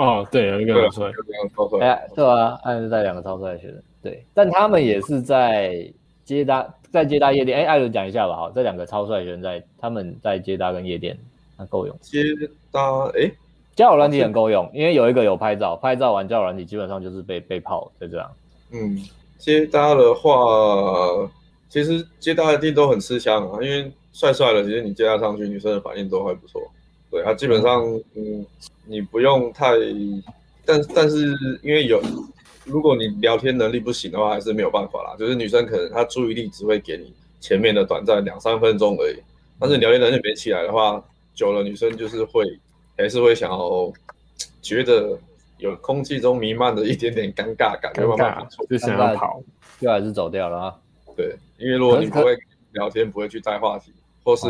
[0.00, 1.12] 哦，对，有一个很帅，
[1.54, 1.78] 超帅。
[1.86, 5.86] 哎，对啊，艾伦带两个超帅的学生，对，但他们也是在
[6.24, 7.58] 接搭，在接搭夜店。
[7.58, 11.18] 哎，艾伦讲一下吧，好，这两个超帅学生在他们在接搭跟夜店。
[11.58, 12.22] 那够用，接
[12.72, 13.30] 搭哎，
[13.76, 18.30] 交友软体很够用，因为有一个有拍照，拍照完交友软体基本上就是被被泡，就这样。
[18.72, 18.98] 嗯，
[19.36, 20.32] 接搭的话，
[21.68, 26.62] 其实接搭一定都很吃香啊，因为帅帅的，其实你接搭上去，女生的反应都还不错。
[27.10, 28.46] 对，他基本上，嗯，
[28.90, 29.72] 你不用太，
[30.66, 31.18] 但但是
[31.62, 32.02] 因为有，
[32.64, 35.14] 如果你聊天能力不行的话，还是没有办法啦。
[35.16, 39.16] 就是女生可能她注意力只会给你前面的短暂两三分钟而已，
[39.60, 41.02] 但是聊天能力没起来的话。
[41.32, 42.44] 久了，女生就是会
[42.98, 43.90] 还是会想要
[44.60, 45.16] 觉得
[45.56, 49.40] 有空气中弥漫的一点点尴尬感，没办法，就想要跑，
[49.80, 50.76] 就还是走掉了啊。
[51.16, 52.36] 对，因为如果你不会
[52.72, 53.92] 聊天，不会去带话题，
[54.22, 54.48] 或是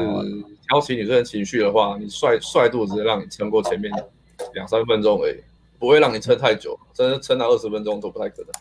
[0.67, 3.93] 挑起女生的情绪的话，你帅帅度只是让你撑过前面
[4.55, 5.37] 两三分钟而已，
[5.79, 8.53] 不会让你撑太久，真的撑到二十分钟都不太可能。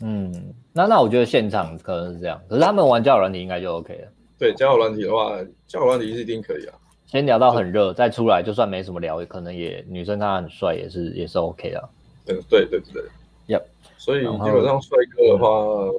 [0.00, 4.08] 嗯，那那我觉得现场可能是这样，可是他们玩交友软体应该就 OK 了。
[4.38, 5.36] 对，交友软体的话，
[5.66, 6.74] 交友软体是一定可以啊。
[7.06, 11.88] 先聊到很热，再出来就算没什么聊，可能也女生她很帅，也是也是 OK 的。
[12.26, 13.02] 对对对对
[13.48, 13.62] ，Yep。
[13.96, 15.90] 所以基本上帅哥的话，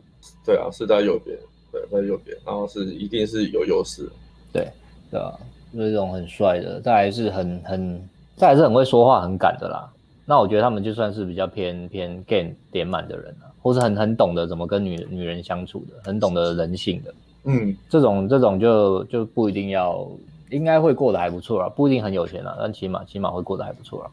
[0.45, 1.37] 对啊，是在右边，
[1.71, 4.07] 对，在右边，然后是一定是有优势。
[4.53, 4.71] 对，
[5.11, 5.33] 对啊，
[5.73, 8.09] 就是这种很帅的，再来是很很，
[8.39, 9.87] 再来是很会说话、很敢的啦。
[10.25, 17.13] 那我觉得他们就算是比较偏偏 game 点满的人啊，或是很很懂得怎么跟女女人相处的，很懂得人性的。
[17.43, 20.09] 嗯，这种这种就就不一定要。
[20.51, 24.09] 应该会过得还不错啦，不一定很有钱啦，但起码起码会过得还不错啦。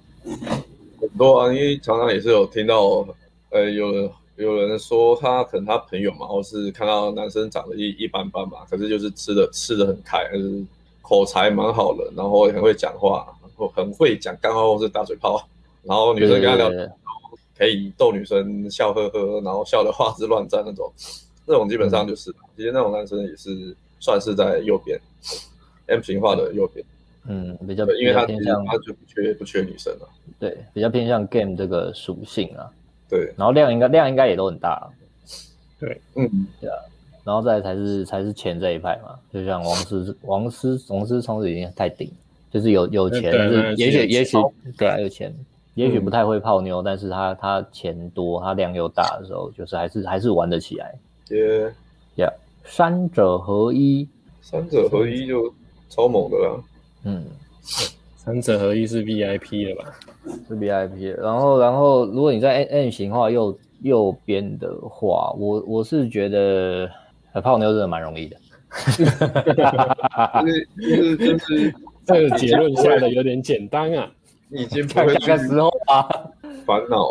[1.01, 3.07] 很多啊，因为常常也是有听到，
[3.49, 10.63] 呃，有人有人说他可能他朋友嘛，或是看到男生长得一一般般嘛，可是就是吃的吃的很开，就是
[11.01, 13.27] 口才蛮好的，然后很会讲话，
[13.75, 15.41] 很会讲干话或是大嘴炮，
[15.83, 16.91] 然后女生跟他聊天
[17.57, 20.93] 可以逗女生笑呵呵，然后笑的花枝乱颤那种，
[21.47, 25.01] 那种基本上就是，嗯、其实那种男生也是算是在右边。
[25.89, 26.85] M 型化的右边，
[27.29, 32.69] 嗯，比较，因为他偏向他就不缺不缺女生了，对，比较偏向 game 这个属性啊，
[33.09, 34.91] 对，然后量应该量应该也都很大，
[35.79, 36.29] 对，嗯，
[36.61, 36.77] 对啊，
[37.23, 42.11] 然后再才是才是钱这一派嘛，就像王思王思王思聪已经太顶，
[42.51, 44.37] 就是有有钱，是也许也许
[44.77, 45.35] 对啊有钱，
[45.75, 50.95] 也许不太会泡妞，但是他他钱多，他量又大的时候，就是还是还是玩得起来，
[51.31, 51.73] 耶，
[52.17, 52.33] 呀，
[52.65, 54.09] 三者合一，
[54.41, 55.53] 三者合一就。
[55.89, 56.61] 超猛的啦，
[57.05, 57.25] 嗯，
[58.19, 59.95] 三者合一是 VIP 了吧？
[60.49, 61.15] 是 VIP。
[61.17, 66.91] 然后，然后，如果你在 N 型化右右边的话，我我是觉得
[67.41, 68.37] 泡妞真的蛮容易的。
[70.43, 71.75] 就是就是就是
[72.07, 74.11] 这个结论下的有点简单啊，
[74.49, 76.09] 你已经不会去时候啊，
[76.65, 77.07] 烦恼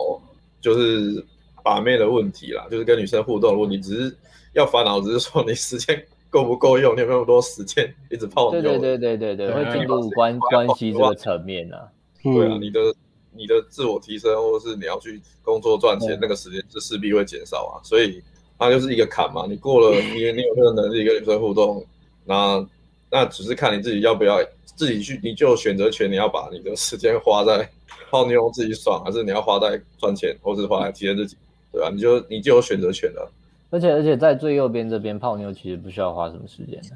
[0.61, 1.23] 就是
[1.63, 4.17] 把妹的问题啦，就是跟女生互动，如果你只是
[4.53, 6.03] 要烦恼，只是说你时间。
[6.27, 6.93] 够不够用？
[6.97, 8.61] 你有没有那么多时间一直泡妞？
[8.61, 11.87] 对对对对对对，会进入关关系这个层面呢、啊。
[12.21, 12.81] 对啊，你的
[13.31, 17.79] 你的自我提升，或者是你要去工作赚钱，那个时间是势必会减少啊。
[17.85, 18.21] 所以
[18.59, 19.45] 它就是一个坎嘛。
[19.47, 21.85] 你过了，你你有这个能力跟女生互动，
[22.25, 22.59] 那
[23.15, 24.39] 那只是看你自己要不要
[24.75, 26.11] 自己去，你就有选择权。
[26.11, 27.65] 你要把你的时间花在
[28.11, 31.37] 泡妞自己爽，还是你要花在赚钱，或是花在提升自己？
[31.71, 31.91] 对吧、啊？
[31.93, 33.31] 你就你就有选择权了。
[33.69, 36.89] 而且而且在最右边这边泡妞其实不需要花什么时间的，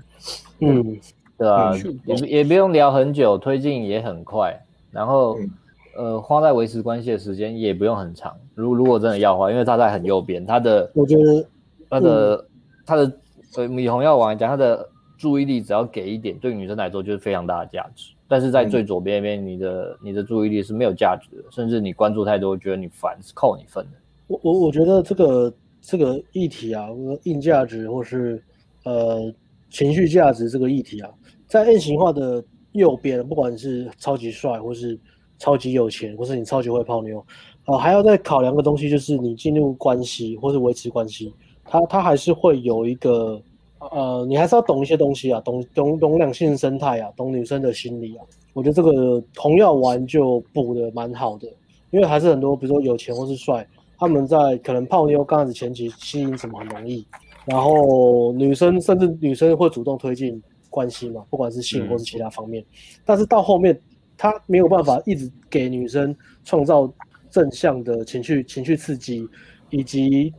[0.59, 0.99] 嗯，
[1.37, 1.73] 对啊，
[2.05, 4.57] 也也不用聊很久，推进也很快，
[4.91, 5.49] 然后、嗯、
[5.97, 8.33] 呃花在维持关系的时间也不用很长。
[8.55, 11.45] 如如果真的要花，因为他在很右边，他的我觉得
[11.89, 12.45] 他的、嗯、
[12.85, 13.11] 他的
[13.49, 14.87] 所以米红药丸来讲，他的
[15.19, 18.11] 注意力只要给一点，对女生来说就是非常大的价值。
[18.27, 23.91] 但是在最左边边，你的你的注意力是没有价值的，甚至你关注太多，觉得你烦，是扣你分的。
[24.25, 25.53] 我我我觉得这个。
[25.81, 26.89] 这个议题啊，
[27.23, 28.43] 硬价值或是
[28.83, 29.33] 呃
[29.69, 31.09] 情绪价值这个议题啊，
[31.47, 32.43] 在 M 型化的
[32.73, 34.99] 右边，不管是超级帅，或是
[35.37, 37.25] 超级有钱，或是你超级会泡妞，
[37.63, 41.33] 呃，还要再考量个东西，就是你进入关系或是维持关系，
[41.63, 43.41] 它它还是会有一个
[43.79, 48.25] 呃，你还是要懂一些东西啊，懂懂懂两性生态啊，懂女生的心理啊。
[48.53, 51.47] 我觉得这个红药丸就补得蛮好的，
[51.91, 53.65] 因为还是很多，比如说有钱或是帅。
[54.01, 57.05] 他们在可能泡妞刚开始前期吸引什么很容易，
[57.43, 62.63] 然后女生甚至女生会主动推进关系嘛，不管是性或是其他方面。
[63.03, 63.77] 但是到后面
[64.17, 66.15] 他没有办法一直给女生
[66.45, 66.89] 创造
[67.29, 69.27] 正向的情绪情绪刺激，
[69.69, 70.33] 以及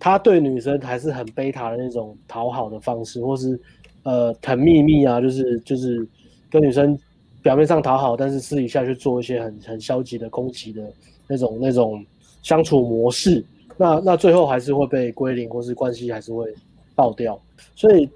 [0.00, 3.60] 他对女生还是很贝塔的那种讨好的方式，或是
[4.02, 6.04] 呃很秘密啊，就是就是
[6.50, 6.98] 跟女生
[7.42, 10.82] 表面上讨好，但是私底下去做一些很很消极的攻击的
[11.28, 12.04] 那种那种
[12.42, 13.44] 相处模式，
[13.76, 16.52] 那那最后还是会被归零，或是关系还是会
[16.96, 17.40] 爆掉。
[17.76, 18.08] 所以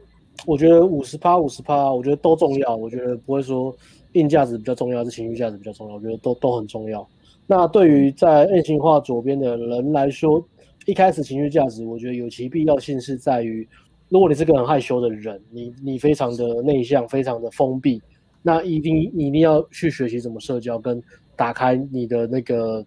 [0.47, 3.73] 我觉得五十趴五十趴，我觉得都重要，我觉得不会说。
[4.15, 5.97] 硬价值比较重要，是情绪价值比较重要？
[5.97, 7.05] 我觉得都都很重要。
[7.49, 10.41] 那对于在 M 型化左边的人来说，
[10.85, 13.67] 一开始情绪价值，我觉得有其必要性是在于，
[14.09, 18.03] 如果你是个很害羞的人，你你非常的内向，非常的封闭，
[18.43, 21.03] 那一定你一定要去学习怎么社交，跟
[21.37, 22.87] 打开你的那个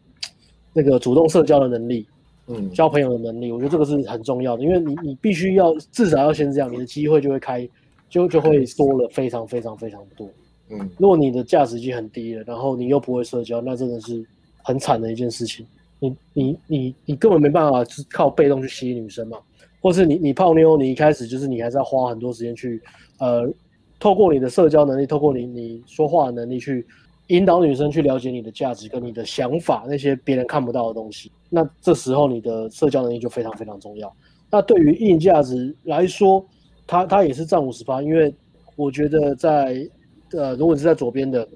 [0.74, 2.08] 那个主动社交的能力，
[2.48, 7.68] 嗯，交朋友的能力，我觉得这个是很重要的，因为你你必须要至少要先这样，你的机会就会开，
[8.10, 10.30] 就就会多了非常非常非常多。
[10.70, 14.24] 嗯，如果你的价值已经很低了，然后你又不会社交，那真的是
[14.64, 15.66] 很惨的一件事情。
[16.00, 19.38] 你你你你根本没办法是靠被动去吸引女生嘛，
[19.82, 22.82] 或是你你泡妞，你一开始就是你还是要花很多时间去，
[23.20, 23.48] 呃，
[24.00, 26.86] 透过你的社交能力，透过你你说话的能力去
[27.28, 31.32] 引导女生去了解你的价值跟你的想法，那些别人看不到的东西。
[31.50, 34.14] 那这时候你的社交能力就非常非常重要。
[34.50, 36.46] 那对于硬价值来说，
[36.86, 38.34] 它它也是占五十趴，因为
[38.76, 39.88] 我觉得在。
[40.34, 41.48] 呃，如果你是在左边的，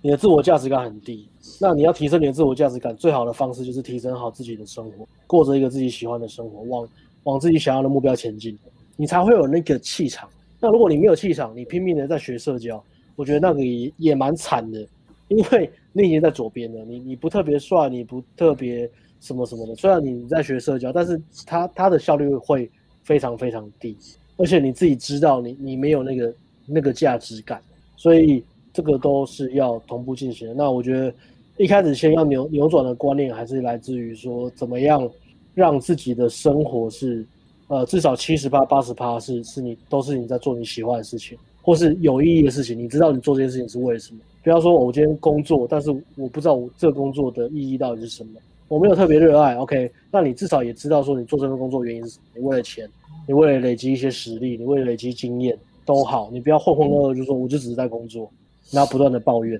[0.00, 1.28] 你的自我价值感很低，
[1.60, 6.88] 那你要提升你的自我价值感，最好的方式就是提升好自己的生活，过着一个自己喜欢的生活，往
[7.24, 8.58] 往自己想要的目标前进，
[8.96, 10.28] 你才会有那个气场。
[10.60, 12.82] 那如果你没有气场，你拼命的在学社交，
[13.14, 14.86] 我觉得那个也也蛮惨的，
[15.28, 18.88] 因为你已经在左边了，你你不特别帅，你不特别
[19.20, 22.70] 什么什么的，虽然你在学社交，但是它它的效率会
[23.02, 23.96] 非常非常低，
[24.36, 26.34] 而且你自己知道你你没有那个
[26.66, 27.60] 那个价值感。
[27.98, 28.44] 所以
[28.74, 30.52] 这个都是要同步进行的。
[30.52, 31.12] 那我觉得
[31.58, 35.08] 一开始先要扭扭转的观念，还是来自于说怎么样
[35.54, 37.24] 让自己的生活是，
[37.68, 42.78] 呃，至少七十趴、八十趴是是你都是你在做你喜欢的事情，或是有意义的事情。
[42.78, 44.20] 你知道你做这件事情是为什么？
[44.42, 49.56] 不要说我今天工作，但是我不知道我这工作的意义到底是什么，我没有特别热爱。
[49.56, 52.24] OK，那你至少也知道说你做这份工作原因是什么？
[52.34, 52.88] 你为了钱，
[53.26, 55.58] 你为了累积一些实力，你为了累积经验。
[55.86, 58.28] 都好，你不要浑浑噩噩就说我就只是在工作，
[58.72, 59.56] 然后不断的抱怨。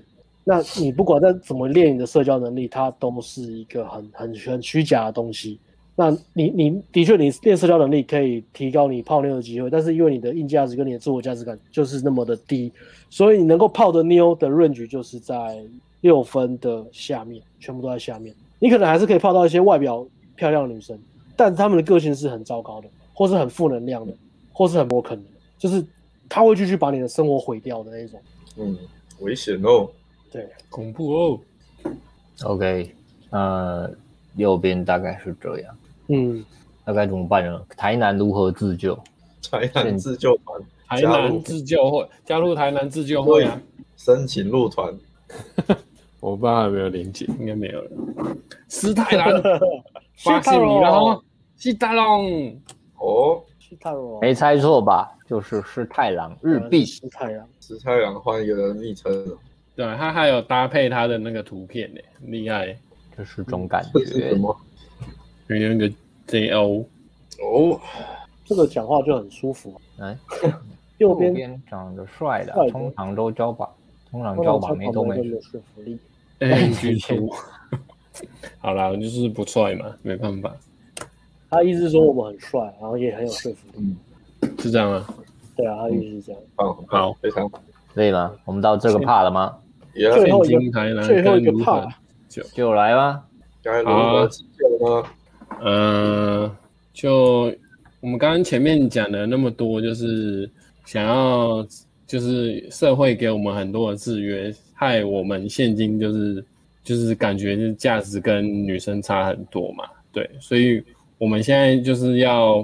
[0.49, 5.59] 那你不管在怎么练你的社交能力，它都是一个很很很虚假的东西。
[5.93, 12.71] 那你你的确你练社交能力可以提高你泡妞的机会，但是因为你的硬价值跟你的自我价值感就是那么的低，
[13.09, 15.61] 所以你能够泡的妞的 range 就是在
[15.99, 18.33] 六分的下面，全部都在下面。
[18.57, 20.07] 你可能还是可以泡到一些外表
[20.37, 20.97] 漂亮的女生，
[21.35, 24.13] 但她们的个性是很糟糕的，或是很负能量的，
[24.53, 25.23] 或是很不可能，
[25.57, 25.85] 就是。
[26.29, 28.19] 他会继续把你的生活毁掉的那种，
[28.57, 28.77] 嗯，
[29.21, 29.89] 危险哦，
[30.37, 31.39] 对，恐怖哦。
[32.43, 32.93] OK，
[33.31, 33.89] 呃，
[34.35, 35.77] 右边大概是这样，
[36.09, 36.45] 嗯，
[36.85, 37.59] 那该怎么办呢？
[37.75, 38.95] 台南如何自救？
[39.49, 43.59] 台南自救团，台南自救会加入台南自救会啊，
[43.95, 44.95] 申请入团。
[46.21, 47.91] 我不知道有没有连接，应该没有了。
[48.67, 49.41] 斯泰兰，
[50.17, 51.19] 发现你了，
[51.55, 52.55] 西大龙，
[52.99, 53.41] 哦。
[54.21, 55.11] 没猜错吧？
[55.27, 56.85] 就是师太郎日币。
[56.85, 59.11] 师太郎，师太郎换一个昵称。
[59.77, 62.75] 对，他还有搭配他的那个图片呢，厉害。
[63.17, 63.99] 就是这种感觉。
[64.05, 64.55] 是什么？
[65.47, 65.89] 有那个
[66.27, 66.85] JO。
[67.41, 67.79] 哦，
[68.43, 69.79] 这个讲话就很舒服。
[69.97, 70.17] 来，
[70.97, 73.67] 右边长得帅的，通常都交把，
[74.11, 75.97] 通常交把没都没说服力。
[76.39, 77.31] 哎，巨粗。
[78.57, 80.55] 好啦，就是不帅嘛，没办法。
[81.49, 83.95] 他意思是说我们很帅，然后也很有说服力，
[84.59, 85.07] 是这样吗？
[85.55, 86.41] 对啊，他意思是这样。
[86.55, 87.59] 好，好，非常好。
[87.95, 88.35] 可以吗？
[88.45, 89.57] 我们到这个 part 了吗？
[89.97, 90.59] 最后一个，
[91.03, 91.51] 最后一个
[92.29, 93.23] 就就来吧。
[93.85, 94.27] 好，
[95.59, 96.55] 呃，
[96.93, 97.53] 就
[97.99, 100.49] 我们刚刚前面讲的那么多，就是
[100.85, 101.67] 想要，
[102.05, 106.45] 就是社会给我们很多的制约，害我们现今就是
[106.83, 110.83] 就是感觉就是价值跟女生差很多嘛，对，所以。
[111.19, 112.57] 我们现在就是要，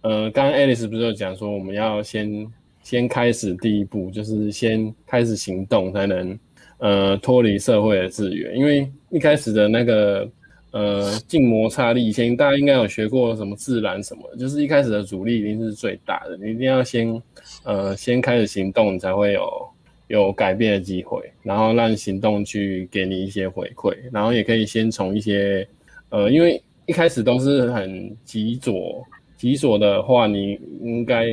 [0.00, 2.50] 呃，刚刚 Alice 不是有讲说，我们要先
[2.82, 6.30] 先开始第一步，就是先开始行动，才能
[6.78, 8.52] 呃脱离社会的制约。
[8.54, 10.28] 因为一开始的那个
[10.72, 17.22] 呃静摩擦力，以前大家应该有学过什么自然什么，就是一开始的阻力一定是最大的，你一定要先
[17.64, 19.68] 呃先开始行动，你才会有
[20.08, 25.66] 有改变的机会，然后让行动去给你一些回馈，然后也可以先从一些
[26.08, 26.60] 呃因为。
[26.88, 29.06] 一开始都是很极左，
[29.36, 31.26] 极左的话，你应该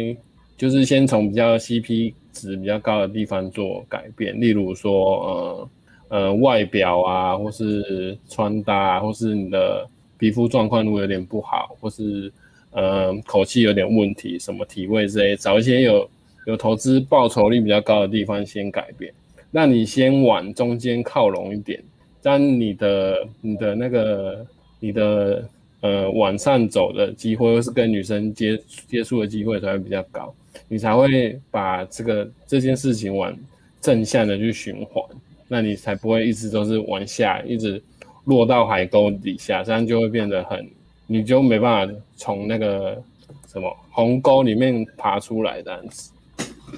[0.57, 5.69] 就是先从比较 CP 值比较高的地方做改变，例如说，
[6.09, 9.87] 呃，呃外表啊，或是穿搭啊，或是你的
[10.17, 12.31] 皮肤状况如果有点不好，或是
[12.71, 16.09] 呃口气有点问题，什么体味之类，找一些有
[16.45, 19.13] 有投资报酬率比较高的地方先改变。
[19.51, 21.81] 那你先往中间靠拢一点，
[22.21, 24.45] 这样你的你的那个
[24.79, 25.49] 你的
[25.81, 30.33] 呃往上走的机会，或是跟女生接接触的机会才会比较高，
[30.67, 33.35] 你才会把这个这件事情往
[33.81, 35.03] 正向的去循环，
[35.47, 37.81] 那你才不会一直都是往下，一直
[38.25, 40.67] 落到海沟底下，这样就会变得很，
[41.07, 43.01] 你就没办法从那个
[43.47, 46.11] 什么鸿沟里面爬出来这样子，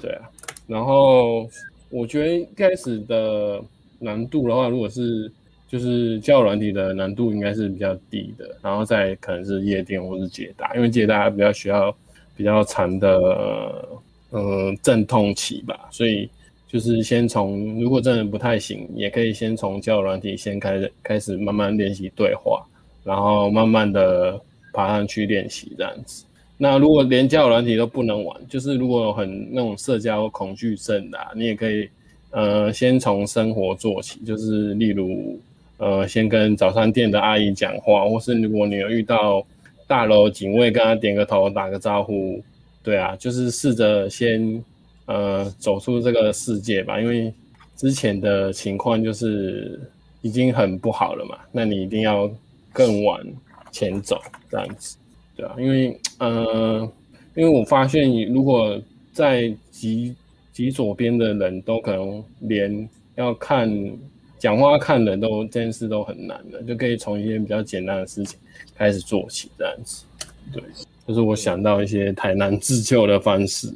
[0.00, 0.30] 对啊，
[0.66, 1.48] 然后。
[1.90, 3.58] 我觉得一开始的
[3.98, 5.32] 难度的话，如果是
[5.66, 11.90] 就是教软体的难度应该是比较低的，然后再可能是夜店或是捷达，因为捷达比较需要
[12.38, 13.88] 比较长的
[14.30, 16.30] 呃阵痛期吧，所以
[16.68, 22.64] 就是先从如果真的不太行，也可以先从交友软体先开始开始慢慢练习对话，
[23.02, 24.40] 然后慢慢的
[24.72, 26.24] 爬上去练习这样子。
[26.56, 31.88] 那如果连交友软体都不能玩，就是如果很那种社交恐惧症的啊，你也可以，
[32.30, 35.40] 呃，先从生活做起，就是例如，
[35.78, 39.44] 呃，先跟早餐店的阿姨讲话，或是如果你有遇到
[39.88, 42.40] 大楼警卫，跟他点个头，打个招呼，
[42.84, 44.62] 对啊，就是试着先，
[45.06, 47.32] 呃，走出这个世界吧，因为
[47.74, 49.80] 之前的情况就是
[50.20, 52.30] 已经很不好了嘛，那你一定要
[52.72, 53.18] 更往
[53.72, 54.20] 前走，
[54.50, 54.96] 这样子。
[55.34, 56.92] 对啊，因为呃，
[57.34, 58.80] 因为我发现你，如果
[59.12, 60.14] 在极
[60.52, 63.68] 极左边的人都可能连要看
[64.38, 68.38] 讲话看人都这件事都很难的，就可以从一些比较简单的事情
[68.74, 70.04] 开始做起，这样子。
[70.52, 70.62] 对，
[71.06, 73.72] 就是我想到一些台南自救的方式，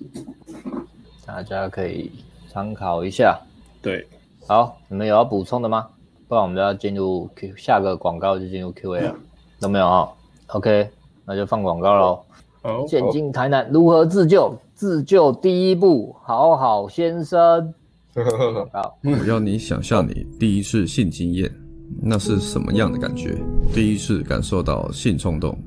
[1.26, 2.10] 大家可以
[2.48, 3.38] 参考一下。
[3.82, 4.06] 对，
[4.46, 5.88] 好，你们有要补充的吗？
[6.28, 9.14] 不然我们就要进入 Q 下个广告就进入 Q A 了，
[9.60, 10.08] 都没有啊
[10.46, 10.88] ？OK。
[11.24, 12.20] 那就放广告喽。
[12.62, 14.56] 好，现今台南如何自救？
[14.74, 17.72] 自救第一步，好好先生。
[18.72, 21.50] 好，我要你想象你第一次性经验，
[22.02, 23.36] 那是什么样的感觉？
[23.72, 25.58] 第一次感受到性冲动，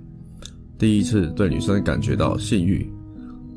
[0.78, 2.88] 第一次对女生感觉到性欲，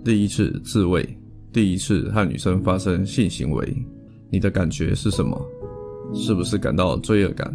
[0.02, 1.06] 第一次自慰，
[1.52, 3.76] 第一次和女生发生性行为，
[4.30, 5.38] 你的感觉是什么？
[6.14, 7.54] 是不是感到罪恶感？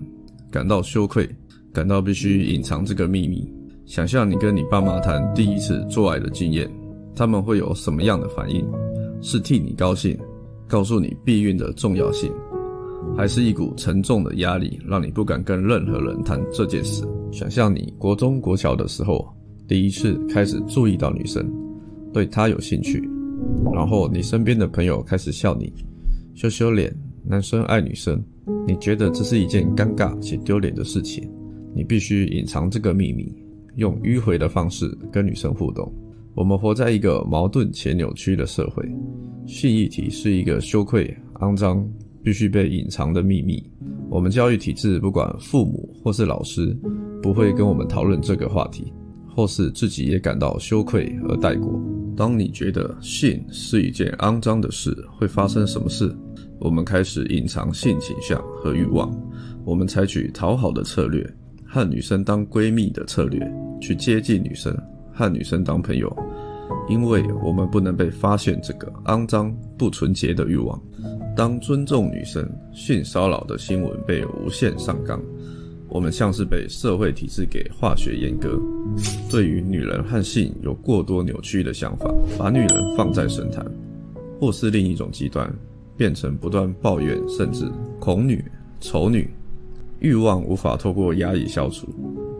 [0.51, 1.27] 感到羞愧？
[1.73, 3.51] 感到必须隐藏这个秘密？
[3.87, 6.69] 想象你跟你爸妈谈第一次做爱的经验，
[7.15, 8.63] 他们会有什么样的反应？
[9.19, 10.15] 是替你高兴，
[10.73, 12.31] 告诉你避孕的重要性，
[13.15, 17.05] 还是一股沉重的压力，让你不敢跟任何人谈这件事？
[17.31, 19.31] 想象你国中国小的时候，
[19.67, 21.47] 第一次开始注意到女生，
[22.11, 23.07] 对她有兴趣，
[23.71, 25.71] 然后你身边的朋友开始笑你，
[26.33, 26.91] 羞羞脸，
[27.23, 28.19] 男生爱女生，
[28.65, 31.29] 你觉得这是一件尴尬且丢脸的事情，
[31.75, 33.31] 你必须隐藏这个秘密。
[33.75, 35.93] 用迂回的方式跟女生互动。
[36.33, 38.83] 我们活在一个矛盾且扭曲的社会，
[39.45, 41.87] 性议题是一个羞愧、肮脏、
[42.23, 43.63] 必须被隐藏的秘密。
[44.09, 46.77] 我们教育体制，不管父母或是老师，
[47.21, 48.93] 不会跟我们讨论这个话题，
[49.27, 51.81] 或是自己也感到羞愧而带过。
[52.15, 56.15] 当你觉得性是一件肮脏的事，会发生什么事？
[56.59, 59.11] 我们开始隐藏性倾向和欲望，
[59.65, 61.27] 我们采取讨好的策略。
[61.65, 63.41] 和女生当闺蜜的策略，
[63.81, 64.71] 去接近女生，
[65.11, 66.07] 和女生当朋友，
[66.89, 70.81] 因为我们不能被发现这个肮脏不纯洁的欲望。
[71.35, 75.19] 当尊重女生性骚扰的新闻被无限上纲，
[75.89, 78.59] 我们像是被社会体制给化学阉割。
[79.31, 83.65] 对于女人和性有过多扭曲的想法，把女人放在神坛，
[84.39, 85.51] 或是另一种极端，
[85.97, 87.65] 变成不断抱怨甚至
[87.99, 88.43] 恐女、
[88.79, 89.27] 丑女。
[89.99, 91.87] 欲望无法透过压抑消除，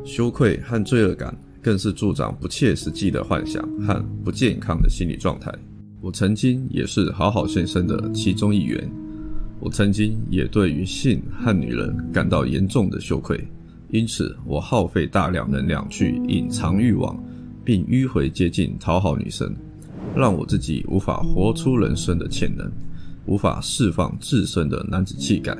[0.04, 1.34] 羞愧和罪恶感
[1.64, 5.50] 更是助长不切实际的幻想和不健康的心理状态。
[6.02, 8.92] 我曾经也是好好先生的其中一员，
[9.62, 13.48] 我曾经也对于性和女人感到严重的羞愧，
[13.90, 17.18] 因此我耗费大量能量去隐藏欲望，
[17.64, 19.56] 并迂回接近讨好女生，
[20.14, 22.70] 让我自己无法活出人生的潜能，
[23.26, 25.58] 无法释放自身的男子气概。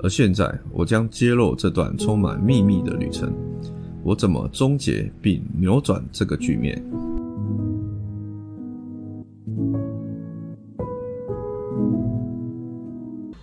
[0.00, 3.32] 而现在，我将揭露这段充满秘密的旅程。
[4.06, 6.80] 我怎么终结并扭转这个局面？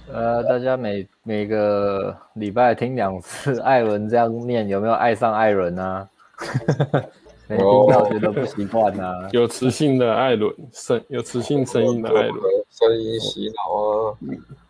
[0.09, 6.07] 呃，大家每每个礼拜听两次艾伦这样念，有没有爱上艾伦啊？
[7.47, 9.27] 没听到觉得不习惯啊。
[9.33, 12.39] 有磁性的艾伦声，有磁性声音的艾伦
[12.69, 14.17] 声音洗脑啊，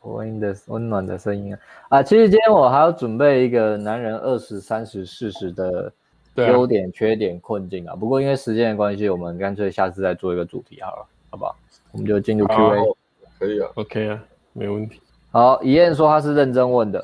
[0.02, 1.60] 温的温暖的声音啊
[1.90, 2.04] 啊！
[2.04, 5.92] 其实今天我还要准备一个男人二十三十四十的
[6.36, 7.96] 优点、缺点、困境啊。
[7.96, 11.56] 不过因为时间的关系，我们干脆下次再做一个主题好了，好不好？
[11.92, 12.96] 我们就进入 Q&A，
[13.40, 14.20] 可以啊，OK 啊，
[14.52, 15.00] 没问题。
[15.32, 17.04] 好，怡燕说他是认真问的，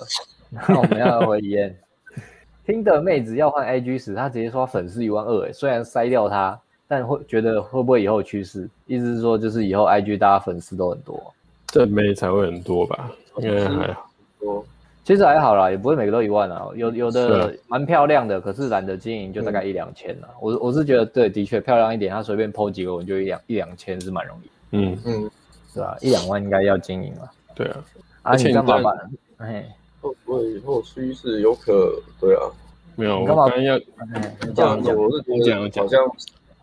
[0.49, 1.77] 那我们要回怡燕。
[2.69, 8.69] 听的妹子要换 IG 时，她直接说粉丝一万二，哎，虽然筛掉她，但会觉得会不会以后趋势？
[8.85, 11.33] 意思是说，就是以后 IG 大家粉丝都很多，
[11.65, 13.09] 这妹才会很多吧？
[13.37, 14.07] 应该还好，
[14.39, 14.63] 多，
[15.03, 16.67] 其实还好啦，也不会每个都一万啊。
[16.75, 20.29] 有有的蛮漂亮的，可是懒得经营，就大概一两千啦。
[20.39, 24.49] 我我是觉得，对，的确漂亮一点，她随便 PO 几个，我就一两一两千是蛮容易。
[24.73, 25.31] 嗯嗯，
[25.73, 25.97] 是吧？
[26.01, 27.31] 一两万应该要经营了。
[27.55, 27.83] 对啊，
[28.21, 29.11] 啊，你干嘛办？
[29.37, 29.65] 哎。
[30.01, 32.43] 会不会以后趋势有可对啊？
[32.95, 33.79] 没有，我刚刚要
[34.55, 36.03] 这样子，我是觉得好像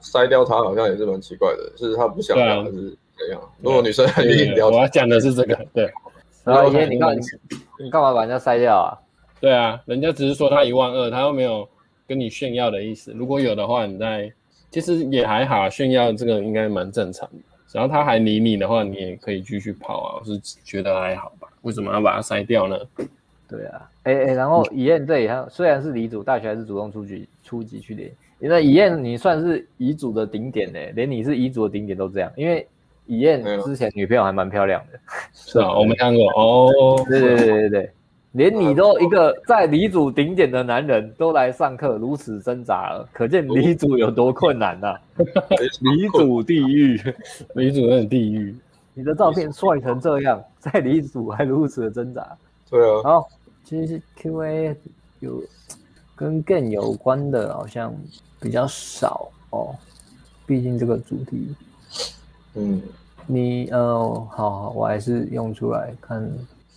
[0.02, 3.40] 筛掉他好像也是蛮奇怪的，是他不想要还是怎样？
[3.62, 5.90] 如果女生很硬聊，我要讲的是这个，对。
[6.44, 7.16] 然后你干
[7.78, 8.92] 你干嘛把人家筛掉啊？
[9.40, 11.68] 对啊，人家只是说他一万二，他又没有
[12.06, 13.12] 跟你炫耀的意思。
[13.12, 14.32] 如果有的话，你再
[14.70, 17.38] 其实也还好，炫耀这个应该蛮正常的。
[17.72, 21.48] 然后他还理你的话，你也可以继续跑啊，我是觉得还好吧？
[21.62, 22.78] 为什么要把它筛掉呢？
[23.48, 28.10] 对啊，哎哎，然后以燕这里还虽然是离组，大学还是主动出局出级去连。
[28.38, 32.30] 因为以燕你算是遗组的顶点嘞，连你是遗组的顶点都这样。
[32.36, 32.66] 因为
[33.06, 34.98] 以燕之前女朋友还蛮漂亮的，
[35.32, 37.02] 是啊，我没看过哦。
[37.08, 37.90] 对对对对对，
[38.32, 44.94] 连你都一个在离组顶点的男人都来上课如此挣扎了，可见离组有多困难呐！
[45.80, 47.00] 离组地狱，
[47.54, 48.54] 离组有点地狱。
[48.92, 52.22] 你的照片帅成这样，在离组还如此的挣扎。
[52.68, 53.28] 对啊，好。
[53.66, 54.76] 其实 Q&A
[55.18, 55.42] 有
[56.14, 57.92] 跟 game 有关的，好像
[58.40, 59.74] 比较少哦。
[60.46, 61.52] 毕竟这个主题，
[62.54, 62.80] 嗯，
[63.26, 63.98] 你呃，
[64.30, 66.32] 好好，我还是用出来看。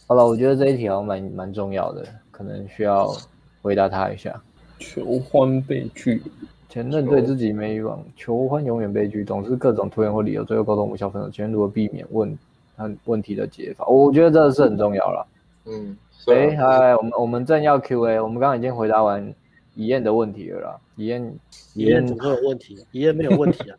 [0.08, 3.16] 好了，我觉得这一题好像蛮蛮重要的，可能需要
[3.62, 4.42] 回答他一下。
[4.80, 6.24] 求欢被拒，
[6.70, 11.30] 前任对自己没欲望，求欢永远被拒，总是各种拖延或理由，最后沟通无效分手。
[11.30, 12.36] 前任如何避免问
[12.76, 13.86] 他问题的解法？
[13.86, 15.28] 我觉得这是很重要了。
[15.66, 15.96] 嗯。
[16.28, 19.34] 哎，嗨，我们我们正要 Q&A，我们刚刚已经回答完
[19.76, 20.78] 怡燕的问题了啦。
[20.96, 21.34] 怡燕，
[21.74, 22.86] 怡燕怎么会有问题？
[22.92, 23.78] 怡燕没有问题啊。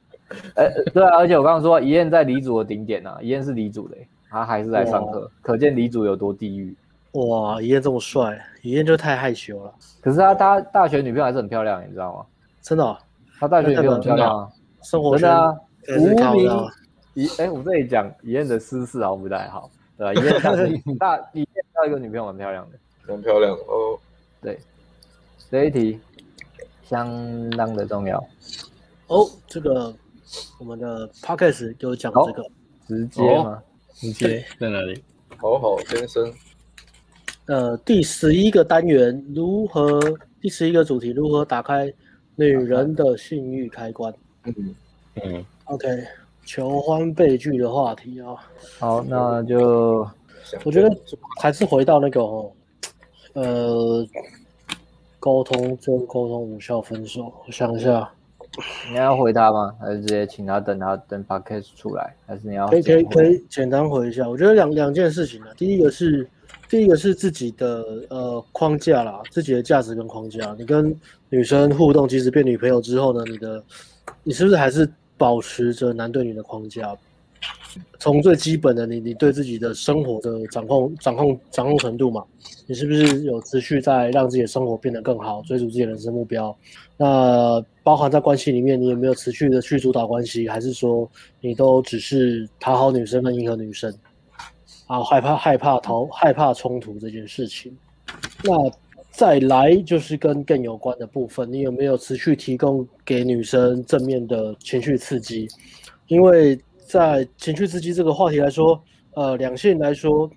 [0.57, 3.97] 哎， 对啊，而且我刚刚说怡燕在离组的顶点啊，怡燕是离组的，
[4.31, 6.75] 他还是在上课，可见离组有多地狱。
[7.13, 9.75] 哇，怡燕这么帅，怡燕就太害羞了。
[10.01, 12.27] 可是他他大学女朋友还是很漂亮，你知道吗？
[12.63, 12.99] 真的，
[13.39, 14.49] 他大学女朋友很漂亮啊，
[14.83, 15.55] 生活真的啊，
[15.99, 16.47] 无名
[17.15, 19.69] 怡哎，我这里讲怡燕的私事好像不太好。
[19.99, 20.41] 对啊，怡燕
[20.99, 22.79] 大 大怡燕交一个女朋友蛮漂亮的，
[23.09, 23.99] 蛮漂亮哦。
[24.43, 24.59] 对，
[25.51, 25.99] 这一题
[26.83, 27.09] 相
[27.51, 28.23] 当的重要
[29.07, 29.27] 哦。
[29.47, 29.95] 这个
[30.59, 32.45] 我们的 podcast 有讲这个，
[32.87, 33.63] 直接吗？
[33.95, 35.03] 直接在哪里？
[35.39, 36.31] 好好先生。
[37.47, 39.99] 呃，第十一个单元如何？
[40.43, 41.91] 第十一个主题如何打开
[42.37, 44.13] 女人的性欲开关？
[44.45, 44.75] 嗯
[45.15, 45.89] 嗯，OK。
[46.47, 48.35] 求欢被拒的话题啊，
[48.79, 50.09] 好，那就
[50.65, 50.91] 我觉得
[51.41, 52.51] 还是回到那个哦，
[53.35, 54.07] 呃，
[55.19, 57.33] 沟通真沟通无效分手。
[57.47, 58.11] 我想一下，
[58.91, 59.75] 你要回他吗？
[59.81, 62.15] 还是直接请他等他等 podcast 出来？
[62.27, 64.29] 还是你要可以可以可以简单回一下？
[64.29, 66.29] 我觉得两两件事情啊，第一个是
[66.69, 70.55] 第一个是自己的呃框架啦，自己的价值跟框架。
[70.59, 70.95] 你跟
[71.29, 73.63] 女生互动，即使变女朋友之后呢，你的
[74.23, 74.89] 你是不是还是？
[75.21, 76.97] 保持着男对女的框架，
[77.99, 82.25] 从最基本的你，你对自己的生活的掌控、掌控、掌控程度嘛，
[82.67, 86.57] 你是不是有持续在让自己的生活变得更好，追逐自己的人生目标？
[86.97, 91.09] 那包含在关系里面，你有没有持续的去主导关系，还是说
[91.41, 93.93] 你都只是讨好女生跟迎合女生？
[94.87, 97.77] 啊，害怕害怕逃害怕冲突这件事情，
[98.43, 98.53] 那。
[99.13, 105.49] 再来就是跟更有关的部分，你有没有持续提供给女生正面的情绪刺激？
[106.07, 106.59] 因为
[106.91, 108.83] 在情绪刺激这个话题来说，
[109.15, 110.29] 呃，两性来说，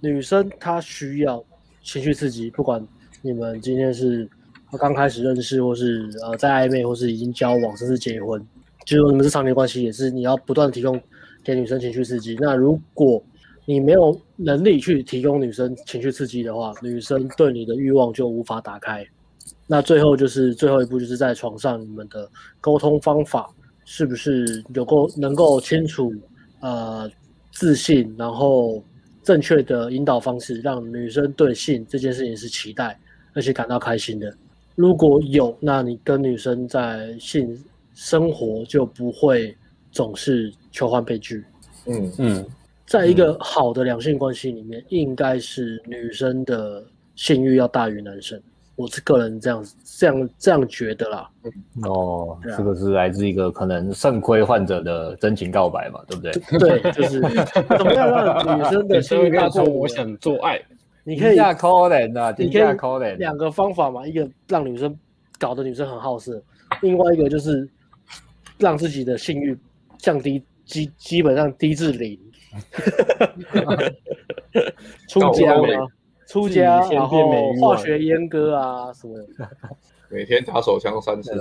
[0.00, 1.40] 女生她需要
[1.84, 2.84] 情绪刺激，不管
[3.22, 4.28] 你们今天是
[4.76, 8.44] 刚开始认识，或是呃在暧昧，或是已经交往，甚至结婚，
[8.84, 11.00] 就是你们是长期关系，也是你要不断提供
[11.44, 12.36] 给女生情绪刺激。
[12.40, 13.22] 那如果
[13.64, 19.06] 你没有能力去提供女生情绪刺激的话，女生对你的欲望就无法打开。
[19.68, 22.28] 那最后就是最后一步，就是在床上你们的
[22.60, 23.48] 沟通方法
[23.92, 26.14] 是不是有够能够清楚、
[26.60, 27.10] 呃
[27.50, 28.80] 自信，然后
[29.24, 32.96] 正确的引导方式，让女生对性这件事情是期待
[33.32, 34.32] 而且感到开心的。
[34.76, 37.58] 如果有，那你跟女生在性
[37.92, 39.56] 生活就不会
[39.90, 41.44] 总是求欢被拒。
[41.86, 42.46] 嗯嗯，
[42.86, 46.86] 在一个好的两性关系里面，应该是女生的
[47.16, 48.40] 性欲要大于男生。
[48.80, 51.28] 我是个人这样这样这样觉得啦。
[51.82, 56.32] 哦，啊、这个是来自一个可能肾亏患者的真情告白嘛，对不对？
[56.80, 57.20] 对，就是
[57.76, 60.58] 怎么样让女生的性欲大过我想做爱。
[61.04, 63.18] 你可以下 call 人啊，你可以 call 人。
[63.18, 64.98] 两个方法嘛，一个让女生
[65.38, 66.42] 搞得女生很好色，
[66.80, 67.68] 另外一个就是
[68.58, 69.54] 让自己的性欲
[69.98, 72.18] 降低基基本上低至零。
[75.08, 75.62] 出家吗？
[76.30, 79.50] 出家，然后化学阉割啊什么的，
[80.08, 81.32] 每天打手枪三次。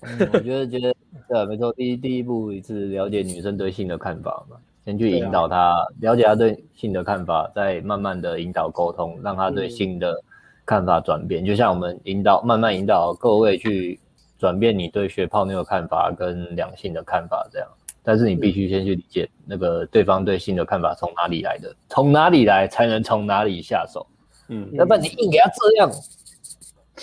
[0.00, 0.94] 嗯，我觉得觉得
[1.28, 1.70] 对，没错。
[1.74, 10.18] 第一第一步是了解女生对性的看法嘛，先去引导她了解她对性的看法，再慢慢的引导沟通，让她对性的
[10.64, 11.44] 看法转变。
[11.44, 14.00] 就像我们引导慢慢引导各位去
[14.38, 17.68] 转变你对学泡妞的看法跟两性的看法这样。
[18.02, 24.06] 但是你必须先去理解那个对方对性的看法从哪里来的，从哪里来才能从哪里下手。
[24.52, 25.90] 嗯，要不然你硬给他这样，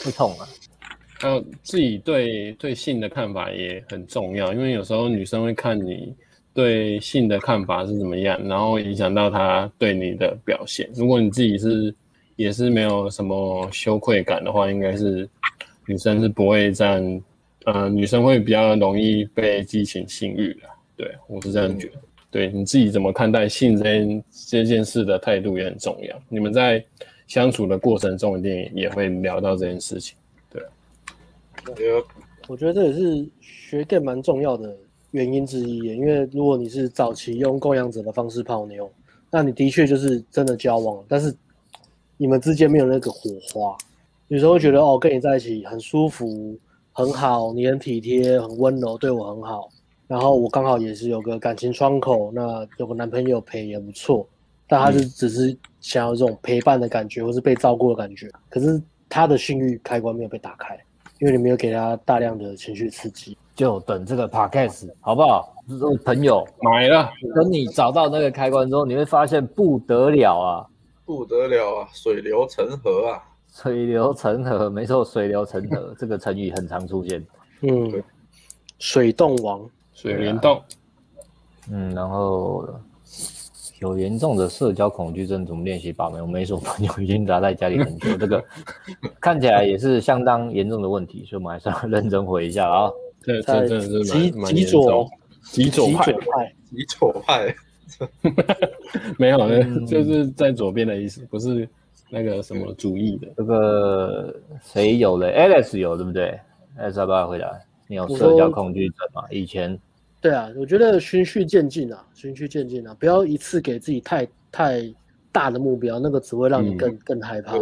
[0.04, 0.46] 会痛啊。
[1.20, 6.14] 还有自己对对性的看法也很重要，因为有时候女生会看你
[6.54, 10.88] 对性的看法是怎么样，然后影响到她对你的表现。
[10.94, 11.96] 如果你自己是
[12.36, 15.28] 也是没有什么羞愧感的话，应该是
[15.88, 17.22] 女生是不会这样，
[17.64, 20.70] 呃，女生会比较容易被激起性欲的。
[20.98, 21.94] 对，我是这样觉得。
[22.30, 26.22] 对，你自己怎么看待性这件这件事的态度也很重要。
[26.28, 26.84] 你们在。
[27.28, 30.18] 相处的过程中，一定也会聊到这件事情。
[30.50, 30.64] 对，
[32.48, 34.76] 我觉得这也是学 game 蛮重要的
[35.12, 35.80] 原因之一。
[35.80, 38.90] 因为如果你是早期用供养者的方式泡妞，
[39.30, 41.36] 那你的确就是真的交往，但是
[42.16, 43.78] 你们之间没有那个火花。
[44.30, 46.58] 有时候会觉得哦，跟你在一起很舒服，
[46.94, 49.70] 很好，你很体贴，很温柔，对我很好。
[50.08, 54.26] 然后我刚好也是有个感情窗口，那有个男朋友陪也不错。
[54.68, 58.30] 但他就只是想要这种陪伴的感觉，或是被照顾的感觉。
[58.50, 60.78] 可是他的性欲开关没有被打开，
[61.20, 63.38] 因为你没有给他大量的情绪刺激。
[63.56, 65.56] 就等这个 podcast 好不好？
[66.06, 70.68] 朋友买了，等你找到那个开关之后，你会发现不得了啊，
[71.06, 77.26] 不得了啊，水流成河啊，水流成河，没错，水流成河 这个成语很常出现。
[77.62, 78.04] 嗯，
[78.78, 80.62] 水动王，水帘洞。
[81.72, 82.68] 嗯，然后。
[83.80, 86.20] 有严重的社交恐惧症，怎么练习把妹？
[86.22, 88.44] 我没什么朋友， 已经宅在家里很久，这个
[89.22, 92.90] 看起来也是相当严重的问题，所以我们还是要 认真回一下啊。
[93.22, 95.08] 这这真的是极极左
[95.44, 96.12] 极左派
[96.70, 97.56] 极左派，
[99.20, 101.68] 没有呢，就是在左边的意思，不是
[102.10, 103.28] 那个什么主义的。
[103.38, 106.40] 这个谁有了？Alex 有对不对
[106.80, 107.52] ？Alex 要不要回答？
[107.88, 109.24] 你有社交恐惧症吗？
[109.30, 109.80] 以前。
[110.20, 114.96] 对啊，我觉得循序渐进啊，循序渐进啊，不要一次给自己太太
[115.32, 117.54] 大的目标，那个只会让你更、嗯、更害怕。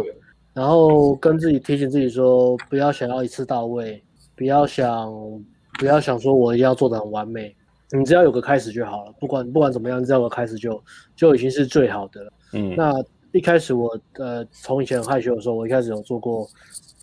[0.54, 4.02] 然后跟自己提醒自己说，不要想要一次到位，
[4.34, 5.12] 不要想
[5.78, 7.54] 不要想说我一定要做得很完美，
[7.90, 9.12] 你只要有个开始就好了。
[9.20, 10.82] 不管不管怎么样，只要有个开始就
[11.14, 12.32] 就已经是最好的了。
[12.54, 12.94] 嗯，那
[13.32, 16.48] 一开始我呃从以前很害羞的时候，我一开始有做过，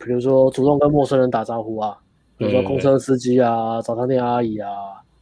[0.04, 1.96] 比如说主动跟陌生人打招呼啊，
[2.38, 4.70] 比如说公车司机啊、早餐店阿姨啊。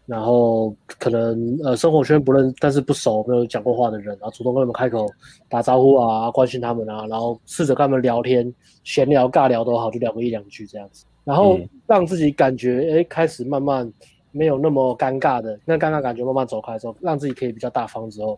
[0.06, 5.08] 然后可能呃生活圈不认，但是不熟，没有讲过话的人，然后主动跟他们开口
[5.48, 8.54] 打招呼啊，关心他们啊，然后试着跟他们聊天，
[8.84, 13.90] 闲聊尬聊都好，就聊个一两句这样子，然后让自己感觉哎开始慢慢
[14.32, 18.38] 没有那么尴尬的，那尴尬感觉慢慢走开之后，让自己可以比较大方之后，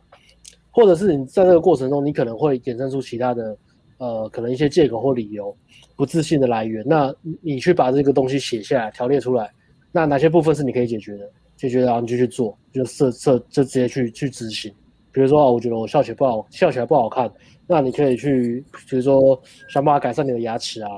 [0.69, 3.57] 或者是你在这个过程中，你可能会衍生出其他的
[3.97, 5.55] 呃可能一些借口或理由，
[5.95, 7.11] 不自信的来源，那
[7.41, 9.49] 你去把这个东西写下来，条列出来，
[9.91, 11.29] 那哪些部分是你可以解决的？
[11.63, 14.69] 就觉得然后你就去做，就设设就直接去去执行。
[15.13, 17.31] 比如说啊，我觉得我笑起来不好，笑起来不好看，
[17.65, 20.89] 那你可以去，比如说想办法改善你的牙齿啊，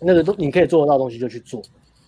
[0.00, 1.60] 那个都你可以做得到的东西就去做。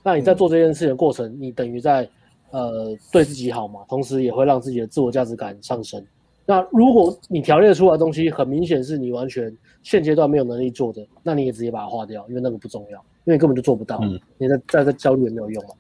[0.05, 2.09] 那你在做这件事情的过程，你等于在
[2.53, 6.01] 呃对自己好嘛，同时也会让自己的自我价值感上升。
[6.47, 13.99] 那如果你条列出来的东西很明显是你完全现阶段没有能力做的，那你也直接把它划掉，因为那个不重要，因为根本就做不到。
[14.03, 15.71] 嗯，你在在这焦虑也没有用嘛。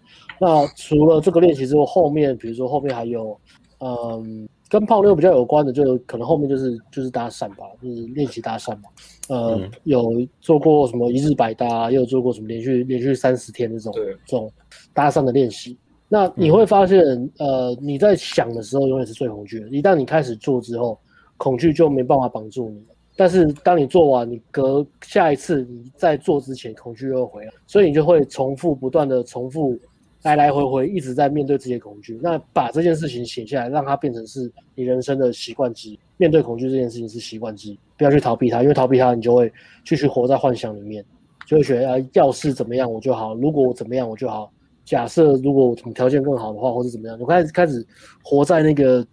[0.40, 3.38] 那除了这个练习之后，后面比如说后面还有，
[3.78, 8.82] 嗯，跟泡妞比较有关的，就可能后面就是就是搭讪吧，就是练习搭讪嘛。
[9.28, 10.04] 呃，嗯、有
[10.40, 14.50] 做过什么一日百搭，也有做过什么连续连续三十天这种对这种
[14.92, 15.78] 搭讪的练习。
[16.08, 20.98] 那你会发现，嗯、呃，你在想的时候永远是最恐惧的，一旦你开始做之后，
[21.38, 22.82] 恐惧就没办法绑住你。
[23.16, 29.78] 但是当你做完，你隔下一次你在做之前，恐惧又会回来，所以你就会重复不断的重复，
[30.24, 32.18] 来来回回一直在面对这些恐惧。
[32.22, 35.98] 那把这件事情写下来，让它变成是你人生的习惯之一。
[36.16, 39.50] 面对恐惧这件事情是习惯之一，不要去逃避它，因为逃避它，你就会
[39.84, 41.04] 继续活在幻想里面，
[41.46, 44.52] 就会觉得啊，要是怎么样我就好，如果我怎么样我就好。
[44.84, 47.86] 假设如果我条件更好的话，或者怎么样，就开始开始
[48.22, 49.06] 活在那个。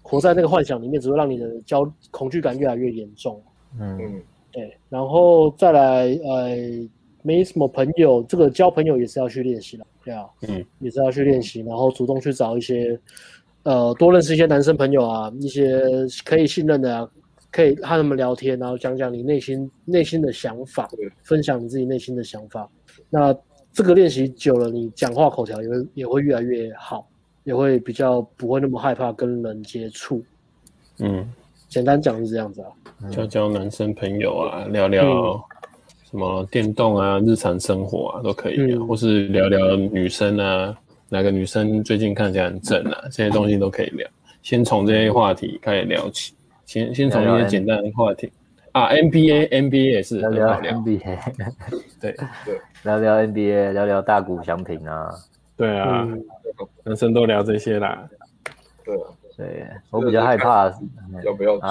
[0.00, 3.38] 活在那个幻想里面，只会让你的焦恐惧感越来越严重。
[3.78, 6.56] 嗯，对，然后再来，呃，
[7.22, 12.98] 没什么朋友，这个交朋友也是要去练习的，对啊，嗯，也是要去练习，然后主动去找一些，
[13.62, 15.80] 呃，多认识一些男生朋友啊，一些
[16.24, 17.08] 可以信任的啊，
[17.50, 20.88] 可以和他们聊天，然后讲讲你内心内心的想法，
[21.22, 22.68] 分享你自己内心的想法。
[23.10, 23.34] 那
[23.72, 27.08] 这个练习久了，你讲话口条也会也会越来越好。
[27.44, 30.22] 也会比较不会那么害怕跟人接触，
[30.98, 31.26] 嗯，
[31.66, 35.02] 简单讲是这样子啊，交交男生朋友啊，聊聊
[36.10, 40.74] 什么电动啊，日常生活啊都可以或是聊聊女生啊，
[41.10, 44.08] 哪个女生最近看起来很正啊，这些东西都可以聊。
[44.42, 46.32] 先从这些话题开始聊起，
[46.64, 48.32] 先先从一些简单的话题
[48.72, 51.18] 啊，NBA NBA 也是聊聊 NBA，
[52.00, 52.16] 对
[52.46, 55.10] 对，聊聊 NBA，聊聊大谷翔平啊。
[55.58, 56.24] 对啊，嗯、
[56.84, 58.08] 男生都聊这些啦。
[58.82, 59.00] 对啊，
[59.36, 60.72] 对，我比较害怕
[61.22, 61.68] 要不要做。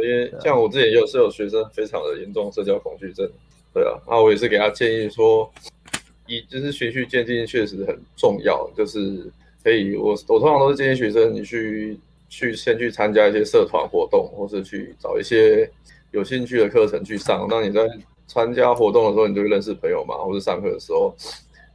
[0.00, 3.30] 对，因为像我之前也有是有学生非常的严重社交恐惧症。
[3.74, 5.50] 对啊，那我也是给他建议说，
[6.26, 9.30] 一就是循序渐进确实很重要，就是
[9.62, 11.98] 可以我我通常都是建议学生你去
[12.28, 15.70] 去先去参加一些社团活动，或是去找一些
[16.10, 17.46] 有兴趣的课程去上。
[17.48, 17.80] 那你在
[18.26, 21.14] 参加活动的时候，你就会认识朋友嘛，或者上课的时候。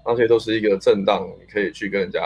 [0.10, 2.22] 那些都是一个正当，你可以去跟人家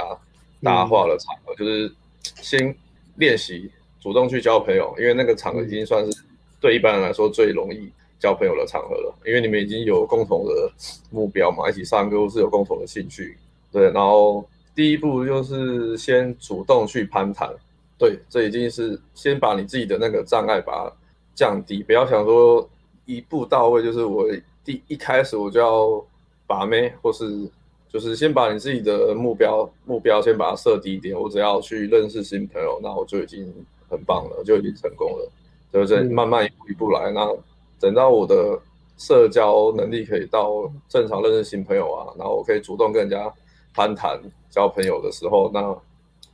[0.61, 1.91] 搭话的场合，嗯、就是
[2.39, 2.76] 先
[3.15, 3.72] 练习
[4.02, 6.23] 主动去交朋友，因为那个场合已经算是
[6.60, 10.72] 对一般人来说最容易交朋友的场合了，因为你们已经有共同的
[11.11, 13.38] 目标嘛，一起上课或是有共同的兴趣，
[13.72, 13.91] 对。
[13.91, 14.44] 然后
[14.76, 17.49] 第一步就是先主动去攀谈，
[17.98, 20.95] 对，这已经是先把你自己的那个障碍把它
[21.36, 22.68] 降低，不要想说
[23.06, 24.28] 一步到位，就是我
[24.65, 26.03] 第一开始我就要
[26.45, 27.49] 把妹或是。
[27.94, 33.53] 就是先把你自己的目标目标先把它设低一点，我只要去认识新朋友，那我就已经
[33.91, 35.30] 很棒了，就已经成功了。
[35.72, 37.31] 就是慢慢一步一步来，那
[37.80, 38.59] 等到我的
[38.97, 43.31] 社交能力可以到正常认识新朋友啊，然后我可以主动跟人家
[43.73, 44.19] 攀谈
[44.49, 45.73] 交朋友的时候，那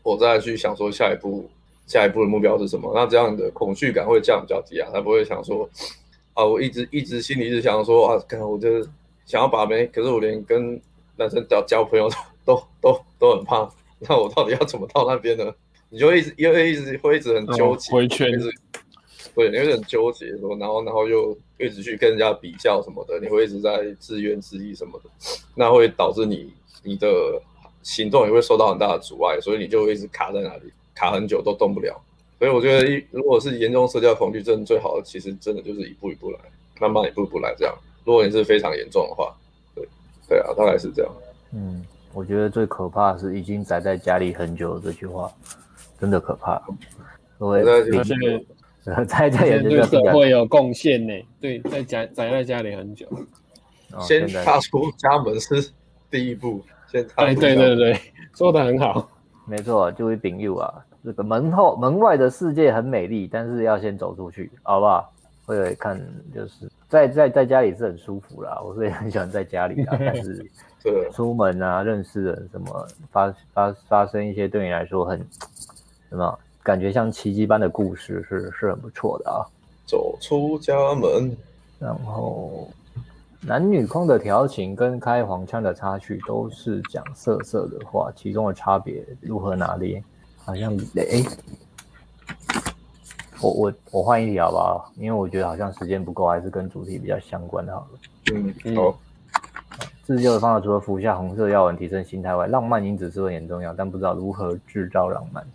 [0.02, 1.48] 我再去想说下一步
[1.86, 2.92] 下一步的目标是什么？
[2.96, 5.70] 那这样的恐惧感会降比较低啊，他不会想说
[6.34, 8.90] 啊，我一直一直心里一直想说啊，看我就是
[9.26, 10.82] 想要把妹，可是我连跟
[11.16, 12.10] 男生交交朋友
[12.44, 13.70] 都都都都很怕，
[14.00, 15.54] 那我到底要怎么到那边呢？
[15.90, 18.50] 你就一直因为一直会一直很纠结，回圈子，
[19.36, 25.10] 对，你会很纠结说，然后然后又一直去跟人家比较什么的，你会一直在自怨自艾什么的，
[25.56, 26.52] 那会导致你
[26.84, 27.08] 你的
[27.84, 32.00] 行动也会受到很大的阻碍，所以你就会一直卡在那里，卡很久都动不了。
[32.40, 36.40] 所以我觉得一如果是严重社交恐惧症，最好的其实真的就是一步一步来，
[36.80, 37.74] 慢慢一步一步来这样。
[38.06, 39.36] 如果你是非常严重的话。
[39.74, 39.88] 对
[40.28, 41.12] 对啊，大概是这样。
[41.54, 45.32] 嗯，我觉得最可怕的是已经宅在家里很久这句话，
[46.00, 46.62] 真的可怕。
[47.38, 47.64] 各位，
[49.06, 51.14] 宅在也 对社会有贡献呢。
[51.42, 53.08] 对，在家宅在家里很久，
[54.02, 55.72] 先踏出家门是
[56.10, 56.64] 第一步。
[56.88, 58.00] 先踏出对对对对，
[58.34, 59.10] 说得很好。
[59.46, 65.12] 没错，就会丙佑啊，这个门后门外的世界很美丽，但是要先走出去，好不好？
[65.46, 65.98] 会看，
[66.36, 69.96] 就是在在在家里是很舒服啦，我是也很喜欢在家里啊。
[70.00, 70.46] 但是，
[71.14, 75.26] 出门啊，认识人什么，发发发生一些对你来说很
[76.10, 79.46] 什么感觉像奇迹般的故事是，是是很不错的啊。
[79.86, 81.36] 走出家门，
[81.80, 82.70] 然后
[83.42, 90.04] 男女框的调情跟开黄腔的插曲都是讲色色的话，其中的差别如何拿捏？
[90.44, 91.24] 好像哎。
[93.40, 94.92] 我我我换一题好不好？
[94.96, 98.00] 因为我觉得好像时间不够，还是跟主题比较相关的好了。
[98.34, 98.98] 嗯，好。
[100.04, 103.74] 自救的方法除了服下红色药丸提升心态外，浪漫因子是很重要？
[103.76, 105.46] 但不知道如何制造浪漫。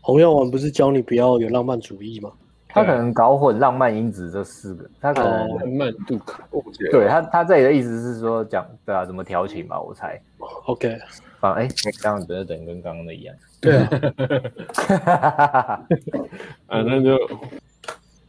[0.00, 2.30] 红药丸不是教你不要有浪漫主义吗？
[2.68, 6.46] 他可能搞混浪漫因子这四个，他可能浪漫度卡。
[6.90, 9.80] 对他他这里的意思是说讲对啊，怎么调情吧？
[9.80, 10.20] 我猜。
[10.66, 10.98] OK。
[11.40, 11.68] 啊，哎，
[12.02, 13.34] 刚刚觉得等跟刚刚的一样。
[13.60, 13.88] 对啊，
[16.66, 17.16] 啊，那就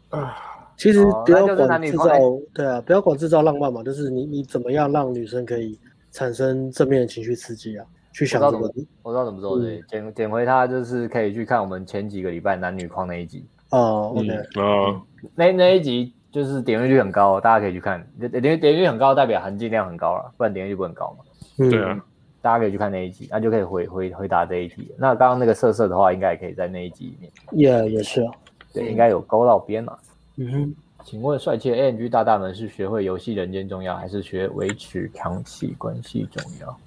[0.10, 0.38] 啊，
[0.78, 2.08] 其实不要管制造，
[2.54, 5.78] 对啊，不要管制造浪漫嘛，就是你你怎么样让女生可以
[6.12, 7.86] 产生正面的情绪刺激啊？
[8.18, 8.68] 去想怎么，
[9.04, 14.28] 我知道怎么做，对，捡捡回它就是可以去看我们前几个礼拜男女框那一集，哦，OK，
[14.60, 15.00] 哦，
[15.36, 18.04] 那那一集就是点阅率很高，大家可以去看。
[18.20, 21.24] 点点阅率很高，代表含金量很高了，不然点阅率不很高嘛。
[21.60, 22.04] 嗯、对啊，
[22.42, 24.92] 大家可以去看那一集，那就可以回回回答这一题。
[24.98, 27.32] 那刚刚那个色色的话，应该也可以在那一集里面。
[27.52, 28.32] 也也是啊，
[28.74, 30.00] 对，应该有勾到边了。
[30.38, 36.78] 嗯哼，请问帅气的 ANG 大大们是学会游戏人间重要，还是学维持长期关系重要？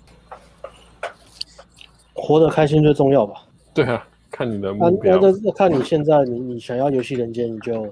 [2.21, 3.47] 活得开心最重要吧。
[3.73, 5.19] 对啊，看你的目标。
[5.43, 7.83] 那看你现在你你想要游戏人间，你就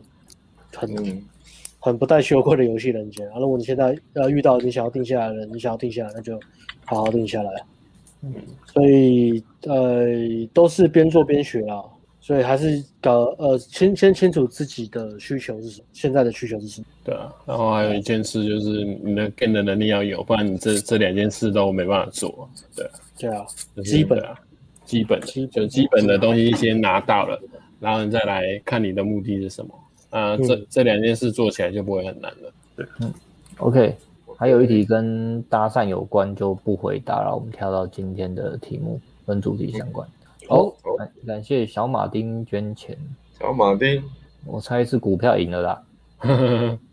[0.75, 1.23] 很、嗯、
[1.81, 3.39] 很不带羞愧的游戏人间啊。
[3.39, 6.39] 如果你现在要遇到你想要定下来的人，你想要定下来，那就
[6.85, 7.51] 好好定下来。
[8.23, 8.35] 嗯，
[8.67, 10.07] 所以呃，
[10.53, 11.83] 都是边做边学啊。
[12.21, 16.87] 所以还是搞呃，先先清楚自己的需求是什么，现在的需求是什么。
[17.03, 22.47] 对啊，然后还有一件事就是你的 game 的能力要有，不然你这这两件事都没办法做。
[22.77, 23.45] 对啊，对啊，
[23.85, 24.39] 基本啊，
[24.85, 25.21] 基本
[25.51, 27.41] 就基本的东西先拿到了，
[27.81, 29.75] 然后你再来看你的目的是什么。
[30.11, 32.53] 啊，这、嗯、这两件事做起来就不会很难了。
[32.75, 33.13] 对，嗯
[33.59, 33.95] ，OK，
[34.39, 40.09] 还有一题跟搭讪有关就不回答了，我们跳到今天的题目跟主题相关。
[40.09, 40.13] 嗯
[40.49, 40.75] 好、哦，
[41.27, 42.97] 感谢小马丁捐钱。
[43.39, 44.03] 小马丁，
[44.47, 45.83] 我猜是股票赢了啦。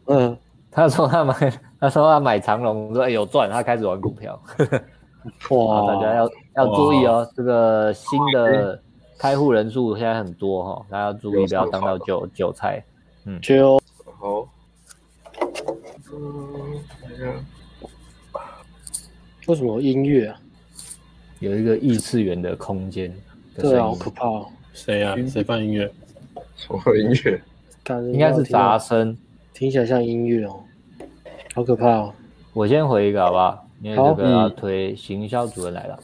[0.08, 0.38] 嗯，
[0.70, 1.34] 他说他买，
[1.80, 4.38] 他说他买长龙，说有赚，他开始玩股票。
[5.50, 8.82] 哇，大家要要注意哦，这个新的
[9.18, 12.84] 开户人数现在很多哈、哦，大家要注意不要当到韭韭菜。
[13.26, 13.80] 嗯，就
[14.20, 14.48] 好。
[16.14, 17.26] 嗯，等一下。
[19.48, 20.40] 为什么音乐啊？
[21.40, 23.14] 有一个异次元的空间。
[23.58, 24.48] 对啊，好可怕哦！
[24.74, 25.16] 谁啊？
[25.28, 25.92] 谁放音乐？
[26.56, 27.42] 什么音乐？
[28.12, 29.16] 应该是杂声，
[29.54, 30.64] 听起来像音乐哦，
[31.54, 32.14] 好可怕哦！
[32.54, 33.65] 我先回一个好不好？
[33.86, 36.00] 因为这个要推行销主任来了。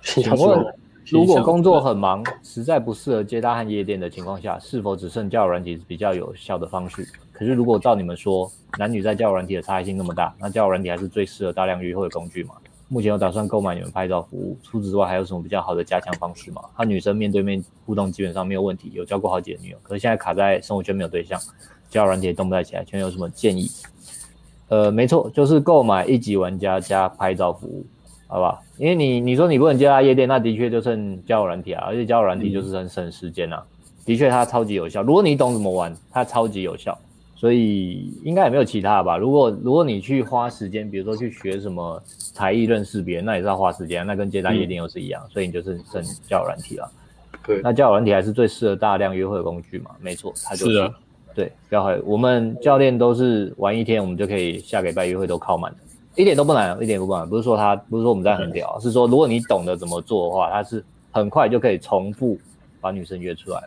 [0.00, 0.74] 请问，
[1.10, 7.06] 如果工作很忙，实在不适合接搭和夜店的情况下，是否只剩交友软体是比较有效的方式？
[7.30, 12.54] 可是如果照你们说，男女在交友软体的差异性那么大，那交友软体还是最适合大量约会的工具吗？
[12.88, 16.62] 目前有打算购买你们拍照服务，除此之外还有什么比较好的加强方式吗？
[16.72, 21.38] 和女生面对面互动基本上没有问题，有交过好几个女友，可是现在卡在生活圈没有对象，
[21.90, 23.68] 交友软体也动不太起来，请问有什么建议？
[24.68, 27.84] 呃，没错，就是购买一级玩家加拍照服务，
[28.26, 28.60] 好吧？
[28.76, 33.62] 因为你你说你不能接他夜店，那的确就剩交友软体啊，而且交友软体就是很省时间啊，
[34.04, 36.96] 的确它超级有效，如果你懂怎么玩，它超级有效。
[37.40, 39.16] 所以应该也没有其他的吧？
[39.16, 42.02] 如果如果你去花时间，比如说去学什么
[42.34, 46.90] 才艺认识别人，那也是要花时间，那跟接待夜店又是一样，嗯、所以你就是剩交友软体了。
[47.46, 49.92] 对，那交友软体还是最适合大量约会的工具嘛？
[50.00, 50.72] 没错，它就是。
[50.72, 50.92] 是啊、
[51.34, 55.74] 对，要会我们教练都是玩一天，我们就可以下个礼拜约会都靠满，
[56.16, 57.28] 一点都不难，一点都不难。
[57.28, 62.38] 不是说他，不是说我们在很屌，嗯、是说如果你懂得怎么做的话，他是很快就可以重复
[62.80, 63.62] 把女生约出来。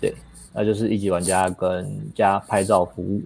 [0.00, 0.14] 对。
[0.54, 3.22] 那就是一级玩家跟加拍照服务，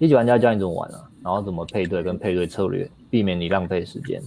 [0.00, 4.20] 一级玩家教你怎么玩啊，然后怎么配对跟配对策略，避免你浪费时间，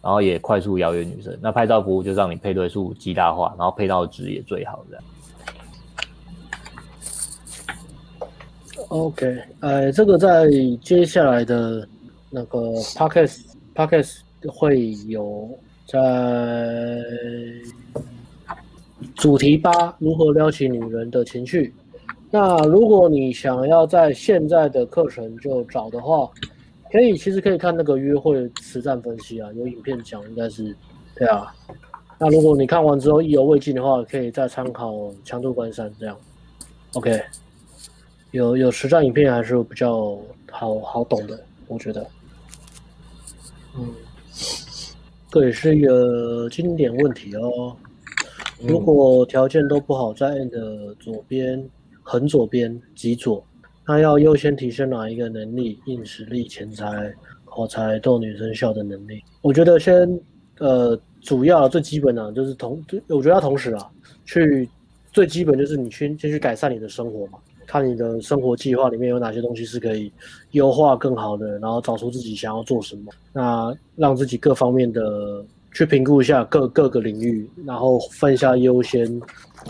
[0.00, 1.36] 然后也快速邀约女生。
[1.40, 5.04] 那拍照服务就让你配对数极大化，然后配到值也最好这样。
[8.88, 10.48] OK，呃，这个在
[10.82, 11.86] 接下来的
[12.30, 12.58] 那个
[12.94, 13.40] Podcast
[13.74, 14.18] Podcast
[14.48, 15.48] 会有
[15.86, 15.98] 在。
[19.14, 21.72] 主题八：如何撩起女人的情绪？
[22.30, 26.28] 那如果你想要在现在的课程就找的话，
[26.90, 30.74] 可以其实可以看那个约会实战分析啊，有影片讲，应该是
[31.14, 31.54] 对啊。
[32.18, 34.94] 那如果你看完之后意犹未尽的话，可以再参考
[35.24, 36.16] 强度关山这样。
[36.94, 37.20] OK，
[38.36, 40.18] 有有实战影片还是比较
[40.50, 42.06] 好好懂的，我觉得。
[43.78, 43.94] 嗯，
[45.30, 47.74] 这也是一个经典问题哦。
[48.60, 51.66] 如果条件都不好，在 N 的左边
[52.02, 53.42] 横左边极左，
[53.86, 55.80] 那要优先提升哪一个能力？
[55.86, 57.10] 硬实力、钱财、
[57.46, 59.22] 口才、逗女生笑的能力？
[59.40, 60.06] 我觉得先
[60.58, 63.90] 呃，主要最基本的就是同，我觉得要同时啊，
[64.26, 64.68] 去
[65.10, 70.12] 最基本就是你去先去改善你的生活嘛，看你的生活计划里面有哪些东西是可以
[70.52, 75.44] 优化更好的，然后找出自己想要做什么，那让自己各方面的。
[75.74, 79.20] 去评估一下各各个领域，然后分一下优先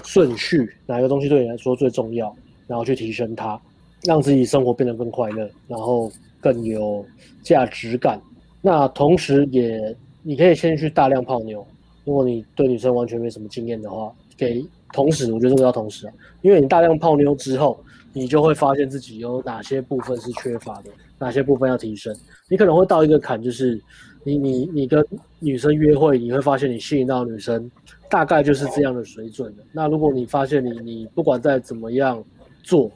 [0.05, 2.33] 顺序，哪个东西对你来说最重要，
[2.69, 3.61] 然后去提升它，
[4.05, 6.09] 让自己生活变得更快乐，然后
[6.41, 7.05] 更有
[7.43, 8.23] 价值感。
[8.63, 9.93] 那同时也
[10.23, 11.67] 你可以先去大量泡妞，
[12.05, 16.13] 如果你对女生完全没什么经验的话，可以同时，我觉得这个要同时啊，
[16.43, 17.77] 因为你大量泡妞之后，
[18.17, 20.85] 你就会发现自己有哪些部分是缺乏的，
[21.19, 22.17] 哪些部分要提升。
[22.49, 23.79] 你可能会到一个坎，就是
[24.25, 25.05] 你你你跟
[25.39, 27.71] 女生约会，你会发现你吸引到女生
[28.09, 29.63] 大概就是这样的水准的。
[29.71, 32.25] 那如果你发现你你不管再怎么样
[32.63, 32.91] 做，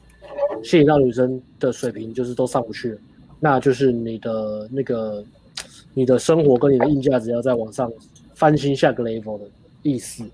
[0.65, 2.99] 吸引到女生的水平就是都上不去了，
[3.39, 5.23] 那就是你的那个
[5.93, 7.93] 你的生活跟你的硬价值要再往上
[8.35, 9.45] 翻新下个 level 的
[9.83, 10.25] 意思。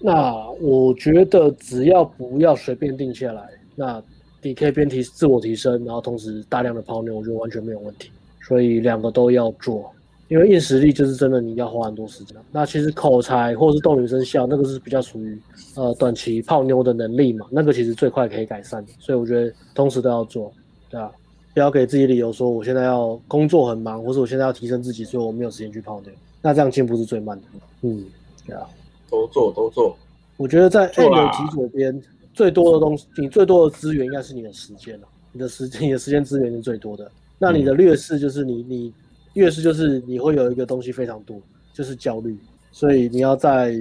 [0.00, 4.02] 那我觉得只要不要随便定下来，那
[4.42, 8.10] 你可以边提自我提升，然后同时大量的泡妞，我觉得完全没有问题。
[8.46, 9.88] 所以两个都要做，
[10.28, 12.36] 因为硬实力就是真的你要花很多时间。
[12.50, 15.40] 那其实口才或者是逗女生笑，那个是比较属于
[15.76, 18.92] 呃短期泡妞的能力嘛，那个其实最快可以改善的。
[18.98, 20.52] 所以我觉得同时都要做，
[20.90, 21.10] 对啊，
[21.54, 26.10] 不要给自己理由说我现在要工作很忙，或者我现在要提升自己，所以我没有时间去泡妞。
[26.42, 27.44] 那这样进步是最慢的。
[27.82, 28.04] 嗯，
[28.46, 28.66] 对啊。
[29.08, 29.94] 都做都做，
[30.38, 35.08] 我觉得在 A 的极左边最多的东西，你最多的资源应该是你的时间了。
[35.32, 37.10] 你的时间，你的时间资源是最多的。
[37.38, 38.92] 那你的劣势就是你，你
[39.34, 41.40] 劣势就是你会有一个东西非常多，
[41.72, 42.36] 就是焦虑。
[42.70, 43.74] 所以你要在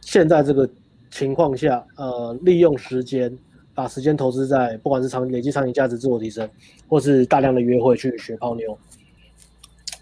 [0.00, 0.68] 现在这个
[1.10, 3.36] 情况下，呃，利用时间，
[3.74, 6.48] 把时间投资在不管是长累积长期价值、自我提升，
[6.88, 8.76] 或是大量的约会去学泡妞，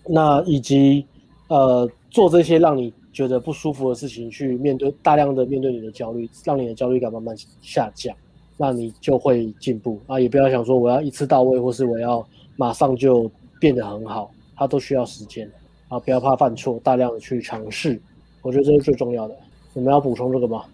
[0.06, 1.06] 那以及
[1.48, 2.92] 呃做这些让你。
[3.16, 8.14] 觉得不舒服的事情，去面对大量的面对你的焦虑，让你的焦虑感慢慢下降，
[8.58, 10.20] 那你就会进步啊！
[10.20, 12.22] 也不要想说我要一次到位，或是我要
[12.56, 15.50] 马上就变得很好，它都需要时间
[15.88, 15.98] 啊！
[15.98, 17.98] 不要怕犯错，大量的去尝试，
[18.42, 19.34] 我觉得这是最重要的。
[19.72, 20.64] 你们要补充这个吗？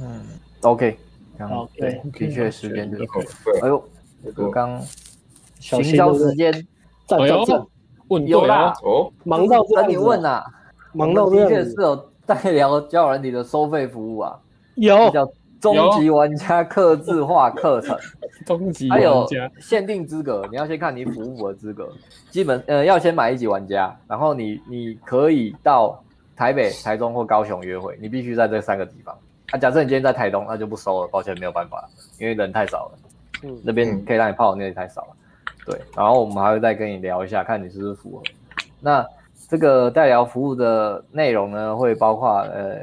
[0.00, 0.22] 嗯
[0.62, 0.96] ，OK，
[1.38, 3.20] 好，对，的确时间就够。
[3.60, 3.84] 哎呦，
[4.36, 4.80] 我刚
[5.60, 6.50] 行销时间，
[7.06, 7.66] 赞赞赞，
[8.08, 10.42] 问有啦，哦，忙到这样你问呐。
[10.94, 14.38] 忙到这样，的确是有代聊交友软体的收费服务啊，
[14.76, 15.10] 有。
[15.10, 15.28] 叫
[15.60, 17.98] 终极玩家刻字化课程，
[18.44, 19.26] 终极还有
[19.58, 21.90] 限定资格，你要先看你服务的资格，
[22.28, 25.98] 基本呃要先买一级玩家，然后你你可以到
[26.36, 29.16] 台北、台中或高雄约会，你必须在这三个地方。
[29.52, 31.88] 啊，假设你今天在台东，那就不收了，抱歉没有办法，
[32.20, 32.98] 因为人太少了，
[33.44, 35.16] 嗯，那边可以让你泡的那里太少了，
[35.64, 38.22] 对，然后我们还会再跟你聊一下，看你是不是符合，
[38.80, 39.06] 那。
[39.48, 42.78] 这个代聊服务的内容呢，会包括呃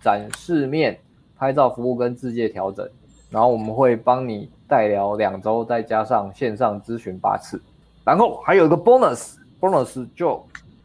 [0.00, 0.96] 展示面、
[1.36, 2.88] 拍照服务跟字界调整，
[3.30, 7.60] 然后我们会帮你代聊两周，再加上线上咨询八次，
[8.04, 10.42] 然后还有一个 bonus，bonus 就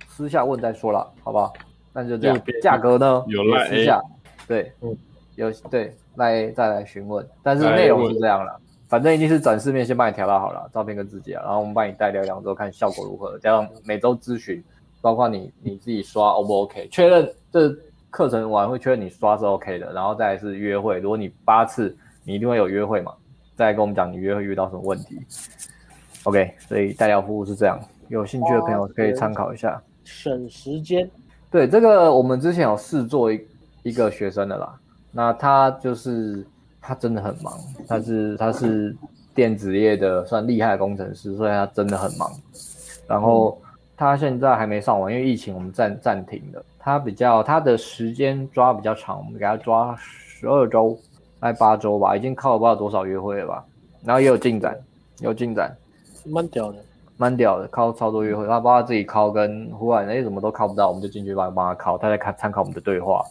[0.07, 1.53] 私下问再说了，好不好？
[1.93, 4.01] 那就这样，价格呢有赖私下
[4.47, 4.97] 对，嗯，
[5.35, 14.63] 有对来再来询问，但是内容是这样了，反正一定是展示面先帮你调到好了，照片跟自介，然后我们帮你代聊两周，看效果如何，加上每周咨询。
[15.01, 17.73] 包括你你自己刷 O 不 OK，确认这
[18.09, 20.99] 课程完会确认你刷是 OK 的，然后再来是约会。
[20.99, 23.13] 如果你八次，你一定会有约会嘛？
[23.55, 25.19] 再跟我们讲你约会遇到什么问题。
[26.23, 29.81] OK，所以代聊服务是这样，有兴趣的朋友可以参考一下。
[30.03, 31.09] 省时间。
[31.51, 33.47] 对，这个我们之前有试做一
[33.83, 34.79] 一个学生的啦，
[35.11, 36.45] 那他就是
[36.81, 37.53] 他真的很忙，
[37.87, 38.95] 他是他是
[39.33, 42.29] 电子业的算厉害的工程师，所以他真的很忙，
[43.07, 43.57] 然后。
[43.99, 46.63] 嗯他现在还没上完，因为疫情我们暂暂停了。
[46.79, 50.97] 他比较他的时间抓比较长，我们给他抓十二周，
[51.37, 53.65] 大概八周吧，已经靠了不知道多少约会了吧。
[54.05, 54.73] 然后也有进展，
[55.19, 55.75] 有进展，
[56.25, 56.77] 蛮屌的，
[57.17, 58.47] 蛮屌的，靠超多约会。
[58.47, 61.97] 他包括自己靠跟忽然哎怎么都靠不到，我们就进去帮帮他靠。
[61.97, 63.21] 他在看参考我们的对话，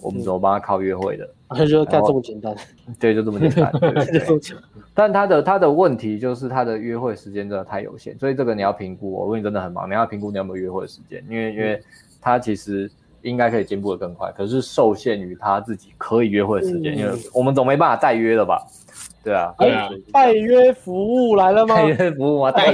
[0.00, 1.28] 我们怎么帮他靠约会的。
[1.48, 2.54] 他就干这么简单，
[2.98, 3.70] 对，就这么简单。
[3.80, 4.56] 对对 对
[4.94, 9.12] 但他的他的问题就是他的约会时间真的太有限，所以这个你要评估。
[9.12, 11.80] 我如果你真的很忙，你要评估你有没有约会的时间，因为因为
[12.20, 12.90] 他其实
[13.22, 18.66] 应该可以进步的更快，可是受限于他自己可以约会的时间，嗯、因为我们总没办法代约了吧？
[19.22, 19.52] 对啊，
[20.12, 21.76] 代约服务来了吗？
[21.76, 22.72] 代约服务啊，代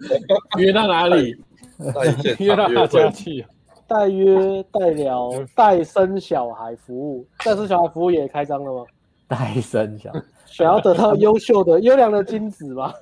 [0.58, 1.36] 约到哪里？
[2.38, 3.44] 约到哪家去？
[3.86, 8.86] 代约 代聊代生小孩服务，代生小孩服务也开张了吗？
[9.28, 10.22] 代生小孩。
[10.46, 12.92] 想要得到优秀的、优良的精子吗？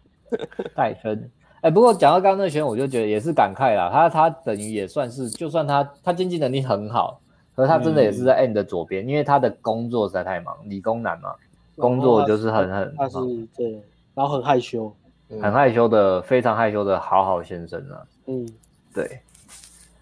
[0.74, 1.14] 代生，
[1.56, 3.90] 哎、欸，不过讲到刚刚那个学生，我就觉得也是感慨啦。
[3.92, 7.20] 他他等于也算是，就算他他经济能力很好，
[7.54, 11.34] 可是他真的也是在 N 的左边，嗯、因为他的工作实在太忙，理工男嘛，
[11.76, 13.18] 工作就是很很，他是
[13.56, 13.80] 对，
[14.14, 14.90] 然后很害羞，
[15.28, 18.02] 很害羞的，非常害羞的好好先生啊。
[18.26, 18.48] 嗯，
[18.94, 19.20] 对，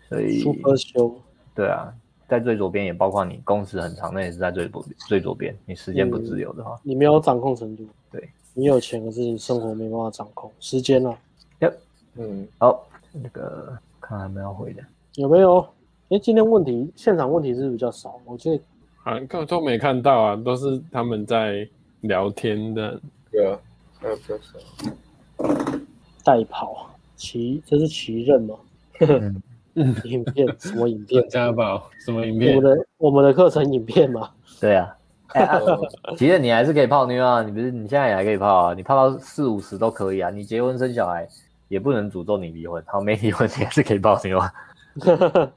[0.08, 1.14] 所以 super 羞，
[1.54, 1.92] 对啊。
[2.26, 5.54] 在最左边也包括你工时很长，那也是在最左最左边。
[5.66, 7.86] 你时间不自由的话，你没有掌控程度。
[8.10, 11.14] 对，你有钱，可是生活没办法掌控时间了。
[11.60, 11.74] Yep，
[12.16, 14.82] 嗯，好，那个看还没有回的，
[15.16, 15.60] 有没有？
[16.08, 18.62] 哎，今天问题现场问题是比较少，我觉得
[18.96, 21.68] 好像都没看到啊，都是他们在
[22.00, 23.00] 聊天的，
[23.30, 23.58] 对啊，
[24.00, 24.58] 还有比较少。
[26.24, 28.54] 代跑骑，这是骑任吗？
[29.00, 29.42] 嗯，
[29.74, 31.26] 影片什么影片？
[31.30, 32.56] 家宝什么影片？
[32.56, 34.30] 我们的我们的课程影片嘛。
[34.60, 34.96] 对啊，
[36.16, 40.30] 其实你还是可以泡妞啊，你不是你现在也还可以泡啊，你泡到四五十都可以啊。
[40.30, 41.26] 你结婚生小孩
[41.68, 44.52] 也不能诅咒你离婚，好，没离婚你还是可以泡妞啊。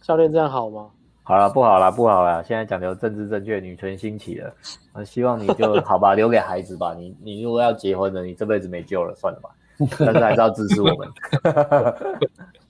[0.00, 0.86] 教练这样好吗？
[1.26, 2.44] 好了，不好了，不好了。
[2.44, 4.54] 现在讲究政治正确，女权兴起了。
[4.92, 6.94] 我希望你就好吧，留给孩子吧。
[6.94, 9.48] 你你如果要结婚了，你这辈子没救了，算了吧。
[9.98, 11.08] 但是还是要支持我们。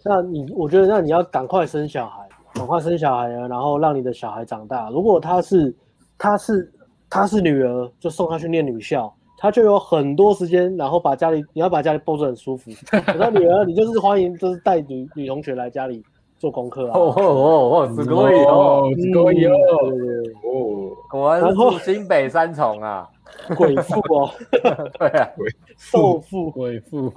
[0.03, 4.89] 那你，我觉得那你要赶快生小孩，赶快生小孩啊，然后让你的小孩长大。
[4.89, 5.75] 如果他是
[6.17, 6.71] 他是
[7.09, 12.71] 他是女儿，就送他去念女校，他就有很多时间，然后把家里你要把家里布置很舒服。
[13.17, 16.03] 那女儿，你就是欢迎，就是带女女同学来家里。
[16.39, 16.97] 做功课啊！
[16.97, 19.53] 哦哦哦，すごい哦，すごい哦，
[20.41, 23.05] 哦，果然是住新北三重啊，
[23.57, 24.31] 鬼父哦，
[24.97, 25.29] 对啊，
[25.77, 27.11] 兽父，鬼 父，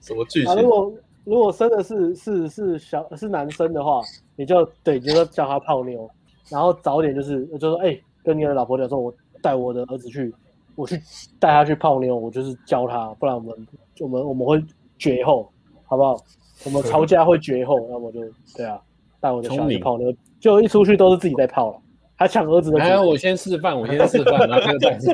[0.00, 0.60] 什么剧情？
[0.60, 0.92] 如果
[1.27, 4.01] 如果生的是是是小是男生的话，
[4.37, 6.09] 你就对，你就说叫他泡妞，
[6.49, 10.33] 然后早点就是就说哎，跟你的老婆讲说，我带我的儿子去，
[10.75, 10.97] 我去
[11.37, 13.67] 带他去泡妞，我就是教他，不然我们
[13.99, 14.63] 我们我们会
[14.97, 15.51] 绝后，
[15.85, 16.17] 好不好？
[16.63, 18.21] 我们吵架会绝后，那我就
[18.55, 18.79] 对啊，
[19.19, 21.79] 带我的小孩泡妞，就一出去都是自己在泡了，
[22.15, 22.79] 还抢儿子的。
[22.79, 25.13] 哎，我先示范，我先示范，然后就再说。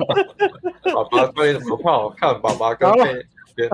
[1.09, 2.87] 爸爸教你怎么泡，看爸爸跟
[3.55, 3.69] 边。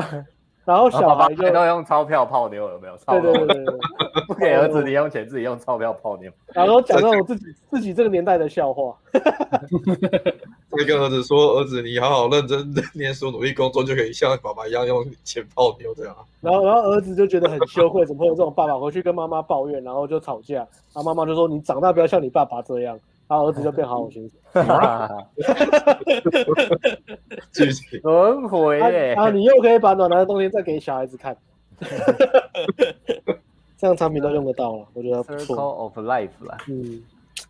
[0.69, 2.95] 然后小孩就都用钞票泡妞，有没有？
[3.07, 3.75] 对对对对，
[4.27, 6.31] 不给儿子零用钱，自己用钞票泡妞。
[6.53, 8.95] 然后讲那种自己自己这个年代的笑话。
[10.69, 18.77] 会跟儿子说：“儿子，你好好认真念书，努力工作，就可以像爸爸一样用钱泡妞这样。”然后，然后儿子就觉得很羞愧，怎么会有这种爸爸？
[18.77, 20.57] 回去跟妈妈抱怨，然后就吵架。
[20.57, 22.99] 然后妈妈就说：“你长大不要像你爸爸这样。”
[23.29, 24.33] 然后儿子就变好好学习。
[27.53, 29.13] 剧情 轮回耶！
[29.13, 31.37] 啊，你又可以把暖男的东西再给小孩子看。
[33.77, 35.55] 这样产品都用得到了，我觉得不错。
[35.55, 37.03] Circle of life 啦，嗯，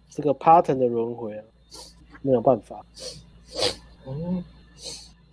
[0.10, 1.44] 这个 pattern 的轮回啊，
[2.22, 2.86] 没有办法。
[4.06, 4.44] 嗯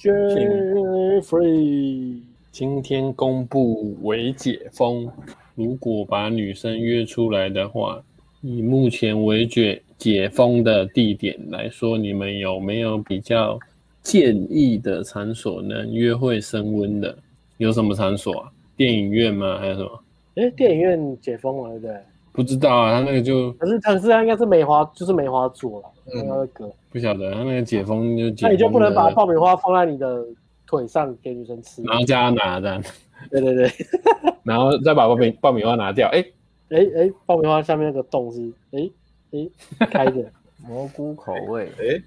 [0.01, 2.20] ，Jeffrey，
[2.52, 5.10] 今天公布为解封，
[5.56, 8.01] 如果把女生约出来的话，
[8.43, 9.82] 以目前为解。
[9.98, 13.59] 解封的地点来说，你们有没有比较
[14.02, 17.16] 建议的场所能约会升温的？
[17.59, 18.51] 有什么场所啊？
[18.77, 19.59] 电影院吗？
[19.59, 19.90] 还有什么？
[20.35, 21.97] 哎，电影院解封了，对不对？
[22.32, 25.89] 不知道啊，他那个就可是，可是他应该是梅花，就是梅花座了。
[26.14, 30.23] 嗯，那个不晓得他那个解封就解封，那你就不能把爆米花放在你的
[30.66, 32.82] 腿上给女生吃，然后叫她拿这样。
[33.31, 33.70] 对对对，
[34.44, 36.06] 然后再把爆米爆米花拿掉。
[36.10, 36.23] 哎
[36.68, 38.90] 哎哎，爆米花下面那个洞是哎。
[39.32, 39.51] 诶，
[39.90, 40.24] 开着
[40.59, 41.70] 蘑菇口味。
[41.78, 42.03] 诶，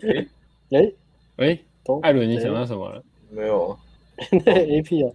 [0.00, 0.28] 诶，
[0.70, 0.94] 诶，
[1.36, 1.64] 诶，
[2.02, 3.02] 艾伦，你想到什么了？
[3.30, 3.76] 没有。
[4.44, 5.12] 那 A P 啊。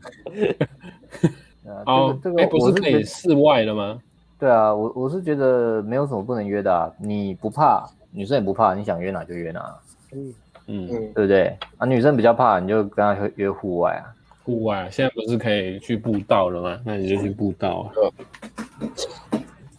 [1.86, 4.00] 哦，这个不是可以室外的吗？
[4.40, 6.92] 对啊，我我是觉得没有什么不能约的啊。
[7.00, 9.80] 你不怕，女生也不怕，你想约哪就约哪。
[10.12, 10.34] 嗯
[10.68, 11.58] 嗯，对不对？
[11.78, 14.14] 啊，女生比较怕，你就跟她约户外啊。
[14.44, 16.80] 户外现在不是可以去步道了吗？
[16.86, 17.94] 那你就去步道啊。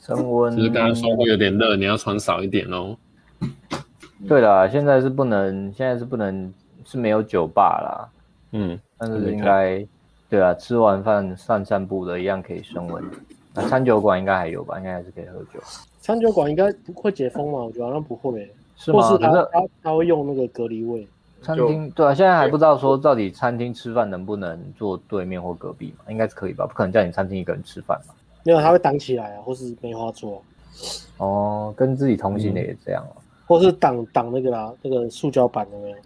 [0.06, 2.96] 升温，只是刚刚说会有点热，你要穿少一点哦。
[4.28, 6.52] 对啦，现在是不能，现在是不能，
[6.84, 8.08] 是没有酒吧啦。
[8.52, 9.84] 嗯，但是应该，
[10.30, 13.02] 对啊，吃完饭散散步的一样可以升温。
[13.52, 14.78] 那餐酒馆应该还有吧？
[14.78, 15.60] 应该还是可以喝酒。
[16.00, 17.58] 餐酒馆应该不会解封吗？
[17.64, 18.48] 我觉得好像不会。
[18.76, 19.00] 是吗？
[19.00, 21.06] 或是他他他会用那个隔离位。
[21.42, 26.04] 餐厅对啊，现在还不知道说到底餐厅吃饭能不能坐对面或隔壁嘛？
[26.10, 26.66] 应该是可以吧？
[26.66, 28.14] 不可能叫你餐厅一个人吃饭嘛。
[28.46, 30.40] 没有，他会挡起来啊，或是梅花座。
[31.18, 35.96] 哦，跟自己同行的也这样啊，或是挡挡那个啦，那个塑胶板的没有。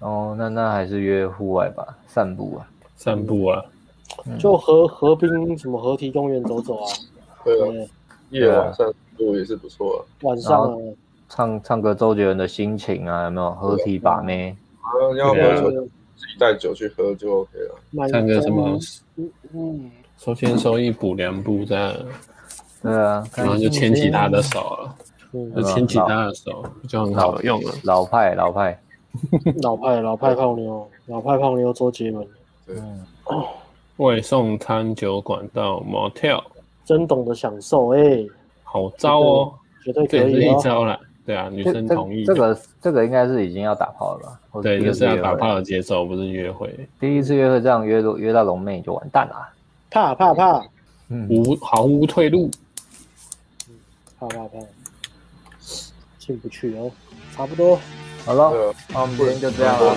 [0.00, 3.64] 哦，那那还是约户外吧，散步啊，散步啊，
[4.40, 6.90] 就河河滨什么河堤公园走走啊。
[7.44, 7.88] 对啊，
[8.30, 10.00] 夜晚散步也是不错啊。
[10.22, 10.76] 晚上
[11.28, 13.52] 唱唱歌周杰伦的心情啊，有没有？
[13.52, 14.56] 河堤把妹。
[15.16, 15.82] 要喝酒
[16.16, 18.08] 自己带酒去喝就 OK 了。
[18.08, 18.78] 唱歌什么？
[19.52, 19.90] 嗯。
[20.18, 21.94] 手牵手一补两步这样，
[22.82, 24.94] 对啊，然后就牵起他的手了，
[25.54, 27.72] 就牵起他的手就很好用了。
[27.84, 28.78] 老派老派，
[29.62, 32.26] 老派老派泡妞，老派泡妞周杰伦。
[32.66, 33.04] 嗯，
[33.98, 36.42] 外送餐酒馆到 motel，
[36.84, 38.26] 真懂得享受哎，
[38.64, 39.52] 好招哦，
[39.84, 40.98] 绝对可以一招了。
[41.24, 42.24] 对啊，女生同意。
[42.24, 44.62] 这个这个应该是已经要打炮了吧？
[44.62, 46.74] 对，就是要打炮的节奏，不是约会。
[46.98, 49.48] 第一次约会这样约约到龙妹就完蛋了。
[49.90, 50.62] 怕怕怕，
[51.28, 52.50] 无毫无退路，
[54.18, 54.58] 怕怕怕，
[56.18, 56.90] 进不去哦，
[57.34, 57.78] 差不多，
[58.24, 59.96] 好了，那我们今天就这样了。